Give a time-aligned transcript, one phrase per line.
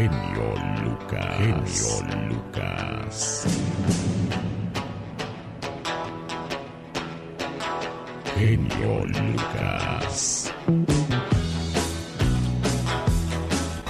[0.00, 1.36] genio Lucas.
[1.36, 3.46] Genio Lucas.
[8.34, 10.54] Genio Lucas.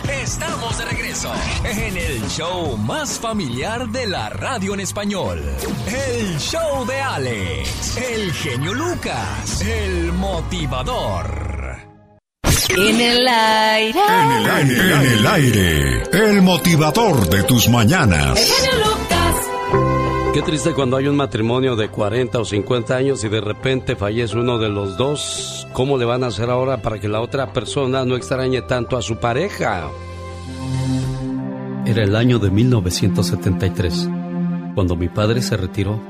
[0.08, 1.32] Estamos de regreso
[1.64, 5.40] en el show más familiar de la radio en español.
[5.86, 11.39] El show de Alex, el genio Lucas, el motivador.
[12.76, 13.98] En el aire.
[13.98, 14.94] En el aire.
[14.94, 16.02] En el aire.
[16.12, 18.38] El motivador de tus mañanas.
[20.32, 24.38] Qué triste cuando hay un matrimonio de 40 o 50 años y de repente fallece
[24.38, 25.66] uno de los dos.
[25.72, 29.02] ¿Cómo le van a hacer ahora para que la otra persona no extrañe tanto a
[29.02, 29.88] su pareja?
[31.86, 34.08] Era el año de 1973,
[34.76, 36.00] cuando mi padre se retiró.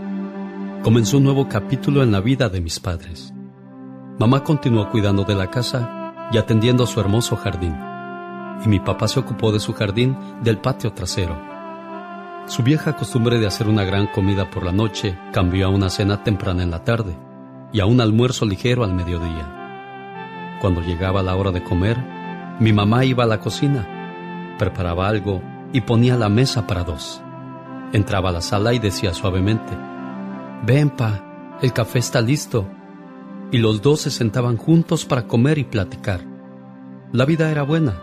[0.83, 3.33] Comenzó un nuevo capítulo en la vida de mis padres.
[4.19, 6.00] Mamá continuó cuidando de la casa
[6.31, 7.77] y atendiendo su hermoso jardín,
[8.65, 11.37] y mi papá se ocupó de su jardín del patio trasero.
[12.47, 16.25] Su vieja costumbre de hacer una gran comida por la noche cambió a una cena
[16.25, 17.17] temprana en la tarde
[17.73, 20.59] y a un almuerzo ligero al mediodía.
[20.61, 21.97] Cuando llegaba la hora de comer,
[22.59, 27.23] mi mamá iba a la cocina, preparaba algo y ponía la mesa para dos.
[27.93, 29.77] Entraba a la sala y decía suavemente,
[30.67, 32.67] Ven, pa, el café está listo
[33.53, 36.30] y los dos se sentaban juntos para comer y platicar.
[37.13, 37.95] La vida era buena.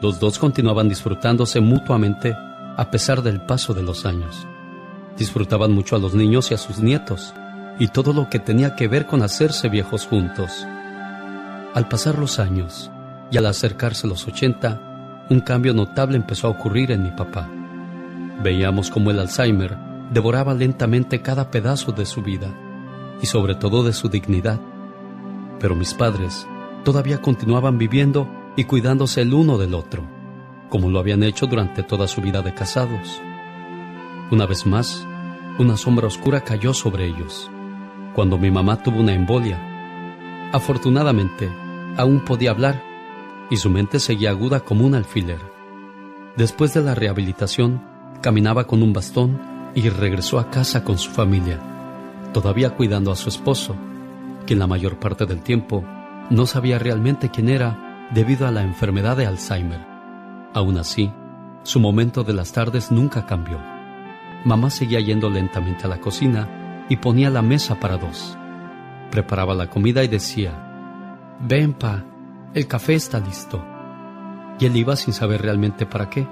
[0.00, 2.34] Los dos continuaban disfrutándose mutuamente
[2.78, 4.46] a pesar del paso de los años.
[5.18, 7.34] Disfrutaban mucho a los niños y a sus nietos,
[7.78, 10.66] y todo lo que tenía que ver con hacerse viejos juntos.
[11.74, 12.90] Al pasar los años
[13.30, 17.50] y al acercarse los 80, un cambio notable empezó a ocurrir en mi papá.
[18.42, 19.76] Veíamos cómo el Alzheimer
[20.10, 22.48] devoraba lentamente cada pedazo de su vida
[23.20, 24.58] y sobre todo de su dignidad.
[25.60, 26.46] Pero mis padres
[26.84, 30.04] todavía continuaban viviendo y cuidándose el uno del otro,
[30.68, 33.20] como lo habían hecho durante toda su vida de casados.
[34.30, 35.06] Una vez más,
[35.58, 37.50] una sombra oscura cayó sobre ellos,
[38.14, 40.50] cuando mi mamá tuvo una embolia.
[40.52, 41.50] Afortunadamente,
[41.96, 42.82] aún podía hablar
[43.50, 45.40] y su mente seguía aguda como un alfiler.
[46.36, 47.82] Después de la rehabilitación,
[48.22, 49.40] caminaba con un bastón
[49.74, 51.60] y regresó a casa con su familia
[52.32, 53.76] todavía cuidando a su esposo,
[54.46, 55.84] quien la mayor parte del tiempo
[56.32, 59.80] no sabía realmente quién era debido a la enfermedad de Alzheimer.
[60.54, 61.12] Aún así,
[61.62, 63.58] su momento de las tardes nunca cambió.
[64.44, 68.36] Mamá seguía yendo lentamente a la cocina y ponía la mesa para dos.
[69.10, 72.02] Preparaba la comida y decía, Ven, pa,
[72.54, 73.64] el café está listo.
[74.58, 76.26] Y él iba sin saber realmente para qué.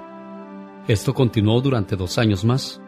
[0.87, 2.81] Esto continuó durante dos años más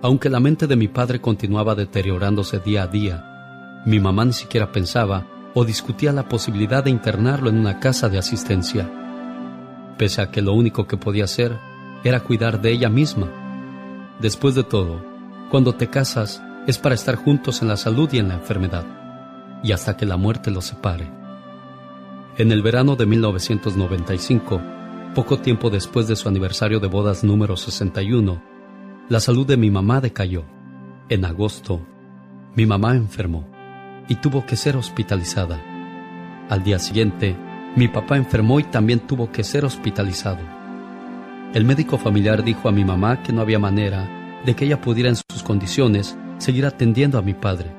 [0.00, 4.70] aunque la mente de mi padre continuaba deteriorándose día a día, mi mamá ni siquiera
[4.70, 5.26] pensaba
[5.60, 8.88] o discutía la posibilidad de internarlo en una casa de asistencia,
[9.98, 11.58] pese a que lo único que podía hacer
[12.04, 13.26] era cuidar de ella misma.
[14.20, 15.04] Después de todo,
[15.50, 18.86] cuando te casas es para estar juntos en la salud y en la enfermedad,
[19.64, 21.10] y hasta que la muerte los separe.
[22.36, 24.60] En el verano de 1995,
[25.12, 28.40] poco tiempo después de su aniversario de bodas número 61,
[29.08, 30.44] la salud de mi mamá decayó.
[31.08, 31.84] En agosto,
[32.54, 33.57] mi mamá enfermó
[34.08, 35.60] y tuvo que ser hospitalizada.
[36.48, 37.36] Al día siguiente,
[37.76, 40.40] mi papá enfermó y también tuvo que ser hospitalizado.
[41.54, 44.08] El médico familiar dijo a mi mamá que no había manera
[44.44, 47.70] de que ella pudiera en sus condiciones seguir atendiendo a mi padre.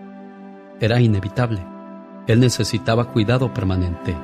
[0.80, 1.66] Era inevitable.
[2.28, 4.16] Él necesitaba cuidado permanente.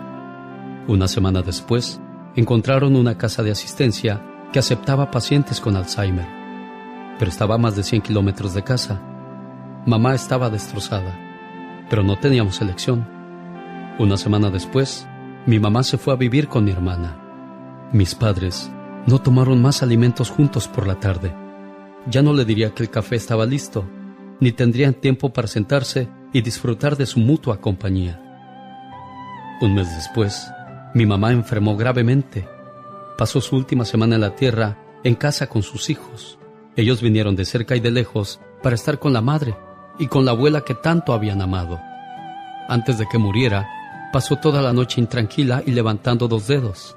[0.87, 1.99] Una semana después,
[2.35, 4.21] encontraron una casa de asistencia
[4.53, 6.45] que aceptaba pacientes con Alzheimer
[7.17, 8.99] pero estaba a más de 100 kilómetros de casa.
[9.85, 11.17] Mamá estaba destrozada,
[11.89, 13.07] pero no teníamos elección.
[13.99, 15.07] Una semana después,
[15.45, 17.89] mi mamá se fue a vivir con mi hermana.
[17.93, 18.71] Mis padres
[19.07, 21.33] no tomaron más alimentos juntos por la tarde.
[22.09, 23.87] Ya no le diría que el café estaba listo,
[24.39, 28.21] ni tendrían tiempo para sentarse y disfrutar de su mutua compañía.
[29.61, 30.51] Un mes después,
[30.93, 32.47] mi mamá enfermó gravemente.
[33.17, 36.37] Pasó su última semana en la tierra en casa con sus hijos.
[36.75, 39.55] Ellos vinieron de cerca y de lejos para estar con la madre
[39.97, 41.79] y con la abuela que tanto habían amado.
[42.67, 43.67] Antes de que muriera,
[44.11, 46.95] pasó toda la noche intranquila y levantando dos dedos.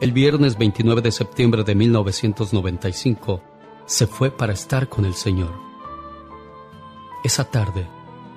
[0.00, 3.42] El viernes 29 de septiembre de 1995,
[3.86, 5.50] se fue para estar con el Señor.
[7.24, 7.86] Esa tarde,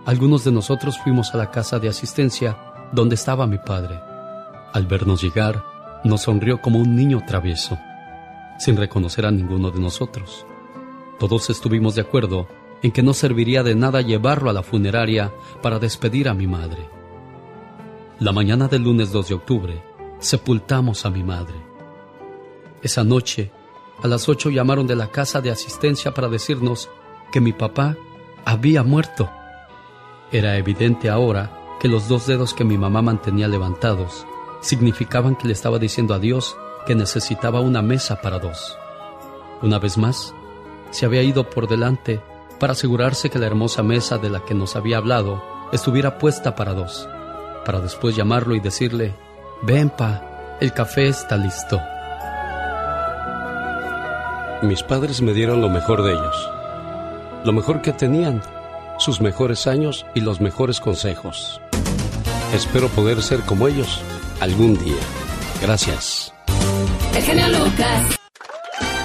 [0.06, 2.58] algunos de nosotros fuimos a la casa de asistencia
[2.92, 4.00] donde estaba mi padre.
[4.74, 5.64] Al vernos llegar,
[6.04, 7.78] nos sonrió como un niño travieso,
[8.58, 10.46] sin reconocer a ninguno de nosotros.
[11.20, 12.48] Todos estuvimos de acuerdo
[12.84, 16.90] en que no serviría de nada llevarlo a la funeraria para despedir a mi madre.
[18.20, 19.84] La mañana del lunes 2 de octubre,
[20.20, 21.56] sepultamos a mi madre.
[22.82, 23.52] Esa noche,
[24.04, 26.90] a las ocho llamaron de la casa de asistencia para decirnos
[27.32, 27.96] que mi papá
[28.44, 29.30] había muerto.
[30.32, 34.28] Era evidente ahora que los dos dedos que mi mamá mantenía levantados
[34.62, 38.78] significaban que le estaba diciendo a Dios que necesitaba una mesa para dos.
[39.62, 40.34] Una vez más,
[40.92, 42.22] se había ido por delante
[42.64, 45.44] para asegurarse que la hermosa mesa de la que nos había hablado
[45.74, 47.10] estuviera puesta para dos,
[47.66, 49.14] para después llamarlo y decirle,
[49.64, 51.82] ven pa, el café está listo.
[54.62, 56.50] Mis padres me dieron lo mejor de ellos,
[57.44, 58.42] lo mejor que tenían,
[58.98, 61.60] sus mejores años y los mejores consejos.
[62.54, 64.00] Espero poder ser como ellos
[64.40, 65.02] algún día.
[65.62, 66.34] Gracias.
[67.14, 68.20] El genio Lucas.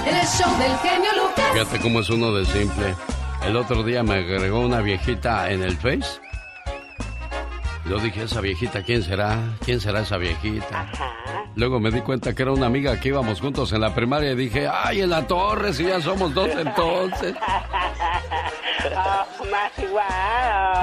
[0.05, 1.45] El show del genio Lucas.
[1.51, 2.95] Fíjate cómo es uno de simple.
[3.49, 6.21] El otro día me agregó una viejita en el Face.
[7.89, 9.39] Yo dije, esa viejita, ¿quién será?
[9.65, 10.87] ¿Quién será esa viejita?
[11.55, 14.35] Luego me di cuenta que era una amiga que íbamos juntos en la primaria y
[14.35, 17.35] dije, ay, en la torre, si ya somos dos entonces.
[18.95, 19.25] Oh,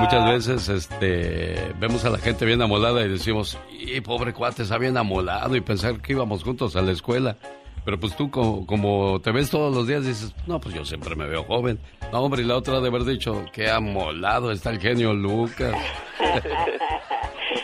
[0.01, 4.77] Muchas veces este, vemos a la gente bien amolada y decimos, y pobre cuate, está
[4.77, 7.37] bien amolado y pensar que íbamos juntos a la escuela.
[7.87, 11.25] Pero pues tú como, te ves todos los días dices, no, pues yo siempre me
[11.25, 11.79] veo joven.
[12.11, 15.73] No, hombre, y la otra de haber dicho, qué amolado está el genio Lucas.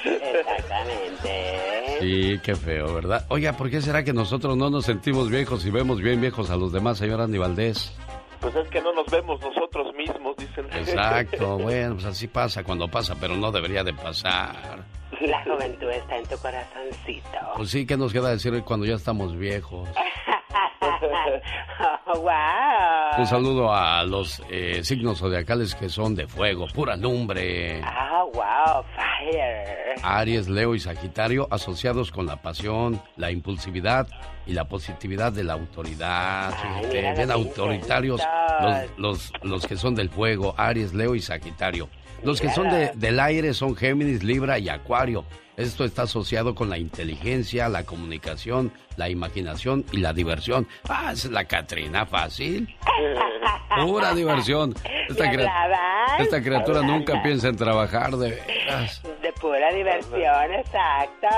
[0.04, 1.98] Exactamente.
[2.00, 3.26] Sí, qué feo, ¿verdad?
[3.30, 6.56] Oiga, ¿por qué será que nosotros no nos sentimos viejos y vemos bien viejos a
[6.56, 7.92] los demás, señor Andy Valdés?
[8.40, 10.66] Pues es que no nos vemos nosotros mismos, dicen.
[10.72, 15.01] Exacto, bueno, pues así pasa cuando pasa, pero no debería de pasar.
[15.22, 17.38] La juventud está en tu corazoncito.
[17.56, 19.88] Pues sí, ¿qué nos queda decir cuando ya estamos viejos?
[22.06, 23.18] oh, wow.
[23.18, 27.80] Un saludo a los eh, signos zodiacales que son de fuego, pura lumbre.
[27.84, 29.94] Ah, wow, fire.
[30.02, 34.08] Aries, Leo y Sagitario asociados con la pasión, la impulsividad
[34.44, 36.52] y la positividad de la autoridad.
[36.60, 38.20] Ay, bien autoritarios
[38.60, 41.88] los, los, los que son del fuego, Aries, Leo y Sagitario.
[42.24, 45.24] Los que son de- del aire son Géminis, Libra y Acuario.
[45.56, 50.66] Esto está asociado con la inteligencia, la comunicación, la imaginación y la diversión.
[50.88, 52.74] Ah, es la Catrina fácil.
[53.84, 54.74] Pura diversión.
[55.08, 55.30] Esta,
[56.18, 59.02] esta criatura nunca piensa en trabajar de veras.
[59.20, 61.28] De pura diversión, exacto.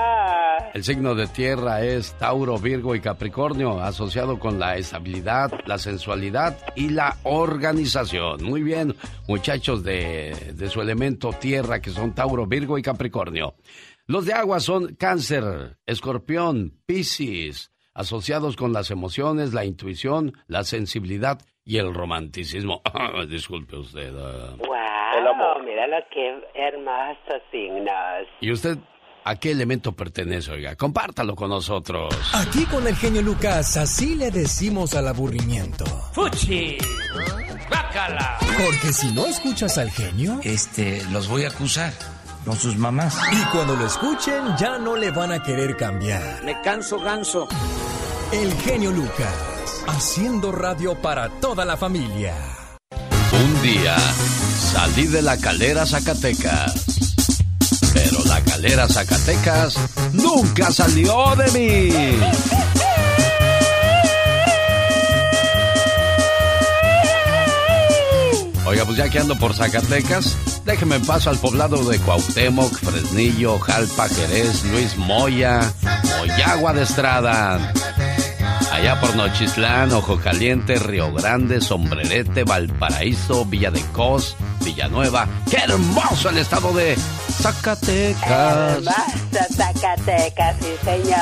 [0.75, 6.57] El signo de tierra es Tauro, Virgo y Capricornio, asociado con la estabilidad, la sensualidad
[6.77, 8.45] y la organización.
[8.45, 8.95] Muy bien,
[9.27, 13.55] muchachos de, de su elemento tierra, que son Tauro, Virgo y Capricornio.
[14.07, 21.41] Los de agua son Cáncer, Escorpión, Piscis, asociados con las emociones, la intuición, la sensibilidad
[21.65, 22.83] y el romanticismo.
[23.29, 24.13] Disculpe usted.
[24.15, 24.57] ah.
[24.59, 28.29] Wow, mira lo que hermosos signos.
[28.41, 28.77] ¿Y usted
[29.25, 30.77] a qué elemento pertenece, oiga?
[30.77, 32.15] Compártalo con nosotros.
[32.35, 35.87] Aquí con el genio Lucas, así le decimos al aburrimiento.
[36.13, 36.77] ¡Fuchi!
[37.71, 38.37] ¡Bácala!
[38.41, 41.93] Porque si no escuchas al genio, Este, los voy a acusar
[42.45, 43.17] con sus mamás.
[43.33, 46.43] y cuando lo escuchen ya no le van a querer cambiar.
[46.45, 47.49] Me canso ganso.
[48.33, 49.35] El genio Lucas,
[49.87, 52.35] haciendo radio para toda la familia.
[53.33, 53.97] Un día
[54.73, 56.85] salí de la calera Zacatecas.
[57.93, 59.77] Pero la calera Zacatecas
[60.13, 62.19] nunca salió de mí.
[68.67, 74.09] Oiga, pues ya que ando por Zacatecas, déjeme paso al poblado de Cuauhtémoc, Fresnillo, Jalpa,
[74.09, 75.73] Jerez, Luis Moya,
[76.19, 77.73] Moyagua de Estrada.
[78.75, 85.29] Allá por Nochislán, Ojo Caliente, Río Grande, Sombrerete, Valparaíso, Villa de Cos, Villanueva.
[85.49, 86.97] ¡Qué hermoso el estado de
[87.41, 88.79] Zacatecas!
[88.79, 91.17] Hermosa Zacatecas, sí señor.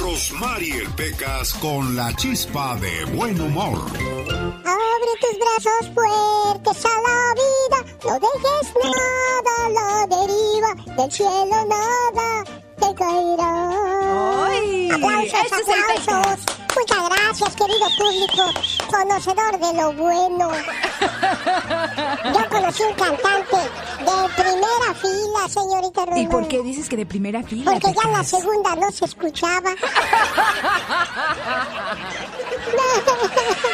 [0.00, 3.78] Rosmarie Pecas con la chispa de buen humor.
[3.90, 12.59] Abre tus brazos fuertes a la vida, no dejes nada la deriva, del cielo nada.
[13.42, 14.90] ¡Ay!
[14.90, 15.74] aplausos, ¡Ese es el
[16.08, 16.44] aplausos.
[16.76, 18.44] muchas gracias, querido público,
[18.90, 20.50] conocedor de lo bueno.
[22.24, 26.18] Yo conocí un cantante de primera fila, señorita Román.
[26.18, 27.72] ¿Y por qué dices que de primera fila?
[27.72, 29.70] Porque ya en la segunda no se escuchaba.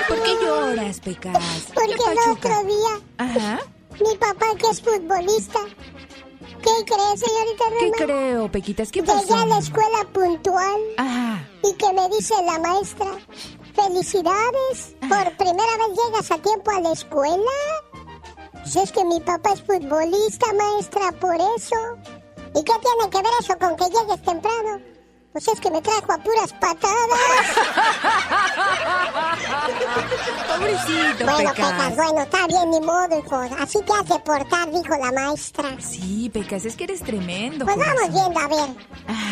[0.08, 1.38] ¿Por qué lloras, Pecas?
[1.75, 3.58] Porque ¿Qué el otro día, Ajá.
[4.00, 5.60] mi papá, que es futbolista,
[6.62, 7.92] ¿qué cree, señorita ¿Qué Román?
[7.98, 8.90] creo, Pequitas?
[8.92, 9.34] ¿Qué Llegué pasó?
[9.36, 11.48] a la escuela puntual Ajá.
[11.62, 13.06] y que me dice la maestra,
[13.75, 17.52] felicidades, por primera vez llegas a tiempo a la escuela.
[18.52, 21.76] Pues es que mi papá es futbolista, maestra, por eso.
[22.54, 24.80] ¿Y qué tiene que ver eso con que llegues temprano?
[25.37, 27.21] Pues es que me trajo a puras patadas.
[30.49, 31.25] Pobrecito.
[31.26, 31.73] Bueno, Pecas.
[31.73, 33.37] Pecas, bueno, está bien, ni modo, hijo.
[33.61, 35.76] Así te hace portar, dijo la maestra.
[35.78, 37.66] Sí, Pecas, es que eres tremendo.
[37.66, 37.97] Pues corazón.
[37.99, 38.76] vamos viendo, a ver.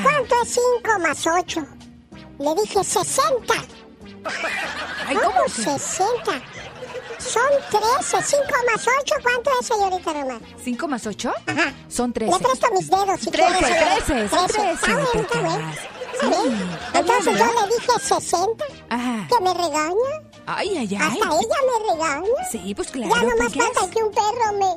[0.03, 1.67] ¿Cuánto es 5 más 8?
[2.39, 3.55] Le dije 60.
[5.07, 6.23] Ay, ¿Cómo, ¿cómo 60?
[7.19, 8.23] Son 13.
[8.27, 10.43] 5 más 8, ¿cuánto es, señorita Román?
[10.63, 11.33] ¿5 más 8?
[11.47, 11.73] Ajá.
[11.89, 12.31] Son 13.
[12.31, 14.05] Le presto mis dedos si 13, quieres.
[14.05, 14.29] 13, 13.
[14.29, 14.53] 13.
[14.53, 14.93] 13.
[15.13, 15.29] 13.
[15.29, 15.94] 13.
[16.21, 16.27] Sí,
[16.95, 18.65] Entonces yo le dije 60.
[18.91, 19.29] Ajá.
[19.29, 20.23] ¿Que me regaña?
[20.47, 20.97] Ay, ay, ay.
[20.97, 22.29] Hasta ella me regaña.
[22.51, 23.69] Sí, pues claro, Ya nomás Pecas.
[23.75, 24.77] falta que un perro me...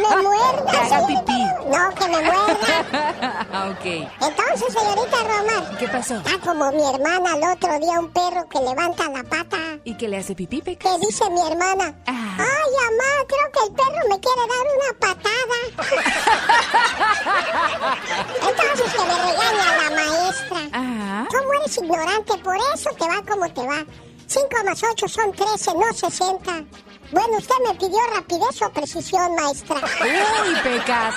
[0.00, 0.70] me muerda.
[0.70, 1.42] Te haga pipí.
[1.66, 3.46] No, que me muerda.
[3.70, 3.84] Ok.
[4.20, 5.64] Entonces, señorita Román.
[5.78, 6.16] ¿Qué pasó?
[6.16, 9.56] Está como mi hermana el otro día, un perro que levanta la pata.
[9.84, 10.92] ¿Y qué le hace pipí, Pecas?
[10.98, 12.36] Que dice mi hermana, Ah.
[12.38, 15.58] ay, mamá, creo que el perro me quiere dar una patada.
[18.48, 20.60] Entonces que me regaña la maestra.
[20.72, 21.26] Ajá.
[21.30, 22.32] ¿Cómo eres ignorante?
[22.38, 23.84] Por eso te va como te va.
[24.26, 26.64] 5 más 8 son 13, no 60.
[27.12, 29.76] Bueno, usted me pidió rapidez o precisión, maestra.
[29.76, 31.14] Uy, Pecas.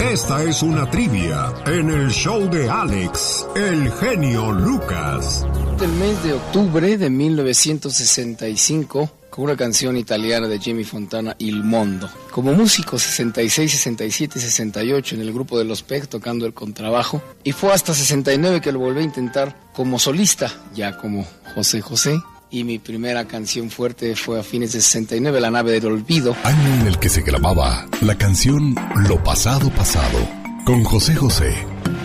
[0.00, 5.44] Esta es una trivia en el show de Alex, el genio Lucas.
[5.78, 12.08] del mes de octubre de 1965 una canción italiana de Jimmy Fontana, Il Mondo.
[12.30, 17.22] Como músico 66, 67 y 68 en el grupo de Los Peg tocando el contrabajo
[17.44, 22.20] y fue hasta 69 que lo volví a intentar como solista, ya como José José.
[22.48, 26.36] Y mi primera canción fuerte fue a fines de 69, La nave del olvido.
[26.44, 28.74] Año en el que se grababa la canción
[29.08, 30.18] Lo pasado pasado
[30.64, 31.52] con José José.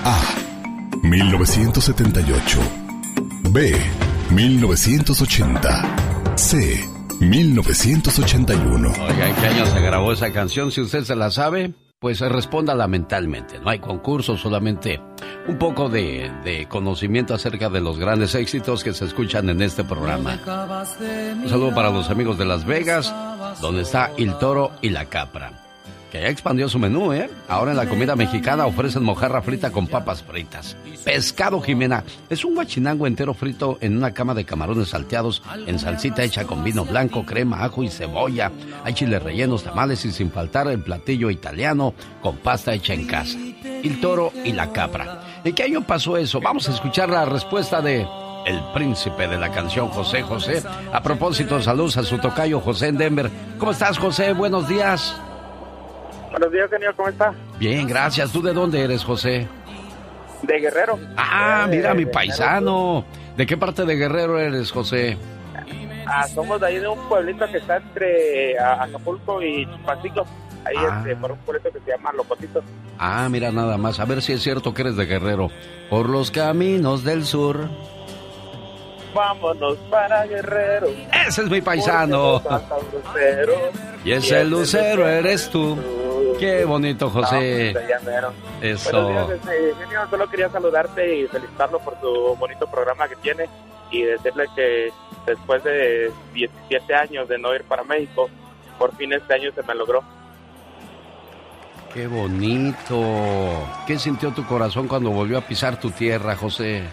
[0.04, 0.20] A.
[1.04, 2.60] 1978.
[3.52, 3.76] B.
[4.32, 5.96] 1980.
[6.36, 6.91] C.
[7.22, 8.90] 1981.
[8.90, 10.72] Oiga, ¿en qué año se grabó esa canción?
[10.72, 13.60] Si usted se la sabe, pues responda mentalmente.
[13.60, 15.00] No hay concurso, solamente
[15.48, 19.84] un poco de, de conocimiento acerca de los grandes éxitos que se escuchan en este
[19.84, 20.40] programa.
[21.44, 23.14] Un saludo para los amigos de Las Vegas,
[23.62, 25.61] donde está El Toro y la Capra.
[26.12, 27.30] Que ya expandió su menú, ¿eh?
[27.48, 30.76] Ahora en la comida mexicana ofrecen mojarra frita con papas fritas.
[31.06, 36.22] Pescado Jimena es un guachinango entero frito en una cama de camarones salteados en salsita
[36.22, 38.52] hecha con vino blanco, crema, ajo y cebolla.
[38.84, 43.40] Hay chiles rellenos, tamales y sin faltar el platillo italiano con pasta hecha en casa.
[43.64, 45.22] El toro y la capra.
[45.46, 46.42] ¿En qué año pasó eso?
[46.42, 48.06] Vamos a escuchar la respuesta de
[48.46, 50.62] el príncipe de la canción José José.
[50.92, 53.32] A propósito, saludos a su tocayo José en Denver.
[53.58, 54.34] ¿Cómo estás, José?
[54.34, 55.16] Buenos días.
[56.32, 57.34] Buenos días, señor, ¿cómo está?
[57.60, 58.32] Bien, gracias.
[58.32, 59.48] ¿Tú de dónde eres, José?
[60.44, 60.98] De Guerrero.
[61.18, 63.06] Ah, mira, mi de paisano.
[63.38, 65.18] ¿De qué parte de Guerrero eres, José?
[66.08, 70.26] Ah, somos de ahí de un pueblito que está entre ah, Acapulco y Chupaciclo.
[70.66, 70.98] Ahí Ah.
[71.00, 72.64] este, por un pueblito que se llama Locotitos.
[72.98, 74.00] Ah, mira nada más.
[74.00, 75.50] A ver si es cierto que eres de Guerrero.
[75.90, 77.68] Por los caminos del sur.
[79.14, 80.88] Vámonos para Guerrero.
[81.28, 82.42] Ese es mi paisano.
[84.06, 85.78] Y ese lucero eres tú.
[86.40, 87.74] Qué bonito, José.
[87.74, 88.34] No, pues, allá mero.
[88.62, 89.04] Eso.
[89.04, 90.08] Buenos días, este, genio.
[90.10, 93.50] Solo quería saludarte y felicitarlo por su bonito programa que tiene
[93.92, 94.92] y decirle que
[95.26, 98.30] después de 17 años de no ir para México,
[98.78, 100.04] por fin este año se me logró.
[101.94, 103.68] Qué bonito.
[103.86, 106.84] ¿Qué sintió tu corazón cuando volvió a pisar tu tierra, José?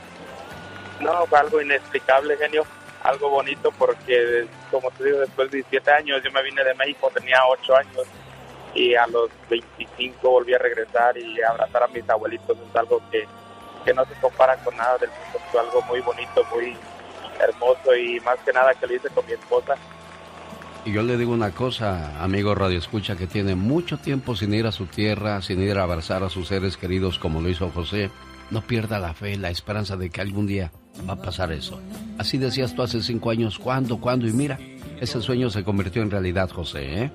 [1.01, 2.65] No, fue algo inexplicable, genio.
[3.05, 7.11] Algo bonito porque, como te digo, después de 17 años, yo me vine de México,
[7.15, 8.09] tenía 8 años
[8.79, 12.57] y a los 25 volví a regresar y abrazar a mis abuelitos.
[12.57, 13.27] Es algo que,
[13.85, 15.39] que no se compara con nada del mundo.
[15.51, 16.77] Fue algo muy bonito, muy
[17.41, 19.75] hermoso y más que nada que lo hice con mi esposa.
[20.85, 24.67] Y yo le digo una cosa, amigo Radio Escucha, que tiene mucho tiempo sin ir
[24.67, 28.11] a su tierra, sin ir a abrazar a sus seres queridos como lo hizo José.
[28.51, 30.71] No pierda la fe, la esperanza de que algún día
[31.07, 31.81] va a pasar eso.
[32.17, 34.27] Así decías tú hace cinco años, ¿cuándo, cuándo?
[34.29, 34.59] Y mira,
[35.01, 37.11] ese sueño se convirtió en realidad, José, ¿eh?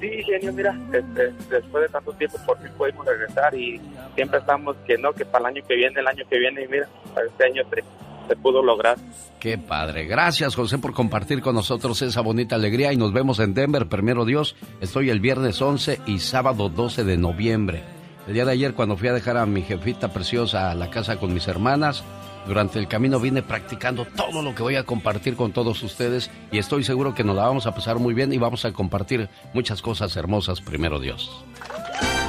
[0.00, 3.80] Sí, genio, mira, este, después de tanto tiempo por fin pudimos regresar y
[4.14, 6.68] siempre estamos que no, que para el año que viene, el año que viene, y
[6.68, 7.82] mira, para este año se,
[8.28, 8.96] se pudo lograr.
[9.40, 10.06] Qué padre.
[10.06, 14.24] Gracias, José, por compartir con nosotros esa bonita alegría y nos vemos en Denver, primero
[14.24, 14.56] Dios.
[14.80, 17.82] Estoy el viernes 11 y sábado 12 de noviembre.
[18.28, 21.16] El día de ayer, cuando fui a dejar a mi jefita preciosa a la casa
[21.16, 22.04] con mis hermanas,
[22.48, 26.58] durante el camino vine practicando todo lo que voy a compartir con todos ustedes y
[26.58, 29.82] estoy seguro que nos la vamos a pasar muy bien y vamos a compartir muchas
[29.82, 31.44] cosas hermosas, primero Dios.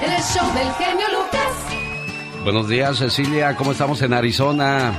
[0.04, 2.44] El show del genio Lucas.
[2.44, 3.56] Buenos días, Cecilia.
[3.56, 4.94] ¿Cómo estamos en Arizona?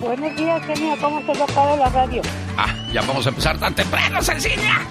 [0.00, 0.94] Buenos días, genio.
[1.00, 2.22] ¿Cómo se de la radio?
[2.56, 4.86] Ah, ya vamos a empezar tan temprano, Cecilia.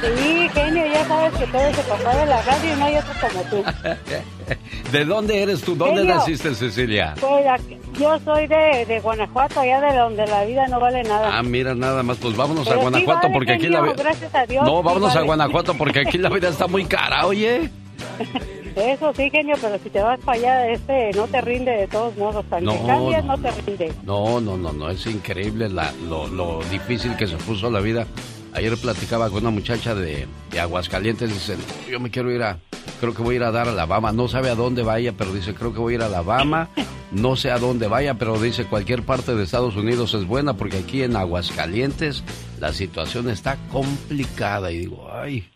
[0.00, 3.12] Sí, genio, ya sabes que todo se papá de la radio y no hay otro
[3.20, 3.64] como tú.
[4.92, 5.74] ¿De dónde eres tú?
[5.76, 6.14] ¿Dónde Genio.
[6.16, 7.14] naciste, Cecilia?
[7.20, 11.36] Pues, aquí- yo soy de, de Guanajuato, allá de donde la vida no vale nada.
[11.38, 13.92] Ah, mira, nada más, pues vámonos Pero a sí Guanajuato vale, porque aquí genio, la
[13.92, 14.02] vida...
[14.02, 15.26] gracias a Dios, No, sí vámonos a vale.
[15.26, 17.68] Guanajuato porque aquí la vida está muy cara, oye.
[18.76, 22.16] Eso sí, genio, pero si te vas para allá, este no te rinde de todos
[22.16, 22.44] modos.
[22.50, 23.36] Aunque No, cambies, no.
[23.36, 23.92] no te rinde.
[24.04, 28.06] No, no, no, no, es increíble la- lo, lo difícil que se puso la vida.
[28.52, 31.56] Ayer platicaba con una muchacha de, de Aguascalientes, dice,
[31.90, 32.58] yo me quiero ir a,
[33.00, 35.32] creo que voy a ir a dar a Alabama, no sabe a dónde vaya, pero
[35.32, 36.68] dice, creo que voy a ir a Alabama,
[37.12, 40.78] no sé a dónde vaya, pero dice, cualquier parte de Estados Unidos es buena porque
[40.78, 42.24] aquí en Aguascalientes
[42.58, 45.48] la situación está complicada y digo, ay,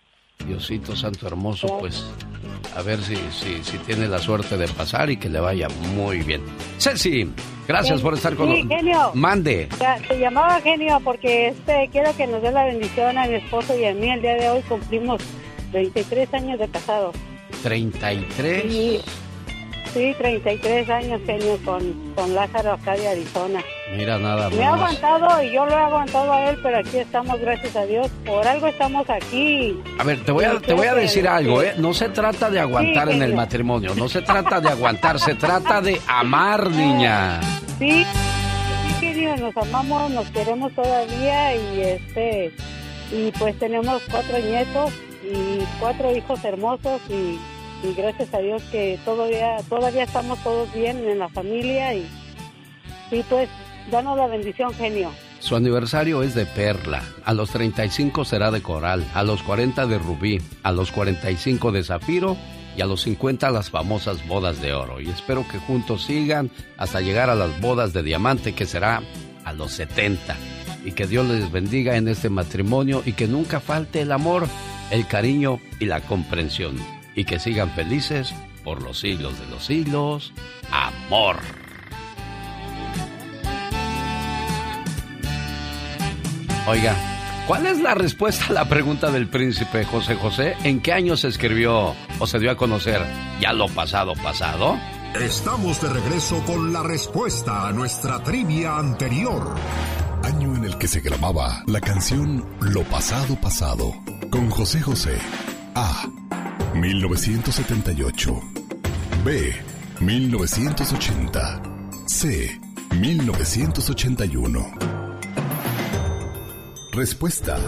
[0.47, 2.05] Diosito Santo Hermoso, pues
[2.77, 6.19] a ver si, si, si tiene la suerte de pasar y que le vaya muy
[6.23, 6.43] bien.
[6.79, 7.31] Ceci,
[7.69, 8.79] gracias por estar con Sí, nosotros.
[8.81, 9.11] genio.
[9.15, 9.69] Mande.
[10.09, 13.85] Te llamaba genio porque este quiero que nos dé la bendición a mi esposo y
[13.87, 14.11] a mí.
[14.11, 15.23] El día de hoy cumplimos
[15.73, 17.13] 23 años de casado.
[17.63, 18.63] 33.
[18.71, 19.01] Sí,
[19.95, 23.63] sí 33 años genio con, con Lázaro acá de Arizona.
[23.97, 24.81] Mira nada Me ha más.
[25.01, 28.11] aguantado y yo lo he aguantado a él, pero aquí estamos, gracias a Dios.
[28.27, 29.81] Por algo estamos aquí.
[29.99, 31.75] A ver, te voy a, te voy a decir algo, ¿eh?
[31.79, 35.35] No se trata de aguantar Sí, en el matrimonio, no se trata de aguantar, se
[35.37, 37.41] trata de amar, niña.
[37.79, 42.53] Sí, sí, genio, nos amamos, nos queremos todavía y este
[43.13, 44.93] y pues tenemos cuatro nietos
[45.23, 47.39] y cuatro hijos hermosos y,
[47.85, 52.07] y gracias a Dios que todavía todavía estamos todos bien en la familia y
[53.11, 53.49] y pues
[53.91, 55.11] danos la bendición, genio.
[55.39, 59.99] Su aniversario es de perla, a los 35 será de coral, a los 40 de
[59.99, 62.37] rubí, a los 45 de zafiro
[62.77, 65.01] y a los 50 las famosas bodas de oro.
[65.01, 69.03] Y espero que juntos sigan hasta llegar a las bodas de diamante que será
[69.45, 70.35] a los 70.
[70.85, 74.47] Y que Dios les bendiga en este matrimonio y que nunca falte el amor,
[74.91, 76.94] el cariño y la comprensión.
[77.15, 80.33] Y que sigan felices por los siglos de los siglos.
[80.71, 81.37] Amor.
[86.67, 86.97] Oiga,
[87.47, 90.57] ¿cuál es la respuesta a la pregunta del príncipe José José?
[90.65, 93.03] ¿En qué año se escribió o se dio a conocer
[93.41, 94.79] ya lo pasado pasado?
[95.21, 99.55] Estamos de regreso con la respuesta a nuestra trivia anterior.
[100.25, 103.95] Año en el que se grababa la canción Lo pasado pasado
[104.31, 105.19] con José José.
[105.75, 106.09] A.
[106.75, 108.43] 1978.
[109.25, 109.55] B.
[110.01, 111.63] 1980.
[112.07, 112.61] C.
[112.93, 114.67] 1981.
[116.93, 117.59] Respuesta.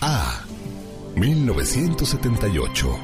[0.00, 0.40] A.
[1.16, 2.98] 1978.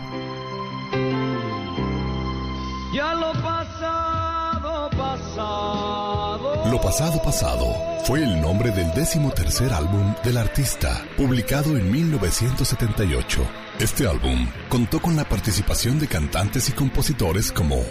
[2.92, 6.70] Ya lo pasado, pasado.
[6.70, 13.40] Lo pasado pasado fue el nombre del décimo tercer álbum del artista, publicado en 1978.
[13.78, 17.82] Este álbum contó con la participación de cantantes y compositores como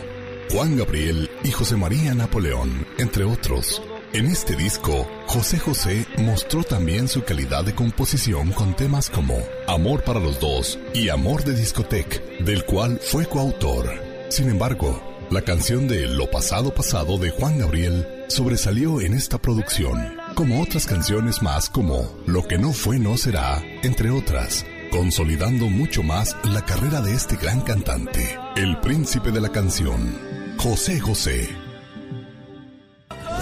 [0.51, 3.81] Juan Gabriel y José María Napoleón, entre otros.
[4.13, 10.03] En este disco, José José mostró también su calidad de composición con temas como Amor
[10.03, 13.91] para los dos y Amor de discoteca, del cual fue coautor.
[14.29, 20.15] Sin embargo, la canción de Lo pasado pasado de Juan Gabriel sobresalió en esta producción,
[20.35, 26.03] como otras canciones más como Lo que no fue no será, entre otras, consolidando mucho
[26.03, 30.17] más la carrera de este gran cantante, el príncipe de la canción,
[30.57, 31.49] José José.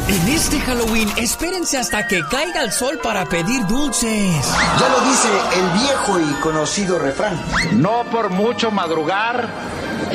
[0.07, 4.55] En este Halloween, espérense hasta que caiga el sol para pedir dulces.
[4.79, 5.27] Ya lo dice
[5.59, 7.37] el viejo y conocido refrán.
[7.73, 9.49] No por mucho madrugar,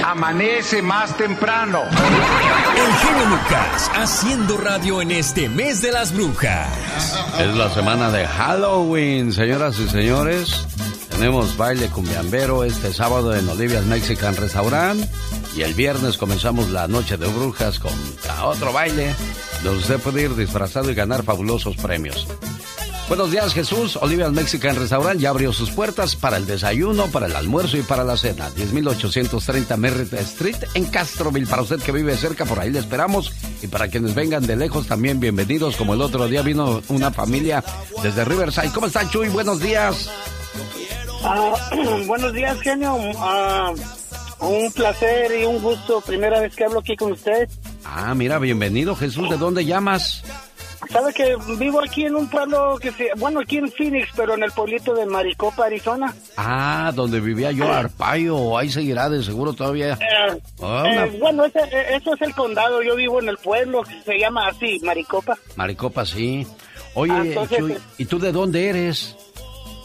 [0.02, 1.82] amanece más temprano.
[2.76, 6.68] El genio Lucas, haciendo radio en este mes de las brujas.
[7.38, 10.66] Es la semana de Halloween, señoras y señores.
[11.10, 15.04] Tenemos baile cumbiambero este sábado en Olivia's Mexican Restaurant.
[15.54, 17.92] Y el viernes comenzamos la noche de brujas con
[18.42, 19.14] otro baile
[19.62, 22.26] donde usted puede ir disfrazado y ganar fabulosos premios.
[23.12, 23.98] Buenos días, Jesús.
[24.00, 28.04] Olivia's Mexican Restaurant ya abrió sus puertas para el desayuno, para el almuerzo y para
[28.04, 28.48] la cena.
[28.48, 31.46] 10.830 Merritt Street en Castroville.
[31.46, 33.30] Para usted que vive cerca, por ahí le esperamos.
[33.60, 35.76] Y para quienes vengan de lejos, también bienvenidos.
[35.76, 37.62] Como el otro día vino una familia
[38.02, 38.72] desde Riverside.
[38.72, 39.28] ¿Cómo está, Chuy?
[39.28, 40.10] Buenos días.
[41.22, 41.52] Ah,
[42.06, 42.96] buenos días, genio.
[43.18, 43.74] Ah,
[44.40, 46.00] un placer y un gusto.
[46.00, 47.46] Primera vez que hablo aquí con usted.
[47.84, 49.28] Ah, mira, bienvenido, Jesús.
[49.28, 50.24] ¿De dónde llamas?
[50.90, 53.10] ¿Sabe que vivo aquí en un pueblo que se...
[53.16, 56.12] Bueno, aquí en Phoenix, pero en el pueblito de Maricopa, Arizona.
[56.36, 58.58] Ah, donde vivía yo, Arpaio.
[58.58, 59.94] Ahí seguirá de seguro todavía.
[59.94, 62.82] Eh, Ah, eh, una- bueno, ese- eh, eso es el condado.
[62.82, 65.36] Yo vivo en el pueblo que se llama así, Maricopa.
[65.56, 66.46] Maricopa, sí.
[66.94, 69.16] Oye, Ah, entonces, Chuy, eh, ¿y tú de dónde eres?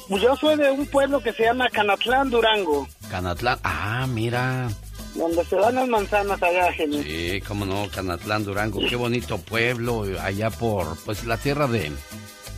[0.09, 3.59] Yo soy de un pueblo que se llama Canatlán, Durango, Canatlán.
[3.63, 4.67] Ah, mira.
[5.17, 7.01] Donde se dan las manzanas allá, genio.
[7.03, 8.79] Sí, cómo no, Canatlán, Durango.
[8.87, 11.91] Qué bonito pueblo, allá por, pues, la tierra de...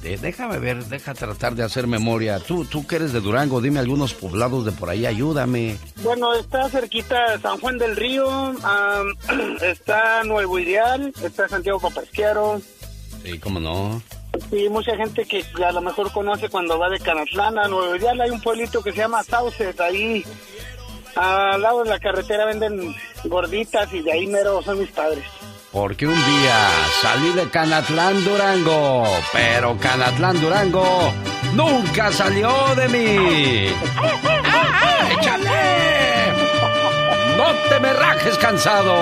[0.04, 2.40] de- déjame ver, deja tratar de hacer memoria.
[2.40, 5.78] Tú, tú que eres de Durango, dime algunos poblados de por ahí, ayúdame.
[6.04, 9.16] Bueno, está cerquita San Juan del Río, am,
[9.62, 12.62] está Nuevo Ideal, está Santiago Papasquiaro.
[13.24, 14.02] Sí, cómo no.
[14.52, 18.22] Sí, mucha gente que a lo mejor conoce cuando va de Canatlán a Nuevo Ideal.
[18.22, 20.24] Hay un pueblito que se llama Sauces, ahí
[21.16, 22.96] al lado de la carretera venden
[23.26, 25.24] gorditas y de ahí mero son mis padres.
[25.72, 26.70] Porque un día
[27.02, 31.14] salí de Canatlán, Durango, pero Canatlán, Durango
[31.54, 33.74] nunca salió de mí.
[35.12, 36.34] ¡Échale!
[37.38, 38.94] ¡No te me rajes cansado!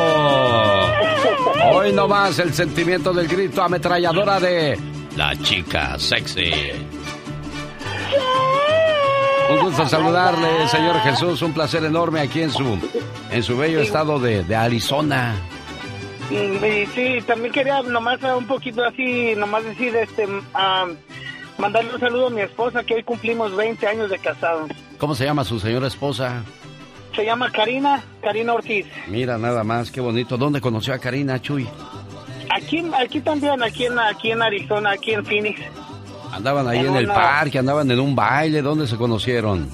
[1.71, 4.77] Hoy no más el sentimiento del grito ametralladora de
[5.15, 6.51] la chica sexy.
[9.49, 11.41] Un gusto saludarle, señor Jesús.
[11.41, 12.77] Un placer enorme aquí en su,
[13.31, 15.36] en su bello estado de, de Arizona.
[16.29, 20.27] Mm, Y sí, también quería nomás un poquito así, nomás decir, este,
[21.57, 24.69] mandarle un saludo a mi esposa, que hoy cumplimos 20 años de casados.
[24.97, 26.43] ¿Cómo se llama su señora esposa?
[27.15, 28.86] Se llama Karina, Karina Ortiz.
[29.07, 30.38] Mira, nada más, qué bonito.
[30.38, 31.67] ¿Dónde conoció a Karina, Chuy?
[32.53, 35.60] Aquí, aquí también, aquí en, aquí en Arizona, aquí en Phoenix.
[36.38, 38.62] Andaban ahí En en el una- parque, andaban en un baile.
[38.62, 39.69] ¿Dónde se conocieron?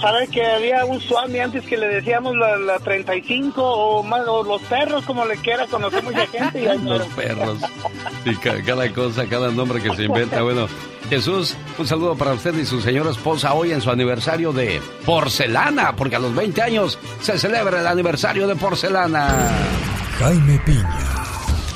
[0.00, 4.42] ¿Sabes que había un Swami antes que le decíamos la, la 35 o más, o
[4.42, 6.62] los perros, como le quiera, conocer mucha gente?
[6.62, 7.58] Y ahí Los perros.
[8.24, 10.40] Y ca- cada cosa, cada nombre que se inventa.
[10.40, 10.68] Bueno,
[11.10, 15.94] Jesús, un saludo para usted y su señora esposa hoy en su aniversario de porcelana,
[15.94, 19.50] porque a los 20 años se celebra el aniversario de porcelana.
[20.18, 20.98] Jaime Piña,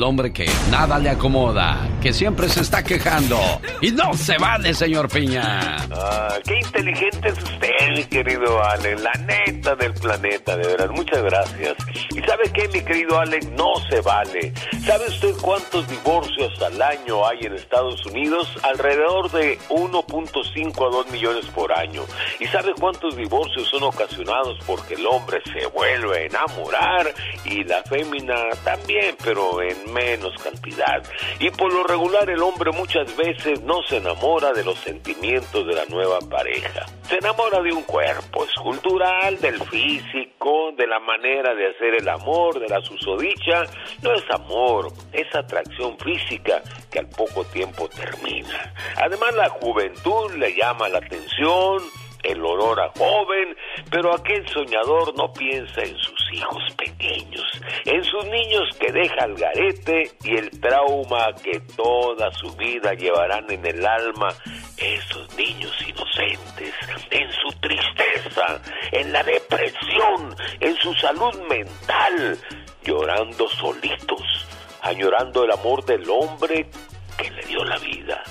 [0.00, 3.38] El hombre que nada le acomoda, que siempre se está quejando.
[3.82, 5.76] Y no se vale, señor Piña.
[5.92, 8.96] Ah, qué inteligente es usted, mi querido Ale.
[8.96, 10.88] La neta del planeta, de verdad.
[10.88, 11.76] Muchas gracias.
[12.16, 13.40] ¿Y sabe qué, mi querido Ale?
[13.58, 14.54] No se vale.
[14.86, 18.48] ¿Sabe usted cuántos divorcios al año hay en Estados Unidos?
[18.62, 22.04] Alrededor de 1.5 a 2 millones por año.
[22.38, 27.82] ¿Y sabe cuántos divorcios son ocasionados porque el hombre se vuelve a enamorar y la
[27.82, 31.02] fémina también, pero en menos cantidad?
[31.38, 35.74] Y por lo regular el hombre muchas veces no se enamora de los sentimientos de
[35.74, 36.86] la nueva pareja.
[37.08, 42.58] Se enamora de un cuerpo escultural, del físico, de la manera de hacer el amor,
[42.60, 43.64] de la susodicha.
[44.02, 48.72] No es amor, es atracción física que al poco tiempo termina.
[48.96, 51.82] Además la juventud le llama la atención,
[52.22, 53.56] el olor a joven,
[53.90, 57.44] pero aquel soñador no piensa en sus hijos pequeños,
[57.84, 63.50] en sus niños que deja el garete y el trauma que toda su vida llevarán
[63.50, 64.28] en el alma
[64.76, 66.74] esos niños inocentes,
[67.10, 68.60] en su tristeza,
[68.92, 72.38] en la depresión, en su salud mental,
[72.82, 74.46] llorando solitos,
[74.82, 76.70] añorando el amor del hombre
[77.18, 78.22] que le dio la vida.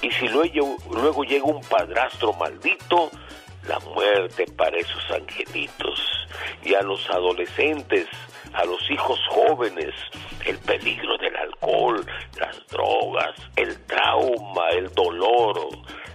[0.00, 3.10] Y si luego, luego llega un padrastro maldito,
[3.68, 6.26] la muerte para esos angelitos.
[6.64, 8.06] Y a los adolescentes,
[8.52, 9.94] a los hijos jóvenes,
[10.44, 12.04] el peligro del alcohol,
[12.38, 15.68] las drogas, el trauma, el dolor.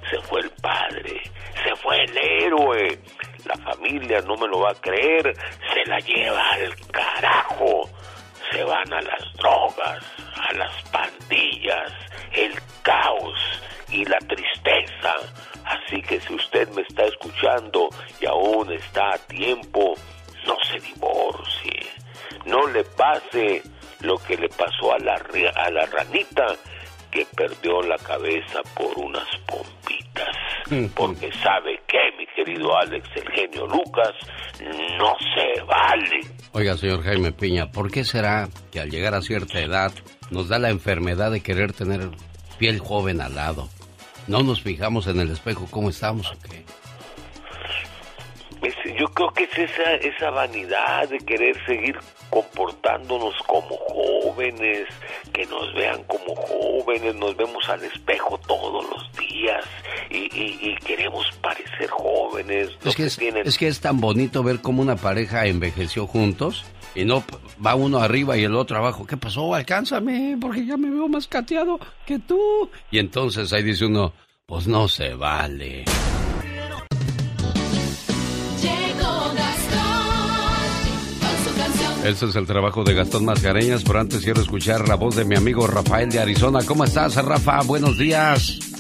[0.10, 1.22] Se fue el padre,
[1.64, 3.00] se fue el héroe.
[3.46, 5.36] La familia no me lo va a creer,
[5.74, 7.90] se la lleva al carajo.
[8.52, 10.04] Se van a las drogas,
[10.36, 11.92] a las pandillas,
[12.34, 13.40] el caos
[13.90, 15.16] y la tristeza.
[15.74, 17.90] Así que si usted me está escuchando
[18.22, 19.96] y aún está a tiempo,
[20.46, 21.88] no se divorcie.
[22.46, 23.62] No le pase
[24.02, 25.16] lo que le pasó a la,
[25.56, 26.46] a la ranita
[27.10, 30.36] que perdió la cabeza por unas pompitas.
[30.96, 34.14] porque sabe que, mi querido Alex, el genio Lucas,
[34.98, 36.20] no se vale.
[36.52, 39.92] Oiga, señor Jaime Piña, ¿por qué será que al llegar a cierta edad
[40.32, 42.10] nos da la enfermedad de querer tener
[42.58, 43.70] piel joven al lado?
[44.28, 46.64] ¿No nos fijamos en el espejo cómo estamos o qué?
[48.98, 51.98] yo creo que es esa, esa vanidad de querer seguir
[52.30, 54.88] comportándonos como jóvenes,
[55.34, 59.66] que nos vean como jóvenes, nos vemos al espejo todos los días
[60.10, 62.70] y, queremos parecer jóvenes.
[62.86, 67.24] Es que, es, que es tan bonito ver cómo una pareja envejeció juntos y no
[67.66, 69.06] va uno arriba y el otro abajo.
[69.06, 69.54] ¿Qué pasó?
[69.54, 72.70] Alcánzame, porque ya me veo más cateado que tú.
[72.92, 74.14] Y entonces ahí dice uno,
[74.46, 75.86] pues no se vale.
[82.04, 85.36] Ese es el trabajo de Gastón Mascareñas, pero antes quiero escuchar la voz de mi
[85.36, 86.60] amigo Rafael de Arizona.
[86.66, 87.62] ¿Cómo estás, Rafa?
[87.62, 88.73] Buenos días.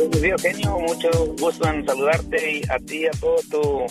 [0.00, 0.78] Buenos días, genio.
[0.78, 3.86] Mucho gusto en saludarte y a ti y a todo tu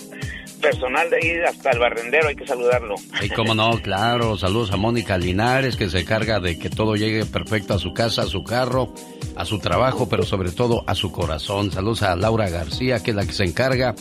[0.60, 2.95] personal de ahí, hasta el barrendero, hay que saludarlo.
[3.22, 4.36] Y cómo no, claro.
[4.36, 8.24] Saludos a Mónica Linares, que se carga de que todo llegue perfecto a su casa,
[8.24, 8.93] a su carro,
[9.36, 11.72] a su trabajo, pero sobre todo a su corazón.
[11.72, 13.93] Saludos a Laura García, que es la que se encarga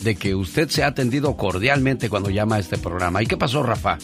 [0.00, 3.22] de que usted sea atendido cordialmente cuando llama a este programa.
[3.22, 3.98] ¿Y qué pasó, Rafa?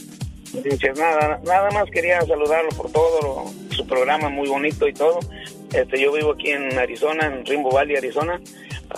[0.97, 5.21] Nada, nada más quería saludarlo por todo su programa muy bonito y todo.
[5.73, 8.41] Este, yo vivo aquí en Arizona, en Rimbo Valley, Arizona,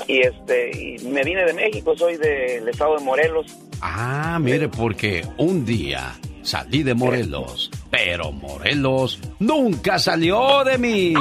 [0.06, 3.46] y este, y me vine de México, soy del estado de Morelos.
[3.80, 11.14] Ah, mire, porque un día salí de Morelos, pero Morelos nunca salió de mí.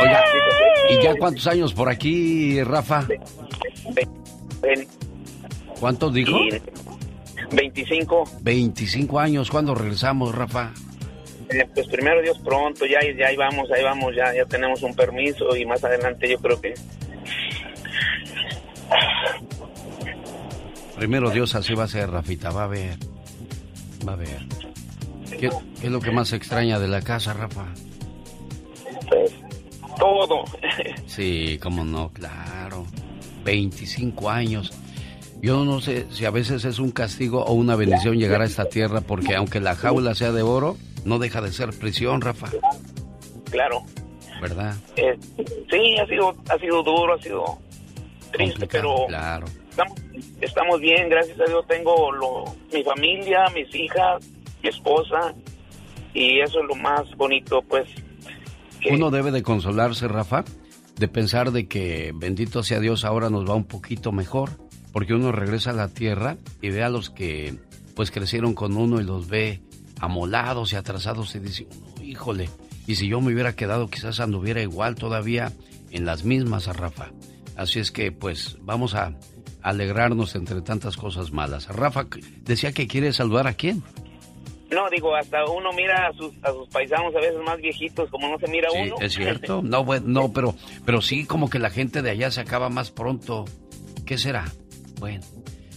[0.00, 0.24] Oiga,
[0.90, 3.06] ¿y ya cuántos años por aquí, Rafa?
[5.80, 6.38] ¿Cuántos dijo?
[7.52, 8.24] 25.
[8.40, 9.50] 25 años.
[9.50, 10.72] ¿Cuándo regresamos, Rafa?
[11.50, 14.94] Eh, pues primero Dios pronto, ya, ya ahí vamos, ahí vamos, ya, ya tenemos un
[14.94, 16.74] permiso y más adelante yo creo que...
[20.96, 22.98] Primero Dios así va a ser, Rafita, va a ver.
[24.06, 24.40] Va a ver.
[25.30, 27.66] ¿Qué, qué es lo que más extraña de la casa, Rafa?
[29.08, 29.32] Pues
[29.98, 30.44] todo.
[31.06, 32.84] sí, cómo no, claro.
[33.48, 34.72] 25 años.
[35.40, 38.66] Yo no sé si a veces es un castigo o una bendición llegar a esta
[38.66, 42.48] tierra, porque aunque la jaula sea de oro, no deja de ser prisión, Rafa.
[43.50, 43.84] Claro.
[44.42, 44.74] ¿Verdad?
[44.96, 45.18] Eh,
[45.70, 47.58] sí, ha sido, ha sido duro, ha sido
[48.32, 49.46] triste, pero claro.
[50.42, 54.22] estamos, bien, gracias a Dios tengo lo, mi familia, mis hijas,
[54.62, 55.34] mi esposa,
[56.12, 57.88] y eso es lo más bonito, pues.
[58.90, 60.44] Uno debe de consolarse, Rafa,
[60.98, 64.50] de pensar de que bendito sea Dios ahora nos va un poquito mejor,
[64.92, 67.56] porque uno regresa a la tierra y ve a los que
[67.94, 69.60] pues crecieron con uno y los ve
[70.00, 71.66] amolados y atrasados y dice,
[72.02, 72.48] híjole,
[72.86, 75.52] y si yo me hubiera quedado quizás anduviera igual todavía
[75.90, 77.10] en las mismas, Rafa.
[77.56, 79.14] Así es que pues vamos a
[79.62, 81.68] alegrarnos entre tantas cosas malas.
[81.68, 82.06] Rafa
[82.42, 83.82] decía que quiere saludar a quién.
[84.70, 88.28] No, digo, hasta uno mira a sus, a sus paisanos a veces más viejitos, como
[88.28, 88.96] no se mira sí, uno.
[89.00, 90.54] Es cierto, no, no, pero,
[90.84, 93.44] pero sí como que la gente de allá se acaba más pronto.
[94.04, 94.44] ¿Qué será?
[94.98, 95.24] Bueno.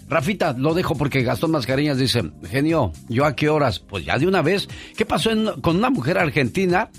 [0.09, 3.79] Rafita, lo dejo porque Gastón Mascareñas dice, genio, ¿yo a qué horas?
[3.79, 4.67] Pues ya de una vez.
[4.97, 5.29] ¿Qué pasó
[5.61, 6.89] con una mujer argentina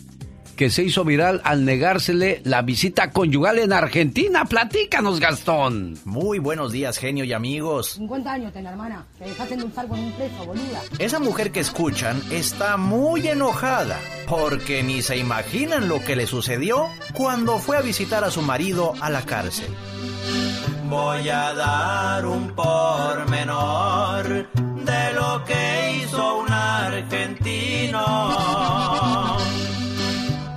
[0.63, 4.45] que se hizo viral al negársele la visita conyugal en Argentina.
[4.45, 5.99] Platícanos, Gastón.
[6.05, 7.95] Muy buenos días, genio y amigos.
[7.95, 9.05] 50 años ten, hermana.
[9.19, 10.83] Te dejaste endulzar con un preso, boluda.
[11.01, 13.99] Esa mujer que escuchan está muy enojada
[14.29, 18.95] porque ni se imaginan lo que le sucedió cuando fue a visitar a su marido
[19.01, 19.67] a la cárcel.
[20.89, 27.99] Voy a dar un pormenor de lo que hizo un argentino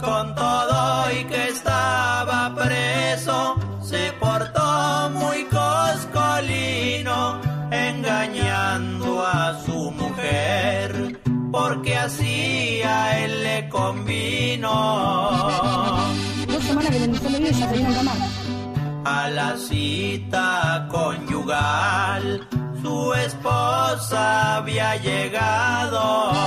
[0.05, 7.41] con todo y que estaba preso, se portó muy coscolino,
[7.71, 11.19] engañando a su mujer,
[11.51, 14.71] porque así a él le convino.
[16.47, 17.89] Dos semanas que le se ya se vino
[19.05, 22.47] a la cita conyugal,
[22.81, 26.45] su esposa había llegado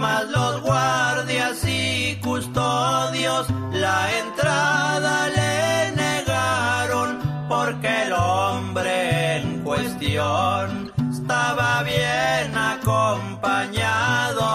[0.00, 11.82] mas los guardias y custodios la entrada le negaron porque el hombre en cuestión estaba
[11.82, 14.48] bien acompañado.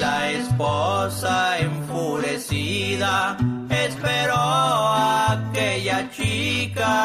[0.00, 3.36] La esposa enfurecida
[3.68, 6.96] esperó a aquella chica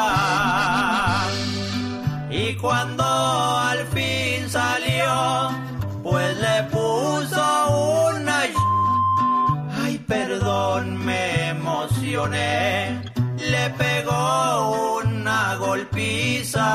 [2.32, 3.86] y cuando al
[6.02, 8.42] pues le puso una...
[9.82, 13.00] Ay, perdón, me emocioné,
[13.38, 16.66] le pegó una golpiza.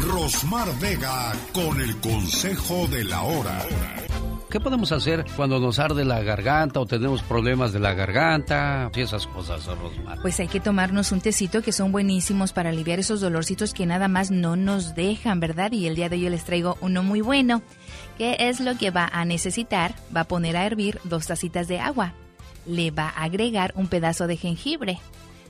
[0.00, 3.58] Rosmar Vega con el consejo de la hora.
[4.54, 9.00] ¿Qué podemos hacer cuando nos arde la garganta o tenemos problemas de la garganta y
[9.00, 10.20] esas cosas, Rosmar?
[10.22, 14.06] Pues hay que tomarnos un tecito que son buenísimos para aliviar esos dolorcitos que nada
[14.06, 15.72] más no nos dejan, ¿verdad?
[15.72, 17.62] Y el día de hoy les traigo uno muy bueno.
[18.16, 19.96] ¿Qué es lo que va a necesitar?
[20.16, 22.12] Va a poner a hervir dos tacitas de agua.
[22.64, 25.00] Le va a agregar un pedazo de jengibre.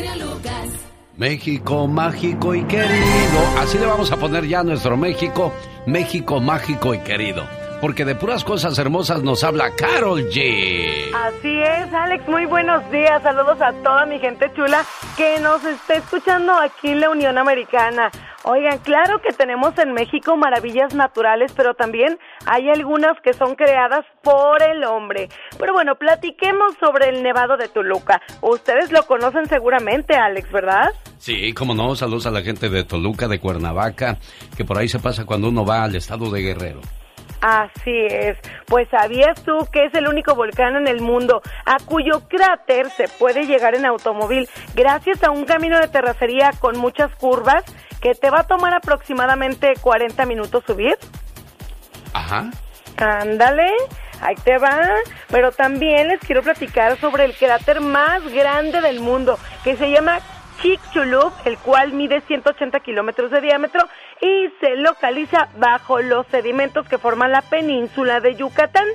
[1.15, 3.47] México mágico y querido.
[3.59, 5.53] Así le vamos a poner ya a nuestro México,
[5.85, 7.47] México mágico y querido
[7.81, 11.11] porque de puras cosas hermosas nos habla Carol G.
[11.13, 13.21] Así es, Alex, muy buenos días.
[13.23, 14.85] Saludos a toda mi gente chula
[15.15, 18.11] que nos está escuchando aquí en la Unión Americana.
[18.43, 24.05] Oigan, claro que tenemos en México maravillas naturales, pero también hay algunas que son creadas
[24.23, 25.27] por el hombre.
[25.59, 28.21] Pero bueno, platiquemos sobre el Nevado de Toluca.
[28.41, 30.93] Ustedes lo conocen seguramente, Alex, ¿verdad?
[31.17, 34.17] Sí, como no, saludos a la gente de Toluca, de Cuernavaca,
[34.55, 36.79] que por ahí se pasa cuando uno va al estado de Guerrero.
[37.41, 38.37] Así es.
[38.65, 43.07] Pues sabías tú que es el único volcán en el mundo a cuyo cráter se
[43.07, 47.63] puede llegar en automóvil gracias a un camino de terracería con muchas curvas
[48.01, 50.97] que te va a tomar aproximadamente 40 minutos subir.
[52.13, 52.49] Ajá.
[52.97, 53.71] Ándale,
[54.21, 54.87] ahí te va.
[55.29, 60.19] Pero también les quiero platicar sobre el cráter más grande del mundo que se llama
[60.61, 63.87] Chicxulub, el cual mide 180 kilómetros de diámetro
[64.21, 68.87] y se localiza bajo los sedimentos que forman la península de Yucatán.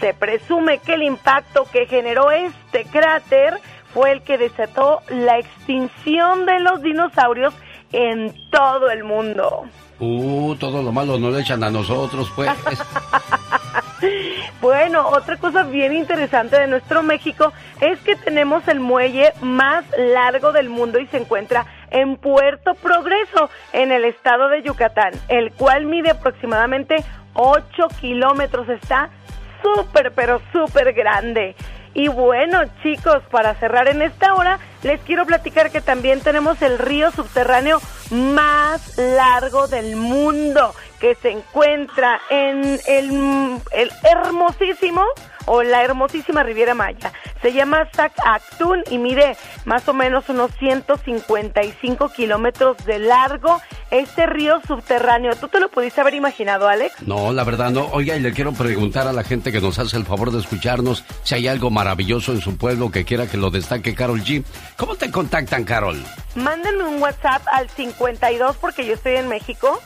[0.00, 3.58] Se presume que el impacto que generó este cráter
[3.92, 7.54] fue el que desató la extinción de los dinosaurios
[7.92, 9.66] en todo el mundo.
[10.00, 12.50] Uh, todo lo malo no le echan a nosotros, pues.
[14.60, 20.52] bueno, otra cosa bien interesante de nuestro México es que tenemos el muelle más largo
[20.52, 25.86] del mundo y se encuentra en Puerto Progreso, en el estado de Yucatán, el cual
[25.86, 26.96] mide aproximadamente
[27.34, 28.68] 8 kilómetros.
[28.68, 29.10] Está
[29.62, 31.56] súper, pero súper grande.
[31.98, 36.78] Y bueno, chicos, para cerrar en esta hora, les quiero platicar que también tenemos el
[36.78, 37.80] río subterráneo
[38.12, 45.02] más largo del mundo, que se encuentra en el, el hermosísimo
[45.48, 47.12] o la hermosísima Riviera Maya.
[47.42, 53.60] Se llama Sac Actun y mide más o menos unos 155 kilómetros de largo.
[53.90, 57.02] Este río subterráneo, ¿tú te lo pudiste haber imaginado, Alex?
[57.02, 57.86] No, la verdad no.
[57.92, 61.04] Oiga, y le quiero preguntar a la gente que nos hace el favor de escucharnos
[61.22, 64.44] si hay algo maravilloso en su pueblo que quiera que lo destaque Carol G.
[64.76, 66.02] ¿Cómo te contactan, Carol?
[66.34, 69.80] Mándenme un WhatsApp al 52 porque yo estoy en México.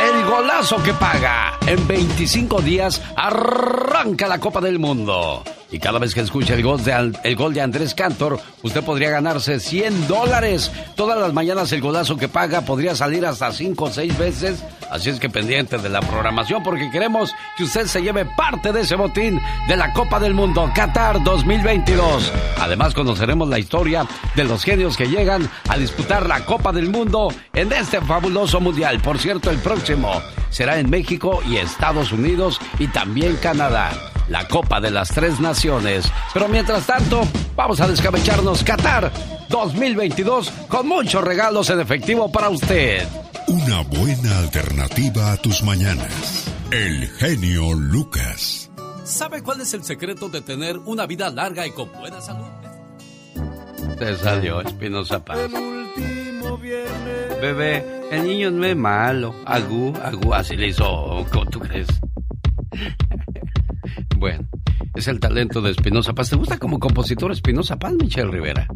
[0.00, 1.58] El golazo que paga.
[1.66, 5.44] En 25 días arranca la Copa del Mundo.
[5.70, 9.10] Y cada vez que escuche el gol, de, el gol de Andrés Cantor, usted podría
[9.10, 10.72] ganarse 100 dólares.
[10.96, 14.64] Todas las mañanas el golazo que paga podría salir hasta 5 o 6 veces.
[14.90, 18.80] Así es que pendiente de la programación porque queremos que usted se lleve parte de
[18.80, 19.38] ese botín
[19.68, 22.32] de la Copa del Mundo Qatar 2022.
[22.58, 27.28] Además conoceremos la historia de los genios que llegan a disputar la Copa del Mundo
[27.52, 29.00] en este fabuloso mundial.
[29.00, 33.90] Por cierto, el próximo será en México y Estados Unidos y también Canadá
[34.28, 36.10] la Copa de las Tres Naciones.
[36.32, 37.26] Pero mientras tanto,
[37.56, 39.10] vamos a descabecharnos Qatar
[39.48, 43.06] 2022 con muchos regalos en efectivo para usted.
[43.46, 46.52] Una buena alternativa a tus mañanas.
[46.70, 48.70] El genio Lucas.
[49.04, 52.46] ¿Sabe cuál es el secreto de tener una vida larga y con buena salud?
[53.98, 55.38] Te salió Espinosa Paz.
[57.40, 59.34] Bebé, el niño no es malo.
[59.46, 61.24] Agú, agú, así le hizo.
[61.32, 61.86] ¿Cómo tú crees?
[64.16, 64.48] Bueno,
[64.94, 66.30] es el talento de Espinosa Paz.
[66.30, 68.66] ¿Te gusta como compositor Espinosa Paz, Michelle Rivera?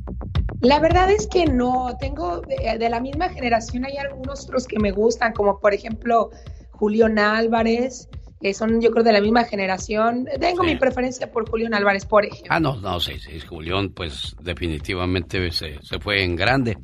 [0.60, 4.78] La verdad es que no, tengo de, de la misma generación, hay algunos otros que
[4.78, 6.30] me gustan, como por ejemplo
[6.70, 8.08] Julián Álvarez,
[8.42, 10.26] que son yo creo de la misma generación.
[10.40, 12.48] Tengo mi preferencia por Julián Álvarez, por ejemplo.
[12.50, 16.76] Ah, no, no, sí, sí, Julián pues definitivamente se, se fue en grande.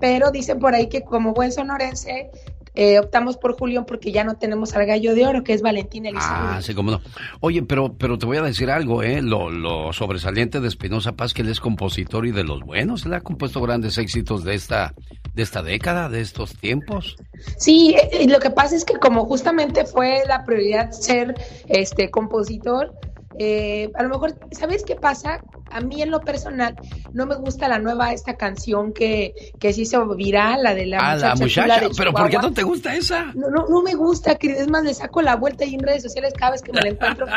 [0.00, 2.30] Pero dicen por ahí que como buen sonorense
[2.74, 6.06] eh, optamos por Julián porque ya no tenemos al gallo de oro, que es Valentín
[6.06, 6.56] Elizalde.
[6.56, 7.00] Ah, sí, cómo no.
[7.40, 9.22] Oye, pero, pero te voy a decir algo, ¿eh?
[9.22, 13.04] Lo, lo sobresaliente de Espinosa Paz, que él es compositor y de los buenos.
[13.06, 14.94] Él ha compuesto grandes éxitos de esta,
[15.34, 17.16] de esta década, de estos tiempos.
[17.56, 21.34] Sí, eh, lo que pasa es que como justamente fue la prioridad ser
[21.68, 22.94] este compositor,
[23.38, 25.42] eh, a lo mejor, ¿sabes qué pasa?
[25.70, 26.74] A mí en lo personal
[27.12, 30.98] no me gusta la nueva esta canción que, que se hizo viral, la de la
[30.98, 31.66] ah, muchacha.
[31.66, 33.26] la muchacha, pero ¿por qué no te gusta esa?
[33.34, 34.36] No, no, no me gusta.
[34.40, 36.88] Es más, le saco la vuelta ahí en redes sociales cada vez que me la
[36.88, 37.26] encuentro.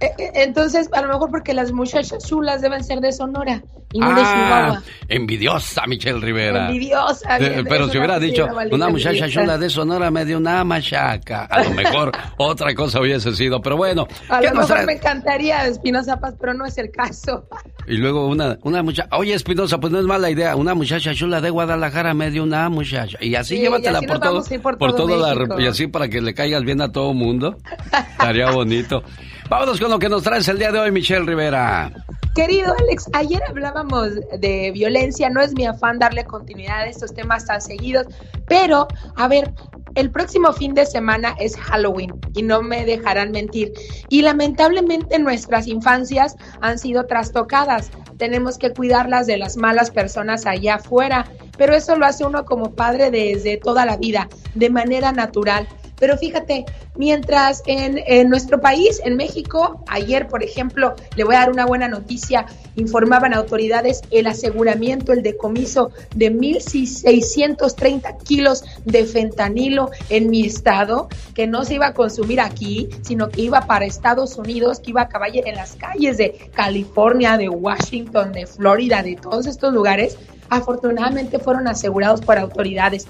[0.00, 3.62] Eh, eh, entonces, a lo mejor porque las muchachas chulas deben ser de Sonora
[3.92, 4.82] y no de Ah, Chihuahua.
[5.08, 6.66] envidiosa, Michelle Rivera.
[6.68, 7.38] Envidiosa.
[7.38, 11.44] Bien, pero si hubiera dicho, una muchacha chula de Sonora me dio una machaca.
[11.44, 14.06] A lo mejor otra cosa hubiese sido, pero bueno.
[14.28, 17.46] A ¿qué lo mejor me encantaría Espinosa Paz, pero no es el caso.
[17.86, 21.40] Y luego una, una muchacha, oye Espinosa, pues no es mala idea, una muchacha chula
[21.40, 23.18] de Guadalajara me dio una muchacha.
[23.20, 25.86] Y así Sí, llévatela y así por todo, por por todo toda la y así
[25.88, 27.56] para que le caigas bien a todo mundo.
[28.12, 29.02] Estaría bonito.
[29.48, 31.92] Vámonos con lo que nos traes el día de hoy, Michelle Rivera.
[32.36, 37.44] Querido Alex, ayer hablábamos de violencia, no es mi afán darle continuidad a estos temas
[37.44, 38.06] tan seguidos,
[38.46, 38.86] pero
[39.16, 39.52] a ver,
[39.94, 43.72] el próximo fin de semana es Halloween y no me dejarán mentir.
[44.08, 47.90] Y lamentablemente nuestras infancias han sido trastocadas.
[48.16, 51.26] Tenemos que cuidarlas de las malas personas allá afuera,
[51.56, 55.66] pero eso lo hace uno como padre desde toda la vida, de manera natural.
[56.00, 56.64] Pero fíjate,
[56.96, 61.66] mientras en, en nuestro país, en México, ayer, por ejemplo, le voy a dar una
[61.66, 70.44] buena noticia, informaban autoridades el aseguramiento, el decomiso de 1.630 kilos de fentanilo en mi
[70.44, 74.90] estado, que no se iba a consumir aquí, sino que iba para Estados Unidos, que
[74.90, 79.74] iba a acabar en las calles de California, de Washington, de Florida, de todos estos
[79.74, 80.16] lugares.
[80.48, 83.06] Afortunadamente fueron asegurados por autoridades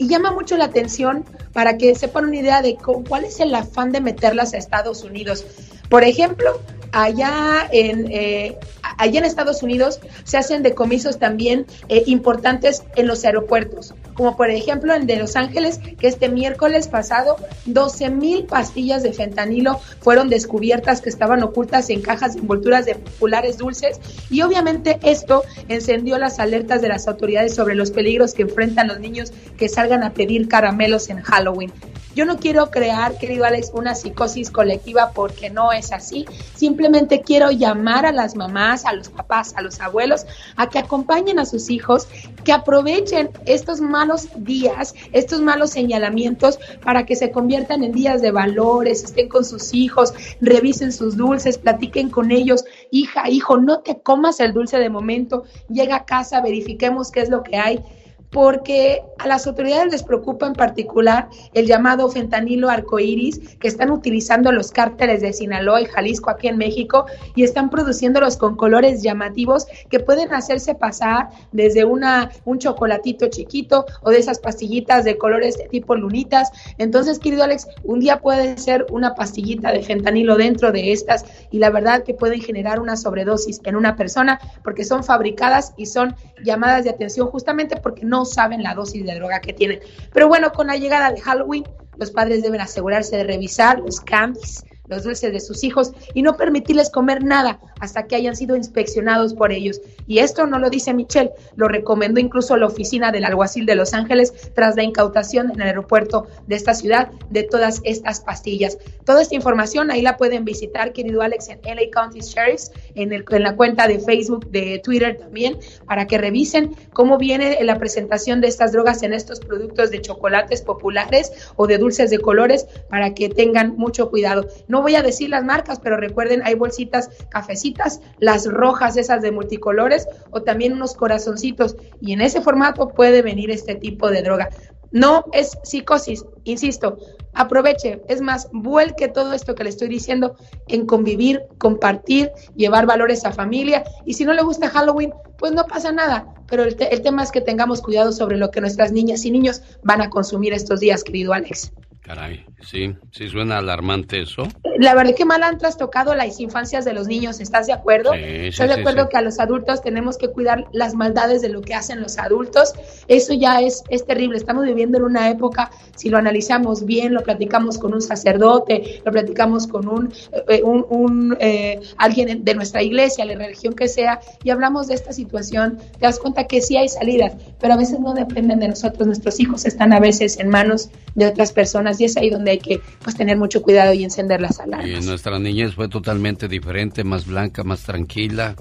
[0.00, 3.54] y llama mucho la atención para que sepan una idea de cu- cuál es el
[3.54, 5.44] afán de meterlas a Estados Unidos.
[5.90, 6.58] Por ejemplo,
[6.92, 8.58] allá en, eh,
[8.98, 14.50] allá en Estados Unidos se hacen decomisos también eh, importantes en los aeropuertos, como por
[14.50, 17.36] ejemplo en Los Ángeles, que este miércoles pasado
[17.66, 22.94] 12 mil pastillas de fentanilo fueron descubiertas que estaban ocultas en cajas de envolturas de
[22.94, 28.42] populares dulces y obviamente esto encendió las alertas de las autoridades sobre los peligros que
[28.42, 31.72] enfrentan los niños que salgan a pedir caramelos en Halloween.
[32.14, 36.26] Yo no quiero crear, querido Alex, una psicosis colectiva porque no es así.
[36.54, 41.38] Simplemente quiero llamar a las mamás, a los papás, a los abuelos a que acompañen
[41.38, 42.08] a sus hijos,
[42.44, 48.32] que aprovechen estos malos días, estos malos señalamientos para que se conviertan en días de
[48.32, 52.64] valores, estén con sus hijos, revisen sus dulces, platiquen con ellos.
[52.90, 57.28] Hija, hijo, no te comas el dulce de momento, llega a casa, verifiquemos qué es
[57.28, 57.84] lo que hay
[58.30, 64.52] porque a las autoridades les preocupa en particular el llamado fentanilo arcoíris que están utilizando
[64.52, 69.66] los cárteles de Sinaloa y Jalisco aquí en México y están produciéndolos con colores llamativos
[69.90, 75.58] que pueden hacerse pasar desde una, un chocolatito chiquito o de esas pastillitas de colores
[75.70, 76.50] tipo lunitas.
[76.78, 81.58] Entonces, querido Alex, un día puede ser una pastillita de fentanilo dentro de estas y
[81.58, 86.14] la verdad que pueden generar una sobredosis en una persona porque son fabricadas y son
[86.44, 89.80] llamadas de atención justamente porque no saben la dosis de droga que tienen.
[90.12, 91.64] Pero bueno, con la llegada de Halloween,
[91.96, 96.36] los padres deben asegurarse de revisar los candies, los dulces de sus hijos y no
[96.36, 99.80] permitirles comer nada hasta que hayan sido inspeccionados por ellos.
[100.06, 103.94] Y esto no lo dice Michelle, lo recomendó incluso la oficina del alguacil de Los
[103.94, 108.76] Ángeles tras la incautación en el aeropuerto de esta ciudad de todas estas pastillas.
[109.04, 113.24] Toda esta información ahí la pueden visitar, querido Alex, en LA County Sheriffs, en, el-
[113.30, 118.40] en la cuenta de Facebook, de Twitter también, para que revisen cómo viene la presentación
[118.40, 123.14] de estas drogas en estos productos de chocolates populares o de dulces de colores para
[123.14, 124.46] que tengan mucho cuidado.
[124.68, 129.32] No voy a decir las marcas, pero recuerden, hay bolsitas cafecitas, las rojas esas de
[129.32, 134.48] multicolores o también unos corazoncitos y en ese formato puede venir este tipo de droga.
[134.92, 136.98] No es psicosis, insisto,
[137.32, 140.34] aproveche, es más, vuelque todo esto que le estoy diciendo
[140.66, 145.64] en convivir, compartir, llevar valores a familia y si no le gusta Halloween, pues no
[145.64, 149.24] pasa nada, pero el, el tema es que tengamos cuidado sobre lo que nuestras niñas
[149.24, 151.72] y niños van a consumir estos días, querido Alex.
[152.02, 154.48] Caray, sí, sí suena alarmante eso.
[154.78, 158.14] La verdad que mal han trastocado las infancias de los niños, ¿estás de acuerdo?
[158.14, 161.42] Sí, sí, ¿Estás de sí, acuerdo que a los adultos tenemos que cuidar las maldades
[161.42, 162.72] de lo que hacen los adultos?
[163.06, 164.38] Eso ya es, es terrible.
[164.38, 169.12] Estamos viviendo en una época, si lo analizamos bien, lo platicamos con un sacerdote, lo
[169.12, 170.12] platicamos con un,
[170.48, 174.94] eh, un, un, eh, alguien de nuestra iglesia, la religión que sea, y hablamos de
[174.94, 178.68] esta situación, te das cuenta que sí hay salidas, pero a veces no dependen de
[178.68, 179.06] nosotros.
[179.06, 182.58] Nuestros hijos están a veces en manos de otras personas y es ahí donde hay
[182.58, 184.88] que pues, tener mucho cuidado y encender las alarmas.
[184.88, 188.56] Y nuestra niñez fue totalmente diferente, más blanca, más tranquila,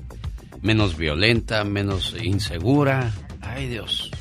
[0.61, 3.11] menos violenta, menos insegura.
[3.41, 4.11] Ay Dios.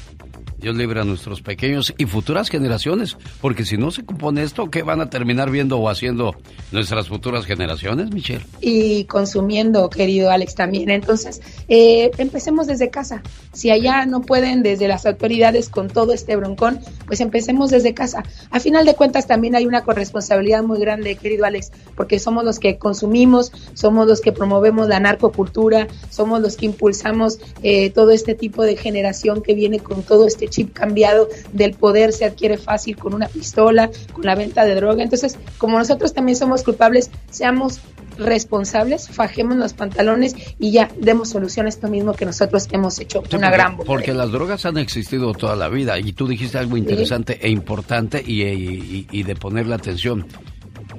[0.58, 4.82] Dios libre a nuestros pequeños y futuras generaciones, porque si no se compone esto, ¿qué
[4.82, 6.34] van a terminar viendo o haciendo
[6.72, 8.44] nuestras futuras generaciones, Michelle?
[8.60, 10.90] y consumiendo, querido Alex, también.
[10.90, 13.22] Entonces, eh, empecemos desde casa.
[13.52, 18.22] Si allá no pueden desde las autoridades con todo este broncón, pues empecemos desde casa.
[18.50, 22.58] A final de cuentas, también hay una corresponsabilidad muy grande, querido Alex, porque somos los
[22.58, 28.34] que consumimos, somos los que promovemos la narcocultura, somos los que impulsamos eh, todo este
[28.34, 32.96] tipo de generación que viene con todo este chip cambiado del poder se adquiere fácil
[32.96, 35.02] con una pistola, con la venta de droga.
[35.02, 37.80] Entonces, como nosotros también somos culpables, seamos
[38.18, 43.22] responsables, fajemos los pantalones y ya demos solución a esto mismo que nosotros hemos hecho
[43.28, 43.86] Sí, una porque, gran bola.
[43.86, 48.22] porque las drogas han existido toda la vida y tú dijiste algo interesante e importante
[48.24, 50.26] y, y- y de ponerle atención.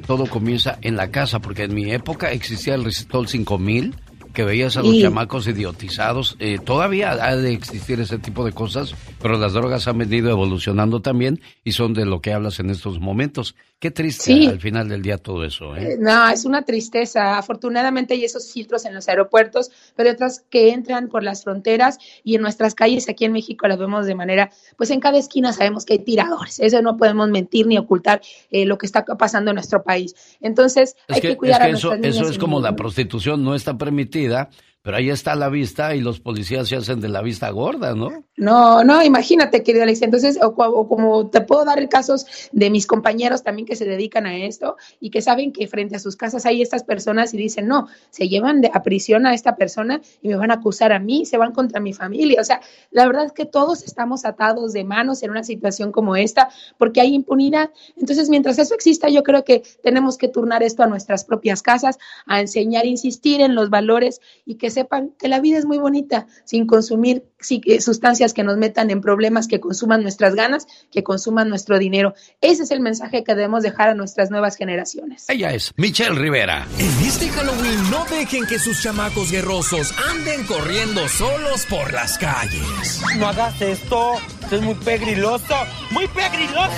[0.08, 3.96] Todo comienza en la casa, porque en mi época existía el Resistol 5000,
[4.34, 6.36] que veías a los chamacos idiotizados.
[6.40, 11.02] Eh, todavía ha de existir ese tipo de cosas, pero las drogas han venido evolucionando
[11.02, 13.56] también y son de lo que hablas en estos momentos.
[13.80, 14.46] Qué triste Sí.
[14.46, 15.94] al final del día todo eso, ¿eh?
[15.94, 17.38] Eh, No, es una tristeza.
[17.38, 22.36] Afortunadamente hay esos filtros en los aeropuertos, pero otras que entran por las fronteras y
[22.36, 25.86] en nuestras calles aquí en México las vemos de manera, pues en cada esquina sabemos
[25.86, 26.60] que hay tiradores.
[26.60, 28.22] Eso no podemos mentir ni ocultar
[28.52, 30.14] eh, lo que está pasando en nuestro país.
[30.42, 32.60] Entonces Es hay que, que, cuidar es que a eso, nuestras niñas eso es como
[32.60, 34.50] la prostitución, no está permitida,
[34.82, 38.24] pero ahí está la vista y los policías se hacen de la vista gorda, ¿no?
[38.38, 40.02] No, no, imagínate, querido Alex.
[40.02, 44.26] Entonces, o, o como te puedo dar casos de mis compañeros también que se dedican
[44.26, 47.68] a esto y que saben que frente a sus casas hay estas personas y dicen,
[47.68, 51.00] no, se llevan de, a prisión a esta persona y me van a acusar a
[51.00, 52.40] mí, se van contra mi familia.
[52.40, 52.62] O sea,
[52.92, 57.02] la verdad es que todos estamos atados de manos en una situación como esta porque
[57.02, 57.72] hay impunidad.
[57.98, 61.98] Entonces, mientras eso exista, yo creo que tenemos que turnar esto a nuestras propias casas,
[62.26, 66.28] a enseñar, insistir en los valores y que sepan que la vida es muy bonita
[66.46, 71.50] sin consumir eh, sustancias que nos metan en problemas, que consuman nuestras ganas, que consuman
[71.50, 72.14] nuestro dinero.
[72.42, 75.26] Ese es el mensaje que debemos dejar a nuestras nuevas generaciones.
[75.30, 76.68] Ella es Michelle Rivera.
[76.78, 83.02] En este Halloween no dejen que sus chamacos guerrosos anden corriendo solos por las calles.
[83.18, 85.56] No hagas esto, esto es muy pegriloso,
[85.92, 86.70] muy pegriloso.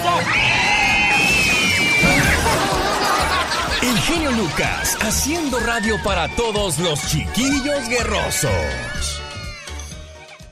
[3.82, 8.52] El Lucas haciendo radio para todos los chiquillos guerrosos.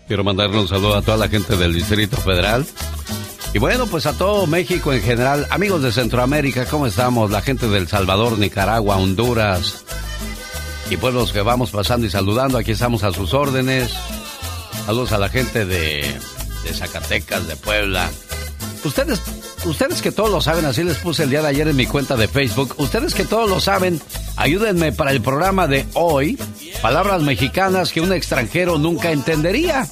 [0.07, 2.65] Quiero mandarle un saludo a toda la gente del Distrito Federal.
[3.53, 5.45] Y bueno, pues a todo México en general.
[5.51, 7.29] Amigos de Centroamérica, ¿cómo estamos?
[7.29, 9.85] La gente del Salvador, Nicaragua, Honduras.
[10.89, 12.57] Y pueblos que vamos pasando y saludando.
[12.57, 13.93] Aquí estamos a sus órdenes.
[14.87, 16.19] Saludos a la gente de
[16.73, 18.09] Zacatecas, de Puebla.
[18.83, 19.21] Ustedes,
[19.65, 22.15] ustedes que todos lo saben, así les puse el día de ayer en mi cuenta
[22.15, 22.75] de Facebook.
[22.77, 24.01] Ustedes que todos lo saben,
[24.35, 26.37] ayúdenme para el programa de hoy.
[26.81, 29.87] Palabras mexicanas que un extranjero nunca entendería.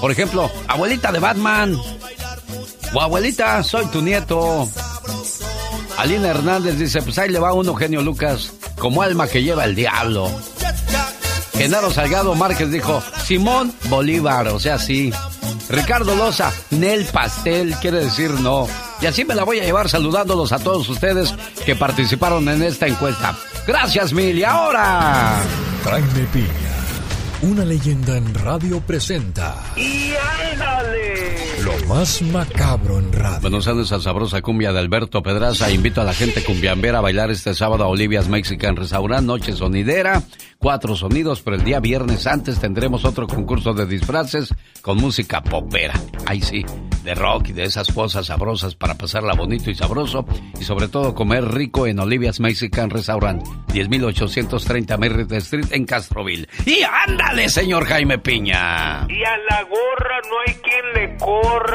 [0.00, 1.76] Por ejemplo, abuelita de Batman.
[2.94, 4.68] O abuelita, soy tu nieto.
[5.96, 9.74] Alina Hernández dice, pues ahí le va uno, genio Lucas, como alma que lleva el
[9.74, 10.30] diablo.
[11.54, 15.12] Genaro Salgado Márquez dijo, Simón Bolívar, o sea, sí.
[15.68, 18.66] Ricardo Loza, Nel Pastel, quiere decir no.
[19.02, 21.34] Y así me la voy a llevar saludándolos a todos ustedes
[21.66, 23.36] que participaron en esta encuesta.
[23.66, 24.38] Gracias, Mil.
[24.38, 25.42] Y ahora...
[25.82, 26.48] Jaime Piña,
[27.42, 30.12] una leyenda en radio presenta ¡Y
[30.52, 31.34] ándale!
[31.88, 33.40] Más macabro en radio.
[33.40, 35.70] Buenos años a sabrosa cumbia de Alberto Pedraza.
[35.70, 40.22] Invito a la gente cumbiambera a bailar este sábado a Olivia's Mexican Restaurant, noche sonidera,
[40.58, 45.94] cuatro sonidos, pero el día viernes antes tendremos otro concurso de disfraces con música popera.
[46.26, 46.64] Ahí sí,
[47.04, 50.24] de rock y de esas cosas sabrosas para pasarla bonito y sabroso
[50.60, 56.48] y sobre todo comer rico en Olivia's Mexican Restaurant, 10.830 Merritt Street en Castroville.
[56.64, 59.06] Y ándale, señor Jaime Piña.
[59.08, 61.71] Y a la gorra no hay quien le corra.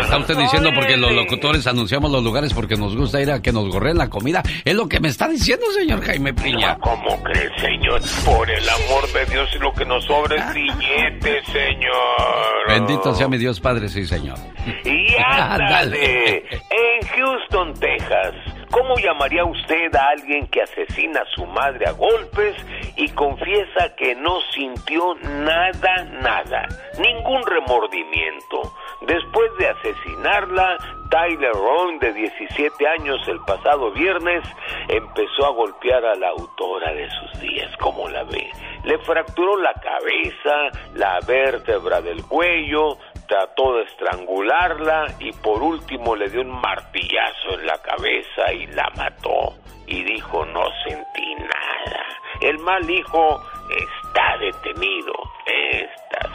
[0.00, 3.50] Está usted diciendo porque los locutores anunciamos los lugares porque nos gusta ir a que
[3.50, 4.42] nos gorren la comida.
[4.64, 6.76] Es lo que me está diciendo, señor Jaime Piña.
[6.80, 8.02] ¿Cómo cree, señor?
[8.24, 12.68] Por el amor de Dios y lo que nos sobra es billete, señor.
[12.68, 14.36] Bendito sea mi Dios Padre, sí, señor.
[14.84, 16.44] Y ándale.
[16.50, 18.34] en Houston, Texas.
[18.72, 22.56] ¿Cómo llamaría usted a alguien que asesina a su madre a golpes
[22.96, 26.68] y confiesa que no sintió nada, nada,
[26.98, 28.72] ningún remordimiento?
[29.06, 30.78] Después de asesinarla,
[31.10, 34.44] Tyler Rowan, de 17 años, el pasado viernes,
[34.88, 38.48] empezó a golpear a la autora de sus días, como la ve.
[38.84, 42.96] Le fracturó la cabeza, la vértebra del cuello,
[43.26, 48.88] trató de estrangularla y por último le dio un martillazo en la cabeza y la
[48.96, 49.54] mató.
[49.86, 52.06] Y dijo, no sentí nada.
[52.40, 55.12] El mal hijo está detenido.
[55.46, 56.30] Estas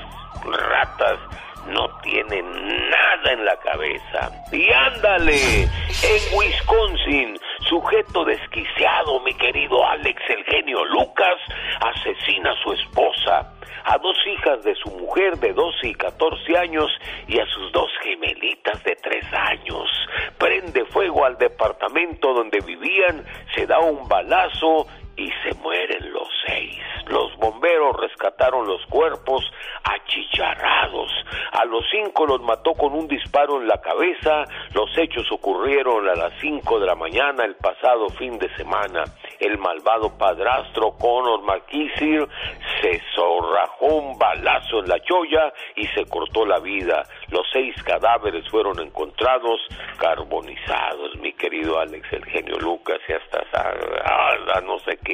[0.45, 1.20] ratas
[1.68, 2.45] no tienen
[2.89, 4.32] nada en la cabeza.
[4.51, 7.38] Y ándale, en Wisconsin,
[7.68, 11.38] sujeto desquiciado, mi querido Alex, el genio Lucas,
[11.82, 13.53] asesina a su esposa,
[13.86, 16.91] a dos hijas de su mujer de 12 y 14 años
[17.28, 19.89] y a sus dos gemelitas de 3 años.
[20.38, 24.88] Prende fuego al departamento donde vivían, se da un balazo
[25.18, 26.78] y se mueren los seis.
[27.07, 29.43] Los bomberos rescataron los cuerpos
[29.84, 31.11] achicharrados.
[31.51, 34.43] A los cinco los mató con un disparo en la cabeza.
[34.74, 39.03] Los hechos ocurrieron a las cinco de la mañana el pasado fin de semana.
[39.39, 42.28] El malvado padrastro Conor McKissier
[42.82, 47.03] se zorrajó un balazo en la cholla y se cortó la vida.
[47.30, 49.59] Los seis cadáveres fueron encontrados
[49.97, 53.43] carbonizados, mi querido Alex, el genio Lucas, y hasta
[54.05, 55.07] ah, no sé qué.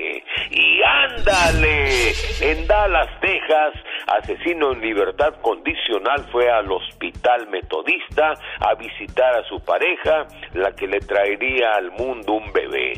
[0.49, 3.73] Y ándale, en Dallas, Texas,
[4.07, 10.87] asesino en libertad condicional fue al hospital metodista a visitar a su pareja, la que
[10.87, 12.93] le traería al mundo un bebé.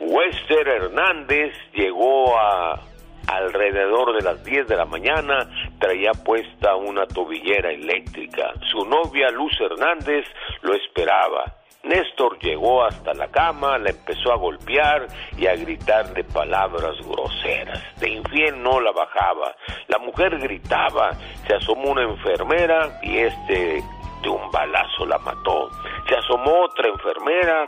[0.00, 2.80] Wester Hernández llegó a
[3.26, 8.52] alrededor de las 10 de la mañana traía puesta una tobillera eléctrica.
[8.70, 10.26] Su novia Luz Hernández
[10.62, 11.63] lo esperaba.
[11.84, 15.06] Néstor llegó hasta la cama, la empezó a golpear
[15.36, 17.82] y a gritarle palabras groseras.
[18.00, 19.54] De infiel no la bajaba.
[19.88, 21.10] La mujer gritaba,
[21.46, 23.82] se asomó una enfermera y este
[24.22, 25.70] de un balazo la mató.
[26.08, 27.64] Se asomó otra enfermera,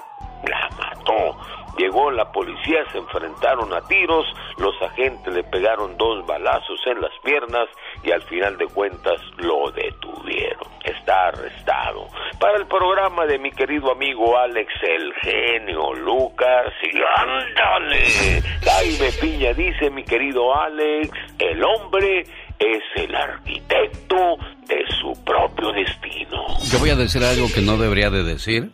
[0.48, 1.36] la mató.
[1.78, 4.26] Llegó la policía, se enfrentaron a tiros,
[4.58, 7.68] los agentes le pegaron dos balazos en las piernas
[8.02, 10.68] y al final de cuentas lo detuvieron.
[10.84, 12.06] Está arrestado.
[12.40, 18.42] Para el programa de mi querido amigo Alex el genio Lucas y ándale.
[18.62, 22.24] Jaime Piña dice mi querido Alex, el hombre
[22.58, 26.46] es el arquitecto de su propio destino.
[26.70, 28.70] Yo voy a decir algo que no debería de decir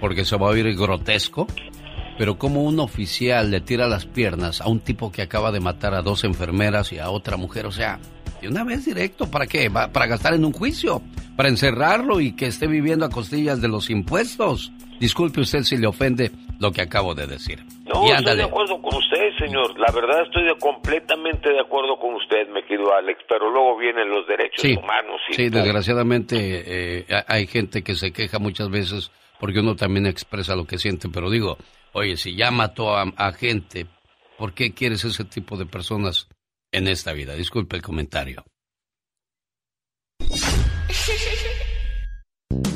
[0.00, 1.46] porque se va a oír grotesco.
[2.16, 5.94] Pero como un oficial le tira las piernas a un tipo que acaba de matar
[5.94, 7.98] a dos enfermeras y a otra mujer, o sea,
[8.40, 9.70] de una vez directo, ¿para qué?
[9.70, 11.02] Para gastar en un juicio,
[11.36, 14.72] para encerrarlo y que esté viviendo a costillas de los impuestos.
[15.00, 17.64] Disculpe usted si le ofende lo que acabo de decir.
[17.84, 19.78] No, estoy de acuerdo con usted, señor.
[19.78, 24.26] La verdad estoy completamente de acuerdo con usted, me querido Alex, pero luego vienen los
[24.26, 25.20] derechos humanos.
[25.30, 29.10] Y sí, desgraciadamente eh, hay gente que se queja muchas veces
[29.40, 31.58] porque uno también expresa lo que siente, pero digo,
[31.96, 33.86] Oye, si ya mató a, gente,
[34.36, 36.26] ¿por qué quieres ese tipo de personas
[36.72, 37.34] en esta vida?
[37.34, 38.44] Disculpe el comentario.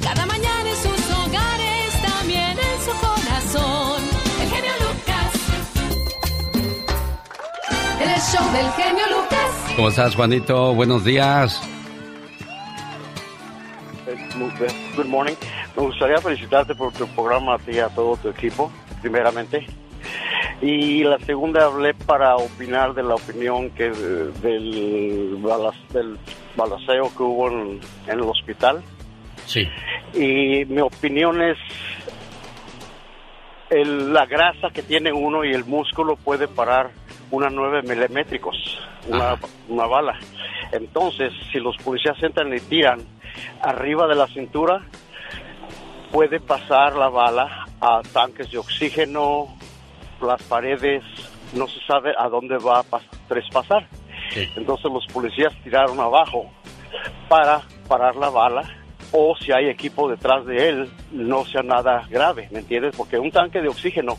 [0.01, 4.03] Cada mañana en sus hogares, también en su corazón.
[4.41, 5.35] El genio Lucas.
[8.01, 9.73] El show del genio Lucas.
[9.75, 10.75] ¿Cómo estás, Juanito?
[10.75, 11.61] Buenos días.
[14.95, 15.35] Good morning.
[15.77, 19.67] Me gustaría felicitarte por tu programa a ti y a todo tu equipo primeramente.
[20.61, 25.41] Y la segunda hablé para opinar de la opinión que del,
[25.93, 26.19] del
[26.57, 28.83] balaceo que hubo en, el hospital.
[29.47, 29.69] Sí.
[30.15, 31.59] Y mi opinión es
[33.71, 36.91] el, la grasa que tiene uno y el músculo puede parar
[37.31, 38.57] una 9 milimétricos,
[39.09, 39.37] una,
[39.69, 40.19] una bala.
[40.73, 43.01] Entonces, si los policías entran y tiran
[43.63, 44.83] arriba de la cintura,
[46.11, 49.57] puede pasar la bala a tanques de oxígeno,
[50.21, 51.05] las paredes,
[51.55, 53.87] no se sabe a dónde va a traspasar.
[54.57, 56.51] Entonces los policías tiraron abajo
[57.29, 58.63] para parar la bala
[59.13, 62.95] o si hay equipo detrás de él, no sea nada grave, ¿me entiendes?
[62.97, 64.19] Porque un tanque de oxígeno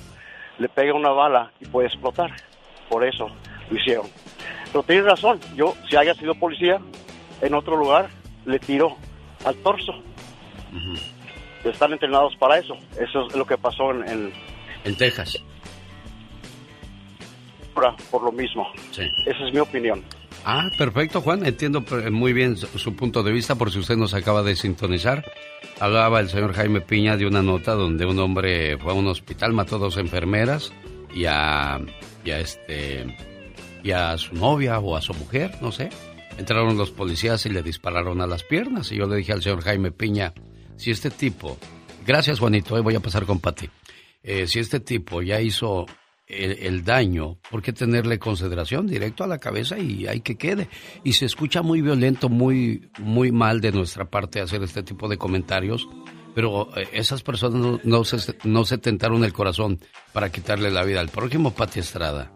[0.57, 2.31] le pega una bala y puede explotar.
[2.89, 3.29] Por eso
[3.69, 4.07] lo hicieron.
[4.71, 6.79] Pero tienes razón, yo si haya sido policía
[7.41, 8.09] en otro lugar,
[8.45, 8.97] le tiro
[9.45, 9.93] al torso.
[11.63, 12.75] Están entrenados para eso.
[12.99, 14.33] Eso es lo que pasó en, en,
[14.85, 15.37] En Texas.
[18.11, 18.67] por lo mismo.
[18.91, 20.03] Esa es mi opinión.
[20.45, 21.45] Ah, perfecto, Juan.
[21.45, 25.25] Entiendo muy bien su, su punto de vista por si usted nos acaba de sintonizar.
[25.79, 29.53] Hablaba el señor Jaime Piña de una nota donde un hombre fue a un hospital,
[29.53, 30.73] mató a dos enfermeras
[31.13, 31.79] y a,
[32.23, 33.17] y a este
[33.81, 35.89] y a su novia o a su mujer, no sé.
[36.37, 38.91] Entraron los policías y le dispararon a las piernas.
[38.91, 40.33] Y yo le dije al señor Jaime Piña,
[40.79, 41.57] si este tipo,
[42.07, 43.69] gracias Juanito, hoy voy a pasar con Pati.
[44.23, 45.85] Eh, si este tipo ya hizo
[46.25, 50.69] el, daño, ¿por qué tenerle consideración directo a la cabeza y hay que quede?
[51.03, 55.17] Y se escucha muy violento, muy, muy mal de nuestra parte hacer este tipo de
[55.17, 55.89] comentarios,
[56.33, 59.79] pero eh, esas personas no, se, no se tentaron el corazón
[60.13, 62.31] para quitarle la vida al prójimo, Pati Estrada.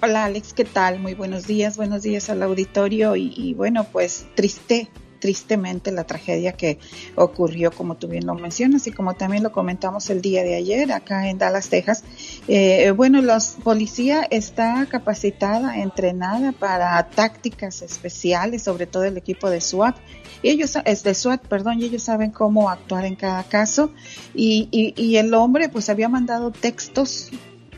[0.00, 1.00] Hola Alex, ¿qué tal?
[1.00, 4.88] Muy buenos días, buenos días al auditorio y bueno, pues triste,
[5.18, 6.78] tristemente la tragedia que
[7.14, 10.92] ocurrió, como tú bien lo mencionas y como también lo comentamos el día de ayer
[10.92, 12.04] acá en Dallas, Texas.
[12.46, 19.60] Eh, bueno, la policía está capacitada, entrenada para tácticas especiales, sobre todo el equipo de
[19.60, 19.96] SWAT.
[20.42, 23.90] Y ellos, es de SWAT, perdón, y ellos saben cómo actuar en cada caso.
[24.34, 27.30] Y, y, y el hombre, pues había mandado textos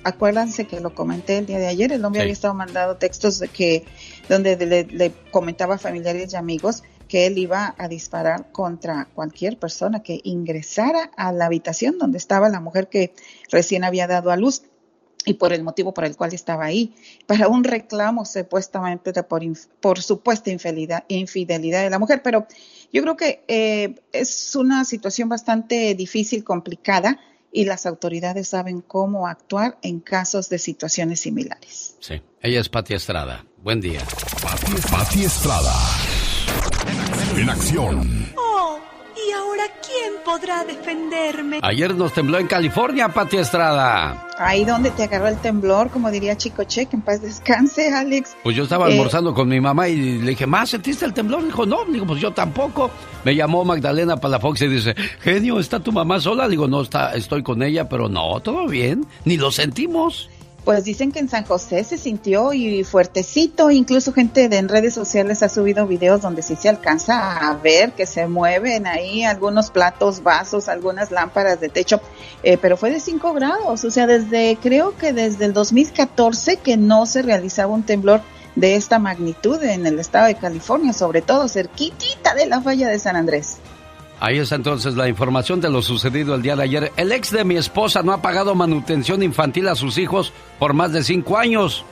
[0.02, 2.22] acuérdense que lo comenté el día de ayer, el hombre Sí.
[2.22, 3.84] había estado mandando textos de que
[4.28, 9.58] donde le, le comentaba a familiares y amigos que él iba a disparar contra cualquier
[9.58, 13.12] persona que ingresara a la habitación donde estaba la mujer que
[13.50, 14.62] recién había dado a luz
[15.26, 16.94] y por el motivo por el cual estaba ahí,
[17.26, 19.42] para un reclamo supuestamente de por,
[19.80, 22.22] por supuesta infidelidad, infidelidad de la mujer.
[22.22, 22.46] Pero
[22.92, 27.18] yo creo que eh, es una situación bastante difícil, complicada,
[27.52, 31.96] y las autoridades saben cómo actuar en casos de situaciones similares.
[31.98, 33.44] Sí, ella es Pati Estrada.
[33.62, 34.00] Buen día.
[34.40, 35.74] Pati, Pati Estrada.
[37.36, 38.26] En acción.
[38.36, 38.78] Oh,
[39.16, 41.60] ¿y ahora quién podrá defenderme?
[41.62, 44.28] Ayer nos tembló en California, Pati Estrada.
[44.38, 48.36] Ahí donde te agarró el temblor, como diría Chico Che, que en paz descanse, Alex.
[48.42, 51.44] Pues yo estaba Eh, almorzando con mi mamá y le dije, ¿más sentiste el temblor?
[51.44, 51.84] Dijo, no.
[51.86, 52.90] Digo, pues yo tampoco.
[53.24, 56.48] Me llamó Magdalena Palafox y dice, genio, ¿está tu mamá sola?
[56.48, 59.06] Digo, no, está, estoy con ella, pero no, todo bien.
[59.24, 60.28] Ni lo sentimos.
[60.64, 64.92] Pues dicen que en San José se sintió y fuertecito, incluso gente de en redes
[64.92, 69.70] sociales ha subido videos donde sí se alcanza a ver que se mueven ahí algunos
[69.70, 72.00] platos, vasos, algunas lámparas de techo,
[72.42, 76.76] eh, pero fue de 5 grados, o sea, desde creo que desde el 2014 que
[76.76, 78.20] no se realizaba un temblor
[78.54, 82.98] de esta magnitud en el estado de California, sobre todo cerquitita de la falla de
[82.98, 83.56] San Andrés.
[84.20, 86.92] Ahí está entonces la información de lo sucedido el día de ayer.
[86.98, 90.92] El ex de mi esposa no ha pagado manutención infantil a sus hijos por más
[90.92, 91.86] de cinco años.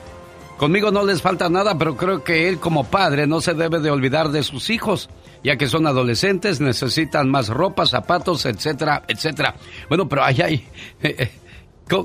[0.57, 3.89] Conmigo no les falta nada, pero creo que él como padre no se debe de
[3.89, 5.09] olvidar de sus hijos,
[5.43, 9.55] ya que son adolescentes, necesitan más ropa, zapatos, etcétera, etcétera.
[9.87, 10.67] Bueno, pero ahí hay...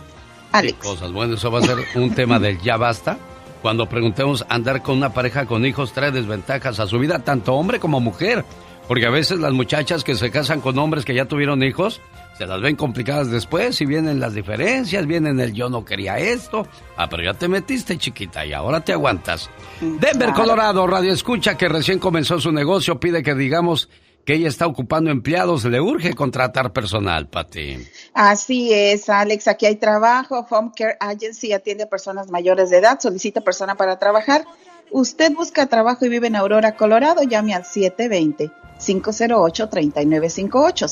[0.52, 0.74] Alex.
[0.74, 1.12] Qué cosas.
[1.12, 3.18] Bueno, eso va a ser un tema del ya basta.
[3.62, 7.80] Cuando preguntemos andar con una pareja con hijos trae desventajas a su vida, tanto hombre
[7.80, 8.44] como mujer.
[8.88, 12.02] Porque a veces las muchachas que se casan con hombres que ya tuvieron hijos,
[12.38, 16.68] se las ven complicadas después y vienen las diferencias, vienen el yo no quería esto.
[16.98, 19.50] Ah, pero ya te metiste chiquita y ahora te aguantas.
[19.80, 23.88] Denver, Colorado, Radio Escucha, que recién comenzó su negocio, pide que digamos
[24.26, 27.78] que ella está ocupando empleados, le urge contratar personal, Pati.
[28.14, 33.00] Así es, Alex, aquí hay trabajo, Home Care Agency atiende a personas mayores de edad,
[33.00, 34.46] solicita persona para trabajar.
[34.92, 38.52] Usted busca trabajo y vive en Aurora, Colorado, llame al 720.
[38.82, 40.90] 508-3958,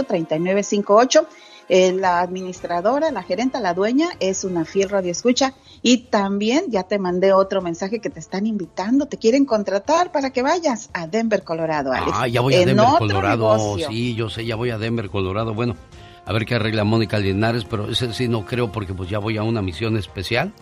[0.00, 1.26] 720-508-3958.
[1.68, 6.98] Eh, la administradora, la gerenta, la dueña es una fiel radioescucha y también ya te
[6.98, 11.44] mandé otro mensaje que te están invitando, te quieren contratar para que vayas a Denver,
[11.44, 12.12] Colorado, Alex.
[12.14, 13.78] Ah, ya voy a Denver, Colorado.
[13.88, 15.54] Sí, yo sé, ya voy a Denver, Colorado.
[15.54, 15.76] Bueno,
[16.24, 19.36] a ver qué arregla Mónica Linares, pero ese sí no creo porque pues ya voy
[19.38, 20.52] a una misión especial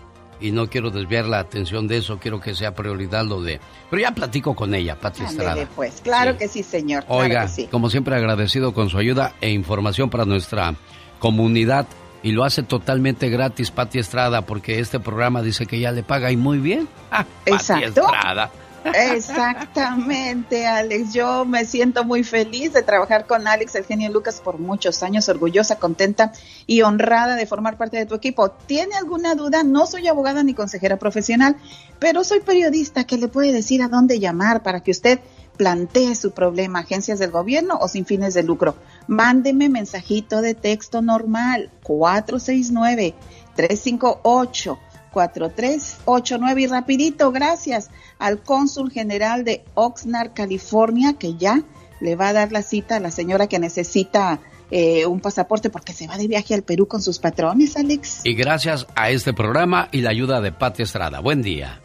[0.41, 3.61] y no quiero desviar la atención de eso, quiero que sea prioridad lo de...
[3.91, 5.69] Pero ya platico con ella, Pati Estrada.
[5.77, 7.05] Pues, claro que sí, señor.
[7.09, 10.75] Oiga, como siempre agradecido con su ayuda e información para nuestra
[11.19, 11.87] comunidad
[12.23, 16.31] y lo hace totalmente gratis Pati Estrada porque este programa dice que ya le paga
[16.31, 16.89] y muy bien.
[17.11, 18.51] Ah, Pati Estrada.
[18.85, 21.13] Exactamente, Alex.
[21.13, 25.29] Yo me siento muy feliz de trabajar con Alex, el genio Lucas, por muchos años,
[25.29, 26.33] orgullosa, contenta
[26.67, 28.51] y honrada de formar parte de tu equipo.
[28.51, 29.63] ¿Tiene alguna duda?
[29.63, 31.57] No soy abogada ni consejera profesional,
[31.99, 35.21] pero soy periodista que le puede decir a dónde llamar para que usted
[35.57, 38.77] plantee su problema, agencias del gobierno o sin fines de lucro.
[39.07, 43.15] Mándeme mensajito de texto normal 469
[43.57, 44.79] 358
[45.13, 51.63] 4389 y rapidito, gracias al cónsul general de Oxnard, California, que ya
[52.01, 54.41] le va a dar la cita a la señora que necesita
[54.71, 58.21] eh, un pasaporte porque se va de viaje al Perú con sus patrones, Alex.
[58.25, 61.21] Y gracias a este programa y la ayuda de Pati Estrada.
[61.21, 61.81] Buen día.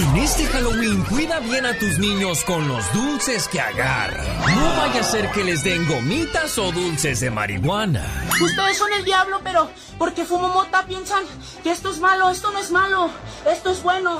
[0.00, 4.26] En este Halloween cuida bien a tus niños con los dulces que agarran.
[4.54, 8.02] No vaya a ser que les den gomitas o dulces de marihuana.
[8.40, 11.22] Ustedes son el diablo, pero porque fumo mota piensan
[11.62, 13.10] que esto es malo, esto no es malo,
[13.46, 14.18] esto es bueno.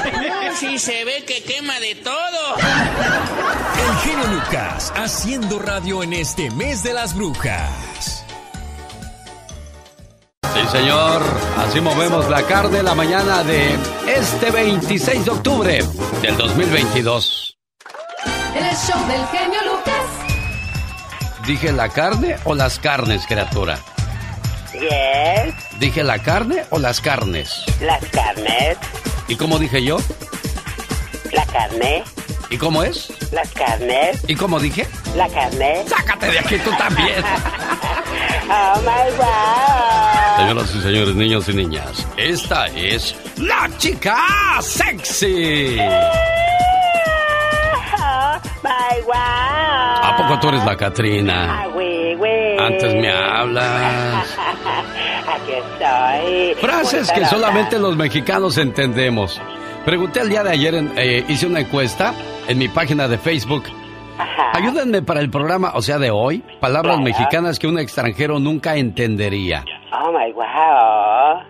[0.58, 2.56] sí, se ve que quema de todo.
[2.56, 8.17] El genio Lucas haciendo radio en este mes de las brujas.
[10.54, 11.22] Sí, señor.
[11.58, 13.76] Así movemos la carne la mañana de
[14.06, 15.78] este 26 de octubre
[16.22, 17.56] del 2022.
[18.54, 20.04] El show del genio Lucas.
[21.46, 23.78] ¿Dije la carne o las carnes, criatura?
[24.72, 25.54] Yes.
[25.78, 27.64] ¿Dije la carne o las carnes?
[27.80, 28.76] Las carnes.
[29.28, 29.98] ¿Y cómo dije yo?
[31.32, 32.04] La carne.
[32.50, 33.12] ¿Y cómo es?
[33.32, 34.24] Las carnes.
[34.26, 34.86] ¿Y cómo dije?
[35.14, 35.84] La carne.
[35.86, 37.22] Sácate de aquí tú también.
[38.50, 40.38] oh my God.
[40.38, 44.16] Señoras y señores, niños y niñas, esta es la chica
[44.62, 45.76] sexy.
[48.00, 49.14] Oh my God.
[49.14, 51.64] ¿A poco tú eres la Catrina?
[51.64, 52.58] Ah, güey, güey.
[52.58, 54.26] Antes me hablas.
[55.28, 56.54] Aquí estoy.
[56.62, 59.38] Frases que solamente los mexicanos entendemos.
[59.88, 62.12] Pregunté el día de ayer, eh, hice una encuesta
[62.46, 63.62] en mi página de Facebook.
[64.52, 69.64] Ayúdenme para el programa, o sea, de hoy, palabras mexicanas que un extranjero nunca entendería.
[69.90, 71.42] Oh my wow.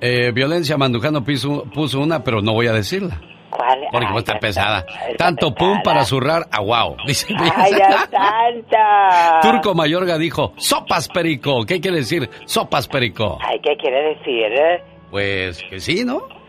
[0.00, 3.20] Eh, Violencia Mandujano puso, puso una, pero no voy a decirla.
[3.48, 3.78] ¿Cuál?
[3.92, 4.80] Porque Ay, está pesada.
[4.80, 6.96] está Tanto pum para zurrar a wow.
[7.06, 7.74] Dice Ay,
[8.10, 9.40] santo.
[9.40, 11.64] Turco Mayorga dijo, sopas perico.
[11.64, 13.38] ¿Qué quiere decir sopas perico?
[13.40, 14.82] Ay, ¿qué quiere decir?
[15.12, 16.42] Pues que sí, ¿no?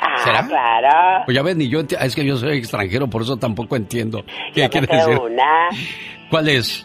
[0.00, 0.46] Ah, ¿Será?
[0.46, 1.22] claro.
[1.24, 4.24] Pues ya ves, ni yo es que yo soy extranjero, por eso tampoco entiendo.
[4.54, 5.18] ¿Qué Yo quiere decir?
[5.18, 5.68] una.
[6.30, 6.84] ¿Cuál es?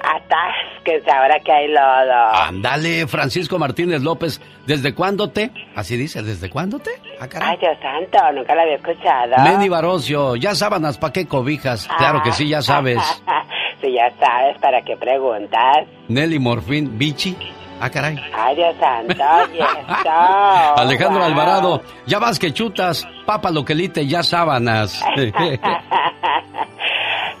[0.00, 2.34] Atásquense ahora que hay lodo.
[2.34, 4.40] Ándale, Francisco Martínez López.
[4.66, 5.50] ¿Desde cuándo te?
[5.74, 6.90] Así dice, ¿desde cuándo te?
[7.20, 7.50] Ah, caray.
[7.50, 9.34] Ay, Dios santo, nunca la había escuchado.
[9.44, 11.88] Lenny Barocio, ya sábanas, ¿pa' qué cobijas?
[11.98, 12.98] Claro que sí, ya sabes.
[13.82, 15.86] si ya sabes, ¿para qué preguntas?
[16.08, 17.36] Nelly Morfín, Bichi.
[17.80, 18.16] Ah, caray.
[18.34, 19.14] Ay, Dios santo,
[19.54, 20.10] y esto.
[20.76, 21.22] Alejandro.
[21.24, 25.04] Alvarado, ya vas que chutas, papa loquelite, ya sábanas.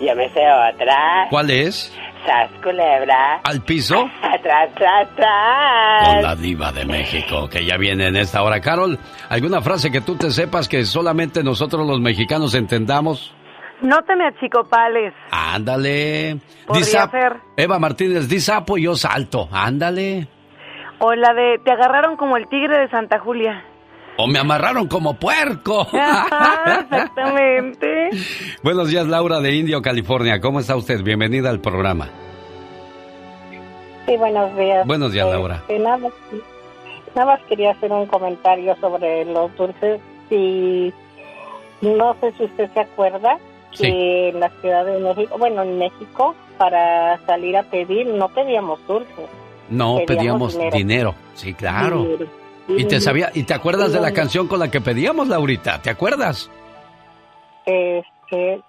[0.00, 0.40] Yo me sé
[0.72, 1.26] otra.
[1.30, 1.92] ¿Cuál es?
[2.24, 3.40] Sas culebra.
[3.42, 4.08] ¿Al piso?
[4.22, 6.08] Atrás, atrás, atrás.
[6.14, 8.60] Con la diva de México, que ya viene en esta hora.
[8.60, 13.34] Carol, ¿alguna frase que tú te sepas que solamente nosotros los mexicanos entendamos?
[13.80, 15.14] No te me achicopales.
[15.30, 16.38] Ándale.
[16.66, 17.36] Podría ser.
[17.56, 19.48] Eva Martínez, di sapo y yo salto.
[19.52, 20.26] Ándale.
[20.98, 23.64] O la de te agarraron como el tigre de Santa Julia.
[24.16, 25.86] O me amarraron como puerco.
[25.92, 28.10] Ajá, exactamente.
[28.64, 30.40] Buenos días, Laura de Indio, California.
[30.40, 31.02] ¿Cómo está usted?
[31.04, 32.08] Bienvenida al programa.
[34.06, 34.86] Sí, buenos días.
[34.86, 35.62] Buenos días, Eh, Laura.
[35.68, 36.12] que nada, más,
[37.14, 40.00] nada más quería hacer un comentario sobre los dulces
[40.30, 40.92] y
[41.82, 43.38] no sé si usted se acuerda
[43.78, 48.84] que en la Ciudad de México, bueno, en México, para salir a pedir, no pedíamos
[48.86, 49.28] dulces.
[49.70, 50.76] No, pedíamos, dinero.
[50.76, 51.14] dinero.
[51.34, 52.02] Sí, claro.
[52.02, 52.26] Dinero.
[52.68, 55.80] ¿Y te sabía y te acuerdas de la canción con la que pedíamos, Laurita?
[55.80, 56.50] ¿Te acuerdas?
[57.64, 58.62] Este,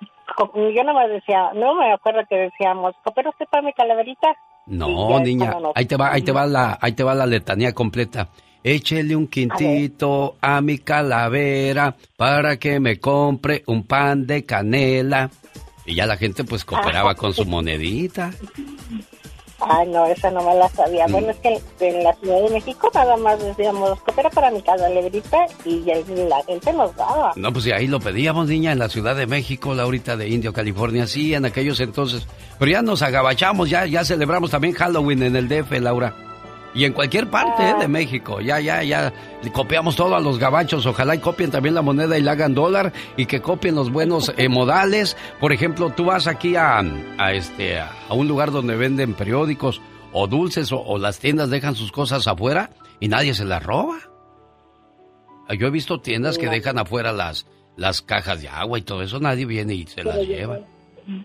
[0.55, 4.35] yo no me decía, no me acuerdo que decíamos, pero sepa mi calaverita.
[4.67, 8.29] No, niña, ahí te va, ahí te va la, ahí te va la letanía completa.
[8.63, 15.29] Échele un quintito a mi calavera para que me compre un pan de canela.
[15.85, 18.31] Y ya la gente pues cooperaba con su monedita.
[19.61, 21.07] Ay, no, esa no me la sabía.
[21.07, 21.11] Mm.
[21.11, 25.47] Bueno, es que en la Ciudad de México nada más decíamos, coopera para mi calaverita
[25.65, 27.33] y ya la gente nos daba.
[27.35, 30.53] No, pues y ahí lo pedíamos, niña, en la Ciudad de México, Laurita de Indio,
[30.53, 32.25] California, sí, en aquellos entonces.
[32.57, 36.28] Pero ya nos agabachamos, ya, ya celebramos también Halloween en el DF, Laura.
[36.73, 37.75] Y en cualquier parte ¿eh?
[37.79, 39.11] de México, ya, ya, ya,
[39.41, 40.85] le copiamos todo a los gabachos.
[40.85, 44.31] Ojalá y copien también la moneda y la hagan dólar y que copien los buenos
[44.37, 45.17] eh, modales.
[45.39, 46.79] Por ejemplo, tú vas aquí a,
[47.17, 49.81] a este, a un lugar donde venden periódicos
[50.13, 53.97] o dulces o, o las tiendas dejan sus cosas afuera y nadie se las roba.
[55.57, 59.19] Yo he visto tiendas que dejan afuera las, las cajas de agua y todo eso,
[59.19, 60.59] nadie viene y se las lleva.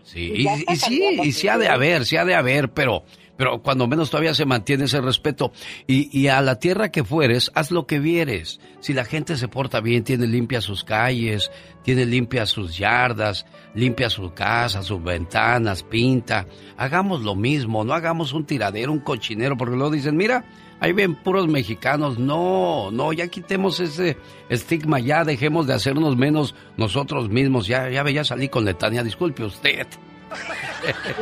[0.02, 3.04] Sí, y, y sí, y sí ha de haber, sí ha de haber, pero,
[3.36, 5.52] pero cuando menos todavía se mantiene ese respeto.
[5.86, 8.60] Y, y a la tierra que fueres, haz lo que vieres.
[8.80, 11.50] Si la gente se porta bien, tiene limpias sus calles,
[11.82, 16.46] tiene limpias sus yardas, limpia su casa, sus ventanas, pinta.
[16.76, 20.44] Hagamos lo mismo, no hagamos un tiradero, un cochinero, porque luego dicen, mira,
[20.80, 22.18] ahí ven puros mexicanos.
[22.18, 24.16] No, no, ya quitemos ese
[24.48, 27.66] estigma, ya dejemos de hacernos menos nosotros mismos.
[27.66, 29.86] Ya, ya, ya salí con letania, disculpe usted.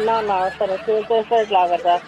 [0.05, 2.01] No, no, pero sí, esa es la verdad.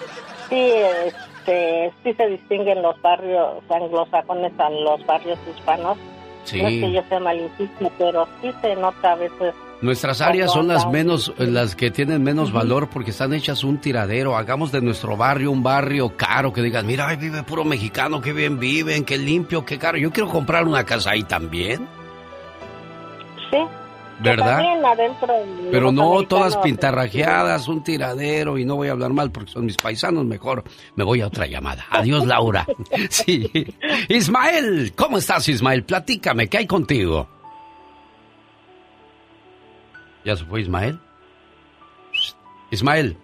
[0.48, 0.72] Sí,
[1.06, 5.96] este, sí se distinguen los barrios anglosajones a los barrios hispanos.
[6.44, 6.60] Sí.
[6.60, 9.54] No es que yo sea malinchista, pero sí se nota a veces.
[9.80, 14.36] Nuestras áreas son las menos, las que tienen menos valor porque están hechas un tiradero.
[14.36, 18.32] Hagamos de nuestro barrio un barrio caro que digan, mira, ahí vive puro mexicano, qué
[18.32, 19.98] bien viven, qué limpio, qué caro.
[19.98, 21.86] Yo quiero comprar una casa ahí también,
[23.50, 23.58] Sí.
[24.24, 24.56] ¿Verdad?
[24.58, 25.34] También adentro.
[25.70, 29.66] Pero no americanos, todas pintarrajeadas, un tiradero y no voy a hablar mal porque son
[29.66, 30.64] mis paisanos, mejor
[30.96, 31.84] me voy a otra llamada.
[31.90, 32.66] Adiós, Laura.
[33.10, 33.50] Sí.
[34.08, 35.84] Ismael, ¿cómo estás, Ismael?
[35.84, 37.28] Platícame, ¿qué hay contigo?
[40.24, 40.98] ¿Ya se fue Ismael?
[42.70, 43.16] Ismael,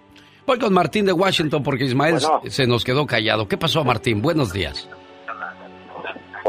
[0.46, 2.42] voy con Martín de Washington porque Ismael Bueno.
[2.48, 3.48] se nos quedó callado.
[3.48, 4.20] ¿Qué pasó, Martín?
[4.22, 4.88] Buenos días.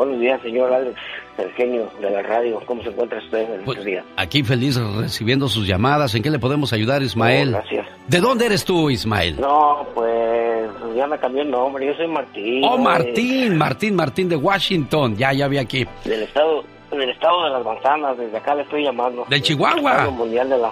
[0.02, 0.96] Buenos días, señor Alex,
[1.38, 2.60] el genio de la radio.
[2.66, 4.04] ¿Cómo se encuentra usted en Pues, estos días?
[4.18, 6.16] Aquí feliz recibiendo sus llamadas.
[6.16, 7.50] ¿En qué le podemos ayudar, Ismael?
[7.50, 7.88] Oh, gracias.
[8.08, 9.40] ¿De dónde eres tú, Ismael?
[9.40, 11.86] No, pues ya me cambió el nombre.
[11.86, 12.64] Yo soy Martín.
[12.66, 15.16] Oh, Martín, Martín, Martín de Washington.
[15.18, 15.86] Ya, ya vi aquí.
[16.04, 18.18] Del estado, del estado de las manzanas.
[18.18, 19.24] Desde acá le estoy llamando.
[19.30, 20.06] ¿De Chihuahua?
[20.06, 20.72] El mundial de la...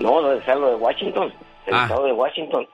[0.00, 1.30] No, del estado de Washington.
[1.66, 1.82] El Ah.
[1.82, 2.66] estado de Washington.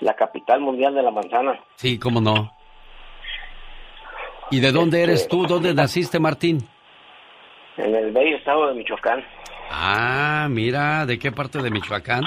[0.00, 1.56] La capital mundial de la manzana.
[1.76, 2.52] Sí, cómo no.
[4.50, 5.46] ¿Y de dónde eres Este- tú?
[5.46, 6.58] ¿Dónde naciste, Martín?
[7.76, 9.24] En el bello estado de Michoacán.
[9.70, 12.22] Ah, mira, ¿de qué parte de Michoacán?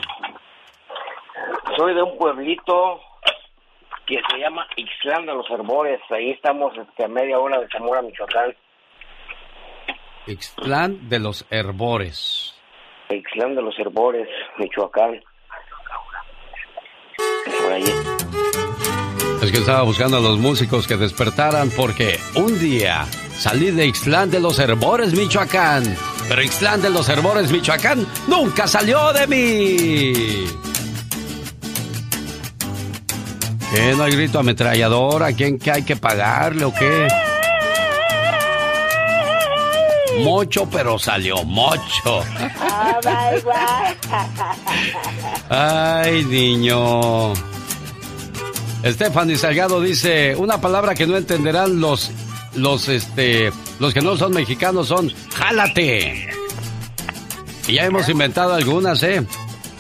[1.78, 2.99] Soy de un pueblito
[4.05, 6.01] que se llama Ixtlán de los Herbores.
[6.09, 8.53] Ahí estamos este, a media hora de Zamora, Michoacán.
[10.28, 12.55] Ixtlán de los Herbores.
[13.09, 15.22] Ixtlán de los Herbores, Michoacán.
[17.63, 17.84] Por ahí.
[19.42, 23.06] Es que estaba buscando a los músicos que despertaran porque un día
[23.38, 25.96] salí de Ixtlán de los Herbores, Michoacán.
[26.28, 30.46] Pero Ixtlán de los Herbores, Michoacán, nunca salió de mí.
[33.74, 33.96] ¿Qué?
[33.96, 35.24] ¿No hay grito ametrallador?
[35.24, 37.08] ¿A quién que hay que pagarle o qué?
[40.22, 42.24] Mocho, pero salió mocho.
[45.50, 46.02] Ah.
[46.04, 47.34] Ay, niño.
[48.86, 52.11] Stephanie Salgado dice, una palabra que no entenderán los
[52.55, 56.30] los este los que no son mexicanos son jálate.
[57.67, 59.23] Y ya hemos inventado algunas, ¿eh?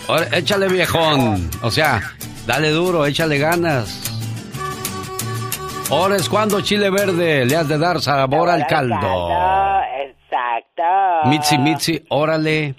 [0.07, 1.49] Ahora, échale viejón.
[1.61, 2.01] O sea,
[2.45, 4.03] dale duro, échale ganas.
[5.89, 8.95] Ahora es cuando chile verde le has de dar sabor al caldo.
[10.05, 11.29] Exacto.
[11.29, 12.75] Mitzi, Mitzi, órale.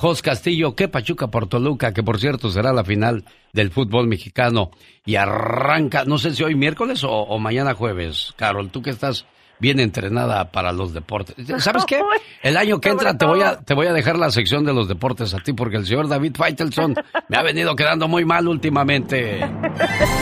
[0.00, 4.70] Jos Castillo, qué Pachuca por Toluca, que por cierto será la final del fútbol mexicano.
[5.04, 8.32] Y arranca, no sé si hoy miércoles o, o mañana jueves.
[8.36, 9.26] Carol, tú que estás
[9.58, 11.34] bien entrenada para los deportes.
[11.60, 12.00] ¿Sabes qué?
[12.44, 14.86] El año que entra te voy a, te voy a dejar la sección de los
[14.86, 16.94] deportes a ti, porque el señor David Feitelson
[17.28, 19.40] me ha venido quedando muy mal últimamente.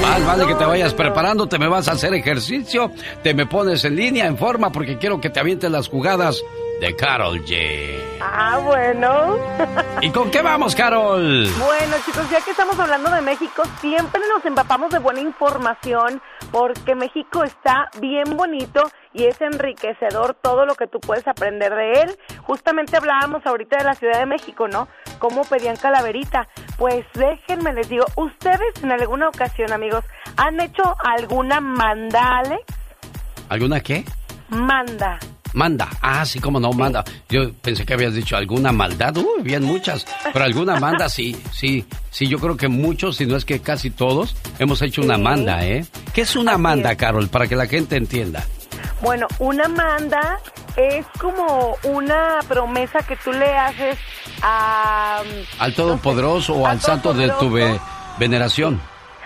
[0.01, 2.91] Más vale que te vayas preparando, te me vas a hacer ejercicio,
[3.22, 6.43] te me pones en línea, en forma, porque quiero que te avientes las jugadas
[6.81, 7.99] de Carol G.
[8.20, 9.37] Ah, bueno.
[10.03, 11.49] ¿Y con qué vamos, Carol?
[11.59, 16.20] Bueno, chicos, ya que estamos hablando de México, siempre nos empapamos de buena información
[16.51, 22.03] porque México está bien bonito y es enriquecedor todo lo que tú puedes aprender de
[22.03, 22.18] él.
[22.43, 24.89] Justamente hablábamos ahorita de la Ciudad de México, ¿no?
[25.18, 26.49] Cómo pedían calaverita.
[26.77, 30.05] Pues déjenme les digo, ¿ustedes en alguna ocasión, amigos,
[30.37, 32.64] han hecho alguna manda, Alex?
[33.49, 34.05] ¿Alguna qué?
[34.49, 35.18] Manda.
[35.57, 35.88] Manda.
[36.02, 37.02] Ah, sí, como no, manda.
[37.30, 39.16] Yo pensé que habías dicho alguna maldad.
[39.16, 40.04] Uy, bien muchas.
[40.30, 41.86] Pero alguna manda, sí, sí.
[42.11, 45.64] Sí, yo creo que muchos, si no es que casi todos, hemos hecho una manda,
[45.64, 45.86] ¿eh?
[46.12, 47.28] ¿Qué es una manda, Carol?
[47.28, 48.44] Para que la gente entienda.
[49.00, 50.38] Bueno, una manda
[50.76, 53.96] es como una promesa que tú le haces
[54.42, 55.22] a...
[55.59, 57.50] Al Todopoderoso o al, Santo de tu
[58.18, 58.78] veneración.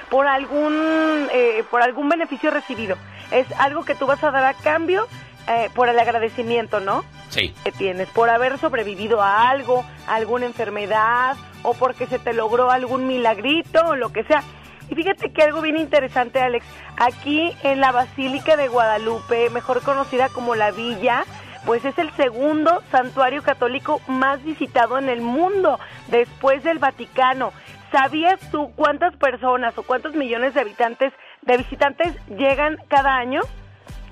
[0.08, 2.96] Por algún, eh, por algún beneficio recibido.
[3.32, 5.08] Es algo que tú vas a dar a cambio
[5.50, 7.04] eh, por el agradecimiento, ¿no?
[7.28, 7.52] Sí.
[7.64, 12.70] Que tienes, por haber sobrevivido a algo, a alguna enfermedad, o porque se te logró
[12.70, 14.44] algún milagrito, o lo que sea.
[14.88, 16.64] Y fíjate que algo bien interesante, Alex.
[16.96, 21.24] Aquí en la Basílica de Guadalupe, mejor conocida como la Villa,
[21.66, 27.52] pues es el segundo santuario católico más visitado en el mundo, después del Vaticano.
[27.90, 33.42] ¿Sabías tú cuántas personas o cuántos millones de habitantes, de visitantes llegan cada año?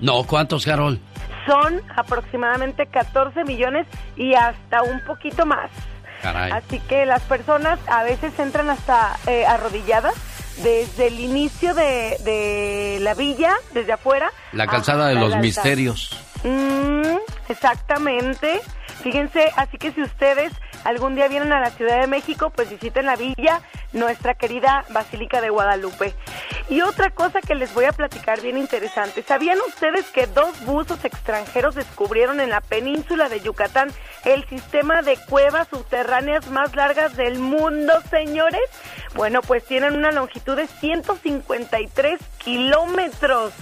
[0.01, 0.99] No, ¿cuántos, Carol?
[1.49, 5.71] Son aproximadamente 14 millones y hasta un poquito más.
[6.21, 6.51] Caray.
[6.51, 10.13] Así que las personas a veces entran hasta eh, arrodilladas
[10.61, 14.29] desde el inicio de, de, la villa, desde afuera.
[14.51, 16.11] La calzada de los misterios.
[16.43, 18.61] Mm, exactamente.
[19.01, 20.53] Fíjense, así que si ustedes
[20.83, 23.61] algún día vienen a la Ciudad de México, pues visiten la villa,
[23.93, 26.13] nuestra querida Basílica de Guadalupe.
[26.69, 31.03] Y otra cosa que les voy a platicar bien interesante, ¿sabían ustedes que dos buzos
[31.03, 33.91] extranjeros descubrieron en la península de Yucatán
[34.25, 38.61] el sistema de cuevas subterráneas más largas del mundo, señores?
[39.15, 43.53] Bueno, pues tienen una longitud de 153 kilómetros.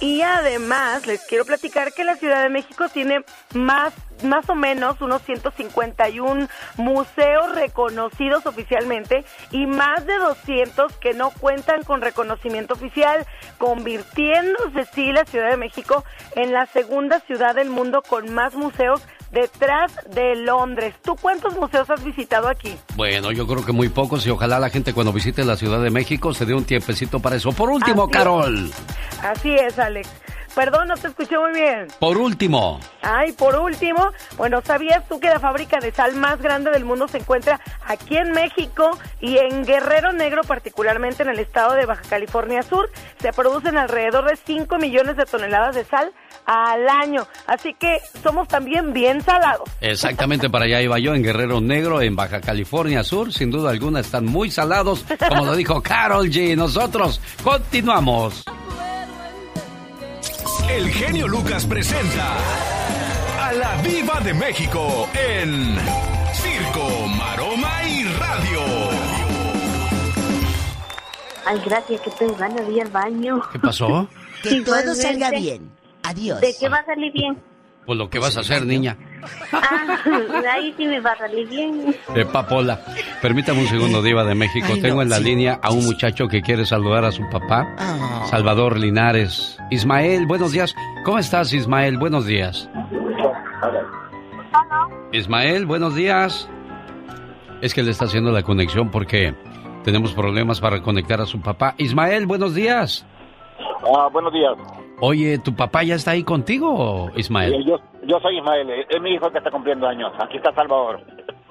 [0.00, 3.24] Y además les quiero platicar que la Ciudad de México tiene
[3.54, 11.30] más más o menos unos 151 museos reconocidos oficialmente y más de 200 que no
[11.30, 13.26] cuentan con reconocimiento oficial,
[13.58, 16.04] convirtiéndose así la Ciudad de México
[16.36, 19.02] en la segunda ciudad del mundo con más museos
[19.32, 20.94] detrás de Londres.
[21.02, 22.76] ¿Tú cuántos museos has visitado aquí?
[22.94, 25.90] Bueno, yo creo que muy pocos y ojalá la gente cuando visite la Ciudad de
[25.90, 27.52] México se dé un tiempecito para eso.
[27.52, 28.70] Por último, Carol.
[29.22, 30.08] Así es, Alex.
[30.54, 31.88] Perdón, no te escuché muy bien.
[31.98, 32.78] Por último.
[33.00, 37.08] Ay, por último, bueno, ¿sabías tú que la fábrica de sal más grande del mundo
[37.08, 42.02] se encuentra aquí en México y en Guerrero Negro, particularmente en el estado de Baja
[42.08, 42.90] California Sur?
[43.18, 46.12] Se producen alrededor de 5 millones de toneladas de sal
[46.44, 47.26] al año.
[47.46, 49.68] Así que somos también bien salados.
[49.80, 53.32] Exactamente, para allá iba yo, en Guerrero Negro, en Baja California Sur.
[53.32, 56.56] Sin duda alguna están muy salados, como lo dijo Carol G.
[56.56, 58.44] Nosotros continuamos.
[60.74, 62.38] El genio Lucas presenta
[63.38, 65.76] a la Viva de México en
[66.32, 68.60] Circo, Maroma y Radio.
[71.44, 73.42] Ay, gracias, que tengo ganas de ir al baño.
[73.52, 74.08] ¿Qué pasó?
[74.42, 75.70] Que todo salga bien.
[76.02, 76.40] Adiós.
[76.40, 77.38] ¿De qué va a salir bien?
[77.84, 78.96] Pues lo que vas a hacer, niña.
[79.52, 79.98] Ah,
[80.54, 81.94] ahí sí me va a salir bien.
[82.14, 82.80] De papola.
[83.20, 84.68] Permítame un segundo, Diva de México.
[84.70, 85.24] Ay, Tengo no, en la sí.
[85.24, 88.24] línea a un muchacho que quiere saludar a su papá, Ah.
[88.30, 89.58] Salvador Linares.
[89.70, 90.74] Ismael, buenos días.
[91.04, 91.98] ¿Cómo estás, Ismael?
[91.98, 92.68] Buenos días.
[95.12, 96.48] Ismael, buenos días.
[97.60, 99.34] Es que le está haciendo la conexión porque
[99.84, 101.74] tenemos problemas para conectar a su papá.
[101.78, 103.04] Ismael, buenos días.
[103.84, 104.52] Ah, buenos días.
[105.00, 107.64] Oye, ¿tu papá ya está ahí contigo, Ismael?
[107.64, 110.12] Yo, yo soy Ismael, eh, es mi hijo que está cumpliendo años.
[110.20, 111.00] Aquí está Salvador.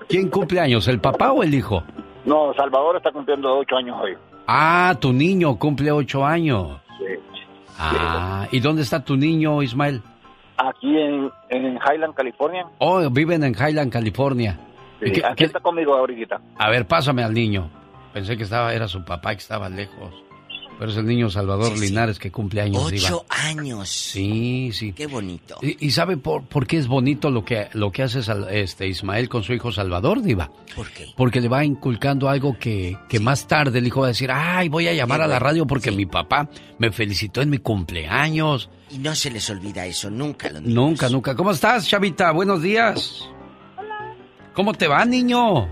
[0.07, 1.83] ¿Quién cumple años, el papá o el hijo?
[2.25, 4.17] No, Salvador está cumpliendo ocho años hoy.
[4.47, 6.79] Ah, tu niño cumple ocho años.
[6.99, 7.05] Sí.
[7.77, 10.01] Ah, ¿y dónde está tu niño, Ismael?
[10.57, 12.65] Aquí en, en Highland, California.
[12.77, 14.57] Oh, viven en Highland, California.
[14.99, 16.39] Sí, ¿Y qué- aquí qué- está conmigo ahorita.
[16.57, 17.69] A ver, pásame al niño.
[18.13, 20.13] Pensé que estaba, era su papá que estaba lejos.
[20.81, 23.05] Pero es el niño Salvador Linares que cumple años, Diva.
[23.05, 23.87] Ocho años.
[23.87, 24.93] Sí, sí.
[24.93, 25.59] Qué bonito.
[25.61, 28.87] ¿Y, y sabe por, por qué es bonito lo que, lo que hace Sal- este
[28.87, 30.49] Ismael con su hijo Salvador, Diva?
[30.75, 31.05] ¿Por qué?
[31.15, 34.69] Porque le va inculcando algo que, que más tarde el hijo va a decir, ay,
[34.69, 35.95] voy a llamar a la radio porque sí.
[35.95, 36.49] mi papá
[36.79, 38.71] me felicitó en mi cumpleaños.
[38.89, 41.35] Y no se les olvida eso, nunca lo Nunca, nunca.
[41.35, 42.31] ¿Cómo estás, Chavita?
[42.31, 43.29] Buenos días.
[44.55, 45.69] ¿Cómo te va, niño?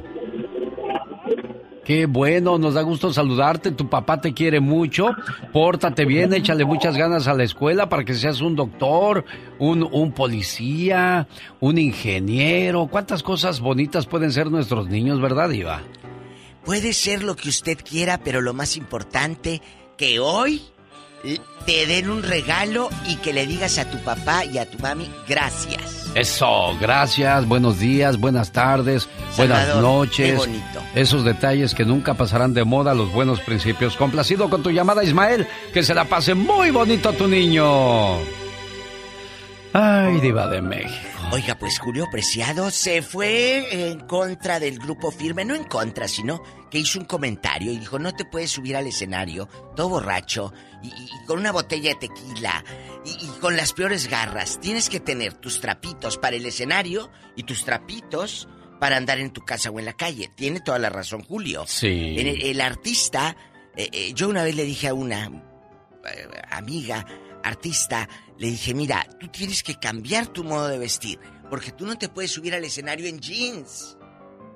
[1.89, 3.71] Qué bueno, nos da gusto saludarte.
[3.71, 5.07] Tu papá te quiere mucho.
[5.51, 9.25] Pórtate bien, échale muchas ganas a la escuela para que seas un doctor,
[9.57, 11.27] un, un policía,
[11.59, 12.85] un ingeniero.
[12.91, 15.81] ¿Cuántas cosas bonitas pueden ser nuestros niños, verdad, Iva?
[16.63, 19.59] Puede ser lo que usted quiera, pero lo más importante,
[19.97, 20.61] que hoy
[21.65, 25.09] te den un regalo y que le digas a tu papá y a tu mami
[25.27, 26.09] gracias.
[26.15, 30.31] Eso, gracias, buenos días, buenas tardes, buenas noches.
[30.31, 30.83] qué bonito.
[30.95, 33.95] Esos detalles que nunca pasarán de moda, los buenos principios.
[33.95, 35.47] Complacido con tu llamada, Ismael.
[35.73, 38.17] Que se la pase muy bonito a tu niño.
[39.73, 41.09] Ay, diva de México.
[41.31, 46.41] Oiga, pues Julio Preciado se fue en contra del grupo firme, no en contra, sino
[46.69, 50.87] que hizo un comentario y dijo, no te puedes subir al escenario, todo borracho, y,
[50.87, 52.63] y con una botella de tequila,
[53.05, 54.59] y, y con las peores garras.
[54.59, 58.47] Tienes que tener tus trapitos para el escenario y tus trapitos
[58.79, 60.31] para andar en tu casa o en la calle.
[60.35, 61.65] Tiene toda la razón Julio.
[61.67, 62.15] Sí.
[62.17, 63.35] El artista,
[63.75, 67.05] eh, eh, yo una vez le dije a una eh, amiga,
[67.43, 71.19] artista, le dije, mira, tú tienes que cambiar tu modo de vestir,
[71.49, 73.97] porque tú no te puedes subir al escenario en jeans.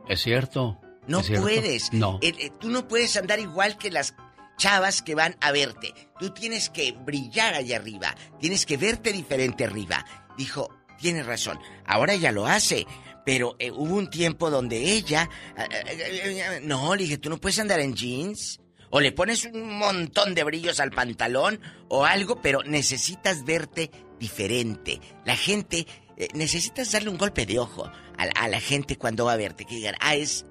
[0.08, 0.80] Es cierto.
[1.08, 1.92] No puedes.
[1.94, 2.20] No.
[2.22, 4.16] Eh, eh, tú no puedes andar igual que las
[4.58, 5.94] chavas que van a verte.
[6.20, 8.16] Tú tienes que brillar allá arriba.
[8.40, 10.06] Tienes que verte diferente arriba.
[10.38, 10.70] Dijo,
[11.00, 11.60] tienes razón.
[11.86, 12.86] Ahora ella lo hace.
[13.26, 15.30] Pero eh, hubo un tiempo donde ella...
[15.58, 18.60] eh, no, le dije, tú no puedes andar en jeans.
[18.90, 21.60] O le pones un montón de brillos al pantalón
[21.90, 23.90] o algo, pero necesitas verte
[24.20, 25.02] diferente.
[25.26, 25.88] La gente,
[26.36, 29.66] necesitas darle un golpe de ojo a, la- a la gente cuando va a verte.
[29.66, 30.46] Que digan, ah, es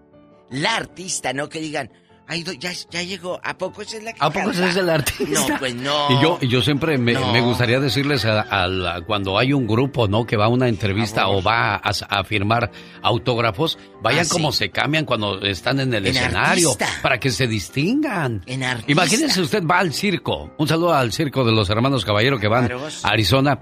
[0.52, 1.90] la artista, no que digan,
[2.28, 4.88] ay, ya, ya llegó, ¿a poco es la que ¿A poco ese canta?" es el
[4.90, 5.48] artista?
[5.48, 6.10] No, pues no.
[6.10, 7.32] Y yo, yo siempre me, No.
[7.32, 10.24] me gustaría decirles a, a la- cuando hay un grupo, ¿no?
[10.24, 12.70] Que va a una entrevista o va a, a firmar
[13.02, 14.58] autógrafos, vayan Ah, como sí.
[14.58, 17.00] se cambian cuando están en el En escenario, artista.
[17.02, 18.42] para que se distingan.
[18.46, 18.62] En.
[18.86, 20.52] Imagínense usted va al circo.
[20.58, 23.58] Un saludo al circo de los hermanos Caballero que van a Arizona.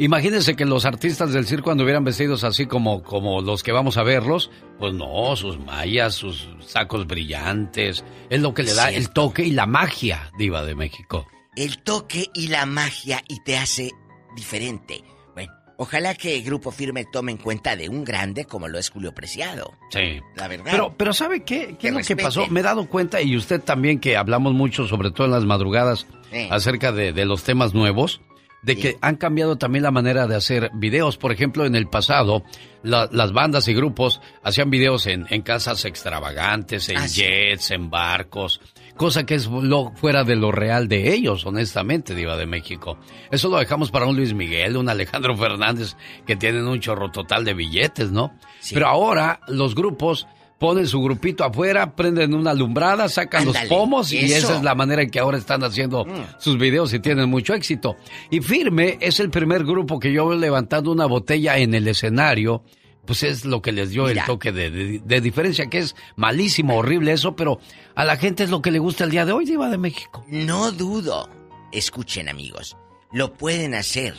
[0.00, 4.02] Imagínense que los artistas del circo anduvieran vestidos así como, como los que vamos a
[4.02, 4.50] verlos.
[4.78, 8.02] Pues no, sus mallas, sus sacos brillantes.
[8.30, 11.26] Es lo que le da el toque y la magia, Diva de México.
[11.54, 13.90] El toque y la magia y te hace
[14.34, 15.04] diferente.
[15.34, 19.12] Bueno, ojalá que Grupo Firme tome en cuenta de un grande como lo es Julio
[19.12, 19.74] Preciado.
[19.90, 20.18] Sí.
[20.34, 20.70] La verdad.
[20.70, 21.76] Pero, pero ¿sabe qué?
[21.78, 22.46] ¿Qué es lo que pasó?
[22.46, 26.06] Me he dado cuenta, y usted también, que hablamos mucho, sobre todo en las madrugadas,
[26.32, 26.46] Sí.
[26.50, 28.20] acerca de, de los temas nuevos,
[28.62, 31.16] de que han cambiado también la manera de hacer videos.
[31.16, 32.44] Por ejemplo, en el pasado,
[32.82, 37.88] la- las bandas y grupos hacían videos en, en casas extravagantes, en Ah, jets, en
[37.88, 38.60] barcos,
[38.96, 42.98] cosa que es lo, fuera de lo real de ellos, honestamente, Diva de México.
[43.30, 45.96] Eso lo dejamos para un Luis Miguel, un Alejandro Fernández,
[46.26, 48.34] que tienen un chorro total de billetes, ¿no?
[48.74, 50.26] Pero ahora los grupos
[50.60, 54.74] ponen su grupito afuera, prenden una alumbrada, sacan Ándale, los pomos y esa es la
[54.76, 56.22] manera en que ahora están haciendo Mm.
[56.38, 57.96] sus videos y tienen mucho éxito.
[58.30, 62.62] Y Firme es el primer grupo que yo veo levantando una botella en el escenario.
[63.06, 64.20] Pues es lo que les dio Mira.
[64.20, 67.58] el toque de, de- de diferencia, que es malísimo, horrible eso, pero
[67.96, 70.22] a la gente es lo que le gusta el día de hoy, Diva de México.
[70.28, 71.28] No dudo.
[71.72, 72.76] Escuchen, amigos.
[73.12, 74.14] Lo pueden hacer.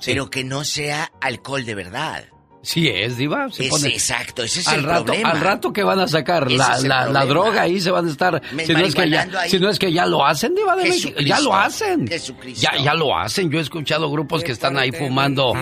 [0.00, 0.10] Sí.
[0.10, 2.24] Pero que no sea alcohol de verdad.
[2.66, 3.48] Sí es, Diva.
[3.52, 5.30] Se Es pone- exacto, ese es al el rato, problema.
[5.30, 8.42] Al rato que van a sacar la, la- la droga ahí se van a estar.
[8.66, 11.20] Si no, es que ya, si no es que ya lo hacen, Diva de México.
[11.20, 12.08] Ya lo hacen.
[12.08, 12.60] Jesucristo.
[12.68, 13.50] Ya, ya lo hacen.
[13.52, 15.54] Yo he escuchado grupos que están ahí fumando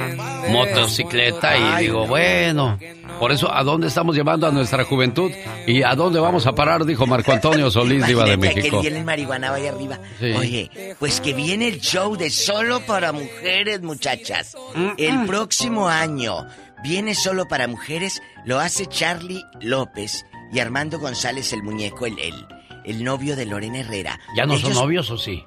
[0.49, 2.79] motocicleta y digo, bueno,
[3.19, 5.31] por eso, ¿a dónde estamos llevando a nuestra juventud?
[5.67, 6.85] ¿Y a dónde vamos a parar?
[6.85, 8.81] Dijo Marco Antonio Solís, Diva de México.
[8.81, 9.99] que el marihuana ahí arriba.
[10.19, 10.33] Sí.
[10.33, 14.57] Oye, pues que viene el show de solo para mujeres, muchachas.
[14.97, 16.47] El próximo año
[16.85, 22.47] viene solo para mujeres, lo hace Charlie López y Armando González, el muñeco, el, el,
[22.85, 24.21] el novio de Lorena Herrera.
[24.37, 25.43] ¿Ya no son novios o sí?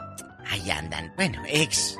[0.49, 1.13] Ahí andan.
[1.15, 1.97] Bueno, ex.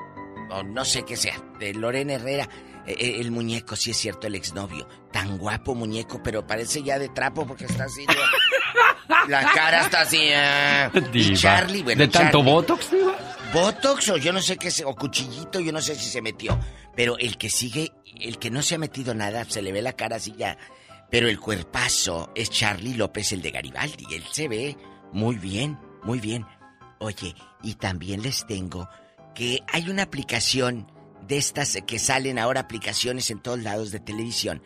[0.49, 1.35] O no sé qué sea.
[1.59, 2.49] De Lorena Herrera.
[2.87, 4.87] Eh, eh, el muñeco, sí es cierto, el exnovio.
[5.11, 8.05] Tan guapo muñeco, pero parece ya de trapo porque está así.
[8.05, 8.13] ¿no?
[9.27, 10.29] La cara está así.
[10.33, 10.89] ah.
[11.13, 11.35] Y.
[11.35, 11.99] Charlie, bueno.
[11.99, 12.51] ¿De tanto Charlie.
[12.51, 13.15] botox, Diva?
[13.53, 16.57] Botox o yo no sé qué, o cuchillito, yo no sé si se metió.
[16.95, 17.91] Pero el que sigue,
[18.21, 20.57] el que no se ha metido nada, se le ve la cara así ya.
[21.09, 24.05] Pero el cuerpazo es Charlie López, el de Garibaldi.
[24.13, 24.77] Él se ve
[25.13, 26.45] muy bien, muy bien.
[26.99, 28.89] Oye, y también les tengo
[29.35, 30.91] que hay una aplicación
[31.27, 34.63] de estas que salen ahora aplicaciones en todos lados de televisión.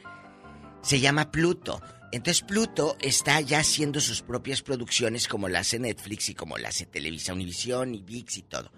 [0.82, 1.82] Se llama Pluto.
[2.12, 6.70] Entonces Pluto está ya haciendo sus propias producciones como la hace Netflix y como la
[6.70, 8.72] hace Televisa Univisión y VIX y todo.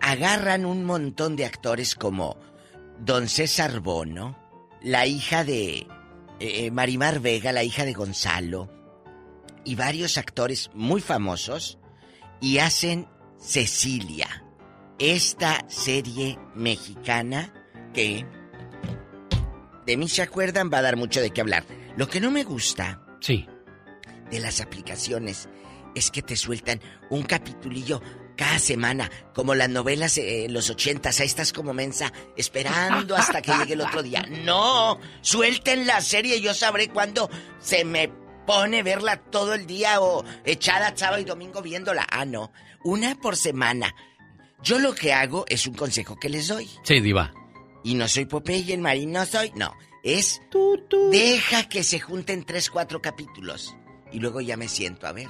[0.00, 2.36] Agarran un montón de actores como
[3.00, 4.36] Don César Bono,
[4.82, 5.86] la hija de
[6.40, 8.70] eh, Marimar Vega, la hija de Gonzalo,
[9.64, 11.78] y varios actores muy famosos
[12.40, 13.06] y hacen
[13.38, 14.44] Cecilia,
[14.98, 17.52] esta serie mexicana
[17.92, 18.26] que
[19.86, 21.64] de mí se acuerdan va a dar mucho de qué hablar.
[21.96, 23.46] Lo que no me gusta sí.
[24.30, 25.48] de las aplicaciones
[25.94, 26.80] es que te sueltan
[27.10, 28.00] un capitulillo
[28.38, 33.42] cada semana, como las novelas eh, en los ochentas, ahí estás como mensa, esperando hasta
[33.42, 34.24] que llegue el otro día.
[34.48, 37.28] No, suelten la serie, yo sabré cuándo
[37.58, 38.08] se me
[38.46, 42.06] pone verla todo el día o echada sábado y domingo viéndola.
[42.08, 42.52] Ah, no,
[42.84, 43.94] una por semana.
[44.62, 46.70] Yo lo que hago es un consejo que les doy.
[46.84, 47.34] Sí, diva.
[47.82, 49.74] Y no soy Popeye, el marín no soy, no.
[50.04, 50.40] Es
[51.10, 53.74] deja que se junten tres, cuatro capítulos.
[54.12, 55.28] Y luego ya me siento a ver.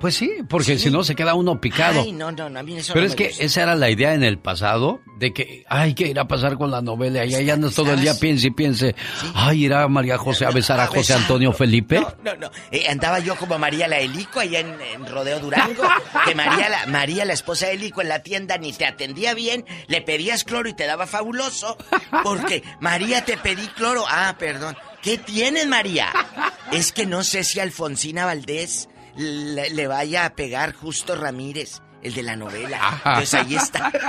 [0.00, 2.00] Pues sí, porque si no se queda uno picado.
[2.00, 3.44] Ay, no, no, no a mí eso Pero no es me que gusta.
[3.44, 6.70] esa era la idea en el pasado, de que, ay, ¿qué irá a pasar con
[6.70, 7.24] la novela?
[7.26, 8.94] Y ahí andas todo el día, piense y piense,
[9.34, 12.00] ay, irá María José a besar a José Antonio Felipe.
[12.24, 12.50] No, no.
[12.70, 15.82] Eh, andaba yo como María la Helico allá en, en Rodeo Durango.
[16.24, 19.64] Que María la, María, la esposa de Helico, en la tienda ni te atendía bien.
[19.86, 21.76] Le pedías cloro y te daba fabuloso.
[22.24, 24.04] Porque María te pedí cloro.
[24.08, 24.76] Ah, perdón.
[25.02, 26.08] ¿Qué tienes, María?
[26.72, 28.89] Es que no sé si Alfonsina Valdés
[29.20, 33.00] le, le vaya a pegar Justo Ramírez, el de la novela.
[33.16, 33.92] Pues ahí está.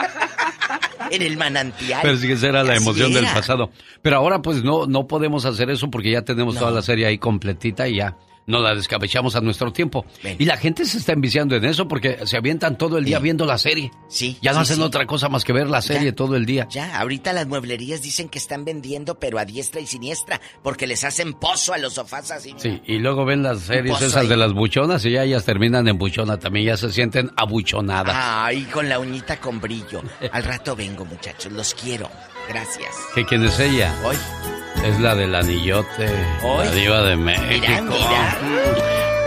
[1.10, 2.00] En el manantial.
[2.04, 3.70] Pero sí que esa era la emoción del pasado.
[4.02, 7.18] Pero ahora pues no, no podemos hacer eso porque ya tenemos toda la serie ahí
[7.18, 8.16] completita y ya
[8.48, 10.06] nos la descabechamos a nuestro tiempo.
[10.38, 13.46] Y la gente se está enviciando en eso porque se avientan todo el día viendo
[13.46, 13.92] la serie.
[14.08, 14.38] Sí.
[14.42, 14.82] Ya no sí, hacen sí.
[14.84, 16.68] otra cosa más que ver la serie todo el día.
[16.70, 21.04] Ya, ahorita las mueblerías dicen que están vendiendo, pero a diestra y siniestra, porque les
[21.04, 22.54] hacen pozo a los sofás así.
[22.58, 24.28] Sí, y luego ven las series pozo esas ahí.
[24.28, 28.16] de las buchonas y ya ellas terminan en buchona también, ya se sienten abuchonadas.
[28.18, 30.02] Ay, con la uñita con brillo.
[30.32, 32.10] Al rato vengo, muchachos, los quiero.
[32.50, 32.96] Gracias.
[33.16, 33.94] ¿Que quién es ella?
[34.06, 34.61] Hoy.
[34.84, 36.08] Es la del anillote,
[36.44, 36.66] Hoy.
[36.66, 37.66] la diva de México.
[37.68, 38.38] Mira, mira.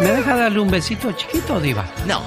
[0.00, 1.84] ¿Me deja darle un besito chiquito, diva?
[2.06, 2.20] No.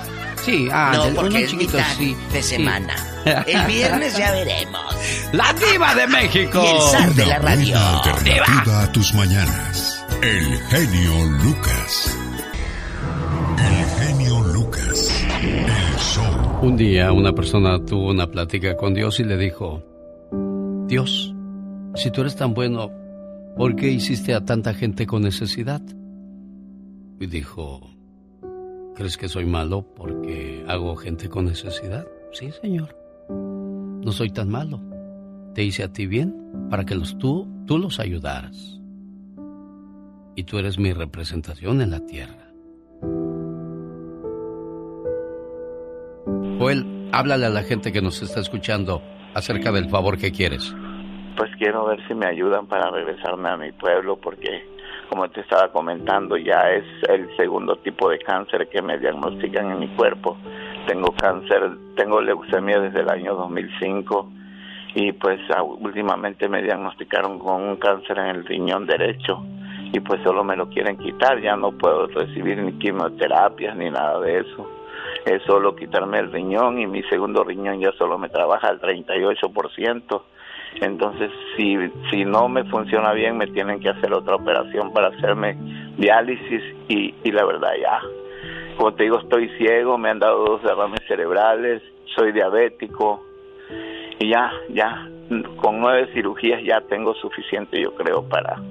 [0.43, 2.15] Sí, ah, no, del- porque es chiquito, mitad sí.
[2.31, 2.55] de sí.
[2.55, 2.95] semana.
[3.45, 4.95] El viernes ya veremos.
[5.33, 6.63] La diva de México.
[6.63, 7.75] Y el zar de la radio.
[7.75, 10.05] Una alternativa a tus mañanas.
[10.21, 12.17] El genio Lucas.
[13.57, 15.25] El genio Lucas.
[15.41, 16.59] El show.
[16.61, 19.83] Un día una persona tuvo una plática con Dios y le dijo,
[20.87, 21.33] Dios,
[21.95, 22.89] si tú eres tan bueno,
[23.57, 25.81] ¿por qué hiciste a tanta gente con necesidad?
[27.19, 27.89] Y dijo,
[28.95, 32.05] ¿crees que soy malo porque hago gente con necesidad?
[32.31, 32.95] Sí, Señor.
[33.29, 34.79] No soy tan malo.
[35.55, 36.35] Te hice a ti bien
[36.69, 38.79] para que los, tú, tú los ayudaras.
[40.35, 42.53] Y tú eres mi representación en la tierra.
[46.59, 49.01] Joel, háblale a la gente que nos está escuchando
[49.33, 50.73] acerca del favor que quieres.
[51.37, 54.67] Pues quiero ver si me ayudan para regresarme a mi pueblo porque,
[55.07, 59.79] como te estaba comentando, ya es el segundo tipo de cáncer que me diagnostican en
[59.79, 60.35] mi cuerpo.
[60.87, 64.31] Tengo cáncer, tengo leucemia desde el año 2005
[64.95, 65.39] y pues
[65.79, 69.45] últimamente me diagnosticaron con un cáncer en el riñón derecho
[69.93, 74.19] y pues solo me lo quieren quitar, ya no puedo recibir ni quimioterapias ni nada
[74.21, 74.67] de eso.
[75.23, 80.21] Es solo quitarme el riñón y mi segundo riñón ya solo me trabaja al 38%.
[80.81, 81.75] Entonces, si,
[82.11, 85.55] si no me funciona bien, me tienen que hacer otra operación para hacerme
[85.97, 87.99] diálisis y, y la verdad ya,
[88.77, 91.81] como te digo, estoy ciego, me han dado dos derrames cerebrales,
[92.15, 93.23] soy diabético
[94.19, 95.09] y ya, ya,
[95.57, 98.61] con nueve cirugías ya tengo suficiente, yo creo, para,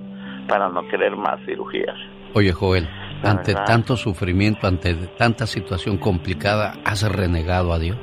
[0.49, 1.97] para no querer más cirugías.
[2.35, 2.89] Oye, Joel,
[3.23, 3.67] La ante verdad.
[3.67, 7.97] tanto sufrimiento, ante tanta situación complicada, ¿has renegado a Dios?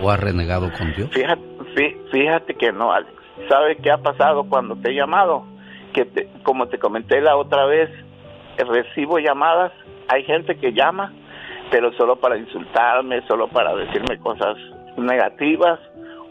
[0.00, 1.10] ¿O has renegado con Dios?
[1.12, 1.42] Fíjate,
[1.74, 3.12] fí- fíjate que no, Alex.
[3.48, 5.44] ¿Sabe qué ha pasado cuando te he llamado?
[5.92, 7.90] Que te- como te comenté la otra vez,
[8.58, 9.72] recibo llamadas,
[10.08, 11.12] hay gente que llama,
[11.70, 14.56] pero solo para insultarme, solo para decirme cosas
[14.96, 15.78] negativas,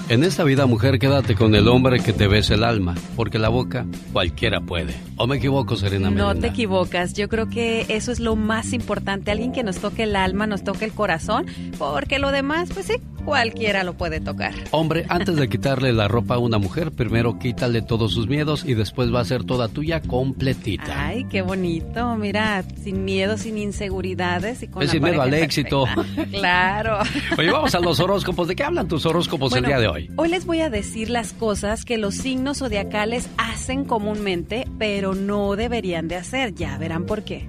[0.09, 3.49] En esta vida, mujer, quédate con el hombre que te bese el alma, porque la
[3.49, 4.95] boca cualquiera puede.
[5.17, 9.31] ¿O me equivoco, Serena No te equivocas, yo creo que eso es lo más importante,
[9.31, 11.45] alguien que nos toque el alma, nos toque el corazón,
[11.77, 12.93] porque lo demás, pues sí,
[13.25, 14.53] cualquiera lo puede tocar.
[14.71, 18.73] Hombre, antes de quitarle la ropa a una mujer, primero quítale todos sus miedos y
[18.73, 21.07] después va a ser toda tuya completita.
[21.07, 25.33] Ay, qué bonito, mira, sin miedo, sin inseguridades y con Es la sin miedo al
[25.33, 25.85] éxito.
[26.31, 26.99] Claro.
[27.37, 28.47] Oye, vamos a los horóscopos.
[28.47, 29.96] ¿De qué hablan tus horóscopos Bueno, el día de hoy?
[30.15, 35.55] Hoy les voy a decir las cosas que los signos zodiacales hacen comúnmente, pero no
[35.55, 36.53] deberían de hacer.
[36.53, 37.47] Ya verán por qué.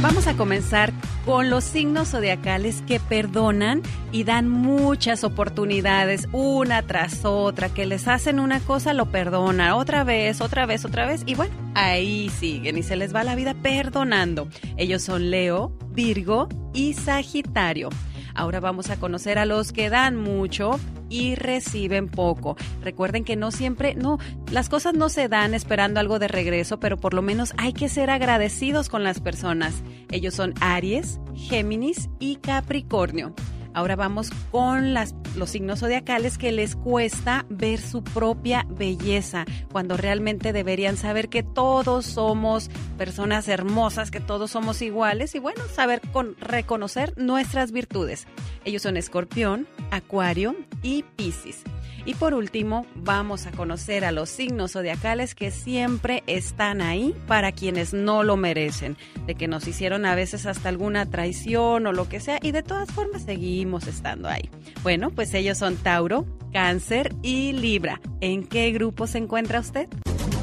[0.00, 0.92] Vamos a comenzar
[1.28, 3.82] con los signos zodiacales que perdonan
[4.12, 10.04] y dan muchas oportunidades una tras otra, que les hacen una cosa, lo perdonan otra
[10.04, 13.52] vez, otra vez, otra vez y bueno, ahí siguen y se les va la vida
[13.52, 14.48] perdonando.
[14.78, 17.90] Ellos son Leo, Virgo y Sagitario.
[18.38, 20.78] Ahora vamos a conocer a los que dan mucho
[21.08, 22.56] y reciben poco.
[22.82, 24.18] Recuerden que no siempre, no,
[24.52, 27.88] las cosas no se dan esperando algo de regreso, pero por lo menos hay que
[27.88, 29.82] ser agradecidos con las personas.
[30.12, 33.34] Ellos son Aries, Géminis y Capricornio.
[33.78, 40.52] Ahora vamos con los signos zodiacales que les cuesta ver su propia belleza, cuando realmente
[40.52, 46.34] deberían saber que todos somos personas hermosas, que todos somos iguales y bueno, saber con,
[46.40, 48.26] reconocer nuestras virtudes.
[48.64, 51.62] Ellos son Escorpión, Acuario y Piscis.
[52.08, 57.52] Y por último, vamos a conocer a los signos zodiacales que siempre están ahí para
[57.52, 62.08] quienes no lo merecen, de que nos hicieron a veces hasta alguna traición o lo
[62.08, 64.48] que sea, y de todas formas seguimos estando ahí.
[64.82, 68.00] Bueno, pues ellos son Tauro, Cáncer y Libra.
[68.22, 69.86] ¿En qué grupo se encuentra usted?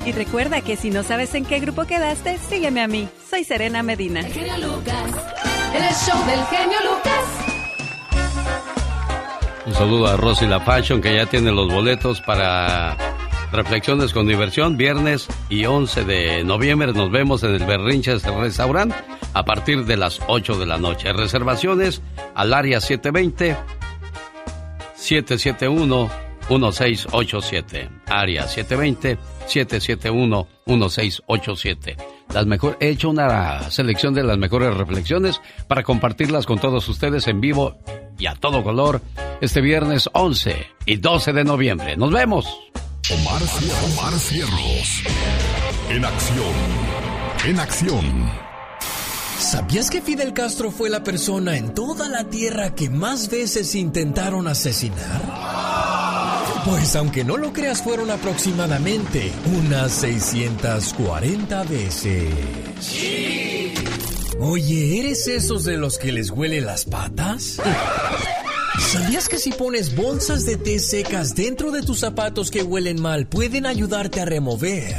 [0.06, 3.10] Y recuerda que si no sabes en qué grupo quedaste, sígueme a mí.
[3.28, 4.20] Soy Serena Medina.
[4.20, 5.16] El genio Lucas.
[5.74, 7.55] El show del genio Lucas.
[9.66, 12.96] Un saludo a Rosy La Fashion que ya tiene los boletos para
[13.52, 16.94] Reflexiones con Diversión, viernes y 11 de noviembre.
[16.94, 18.94] Nos vemos en el Berrinches Restaurant
[19.34, 21.14] a partir de las 8 de la noche.
[21.14, 22.04] Reservaciones
[22.36, 23.58] al área 720
[24.94, 26.10] 771
[26.48, 27.90] 1687.
[28.06, 29.18] Área 720
[29.48, 32.15] 771 1687.
[32.34, 37.28] Las mejor, he hecho una selección de las mejores reflexiones para compartirlas con todos ustedes
[37.28, 37.78] en vivo
[38.18, 39.02] y a todo color
[39.42, 41.98] este viernes 11 y 12 de noviembre.
[41.98, 42.46] Nos vemos.
[43.12, 43.42] Omar,
[43.94, 45.04] Omar Cierros.
[45.90, 46.54] En acción.
[47.46, 48.46] En acción.
[49.38, 54.48] ¿Sabías que Fidel Castro fue la persona en toda la Tierra que más veces intentaron
[54.48, 56.05] asesinar?
[56.66, 62.34] Pues aunque no lo creas, fueron aproximadamente unas 640 veces.
[64.40, 67.62] Oye, ¿eres esos de los que les huele las patas?
[68.80, 73.28] ¿Sabías que si pones bolsas de té secas dentro de tus zapatos que huelen mal
[73.28, 74.96] pueden ayudarte a remover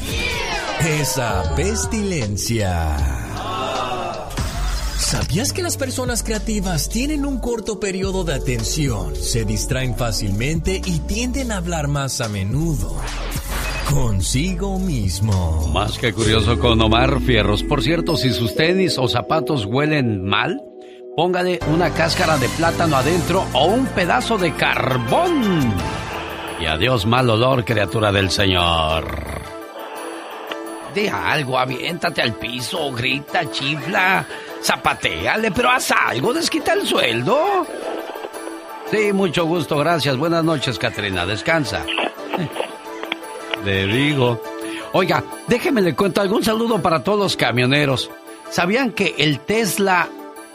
[1.01, 2.97] esa pestilencia?
[5.07, 10.99] ¿Sabías que las personas creativas tienen un corto periodo de atención, se distraen fácilmente y
[10.99, 12.97] tienden a hablar más a menudo?
[13.89, 15.71] Consigo mismo.
[15.73, 17.63] Más que curioso con Omar Fierros.
[17.63, 20.61] Por cierto, si sus tenis o zapatos huelen mal,
[21.17, 25.73] póngale una cáscara de plátano adentro o un pedazo de carbón.
[26.61, 29.07] Y adiós mal olor, criatura del Señor.
[30.97, 34.27] Di algo, aviéntate al piso, grita, chifla,
[34.67, 37.67] zapateale, pero haz algo, desquita el sueldo.
[38.91, 40.17] Sí, mucho gusto, gracias.
[40.17, 41.85] Buenas noches, Catrina, descansa.
[43.65, 44.41] Le digo.
[44.93, 48.11] Oiga, déjeme le cuento algún saludo para todos los camioneros.
[48.51, 50.09] ¿Sabían que el Tesla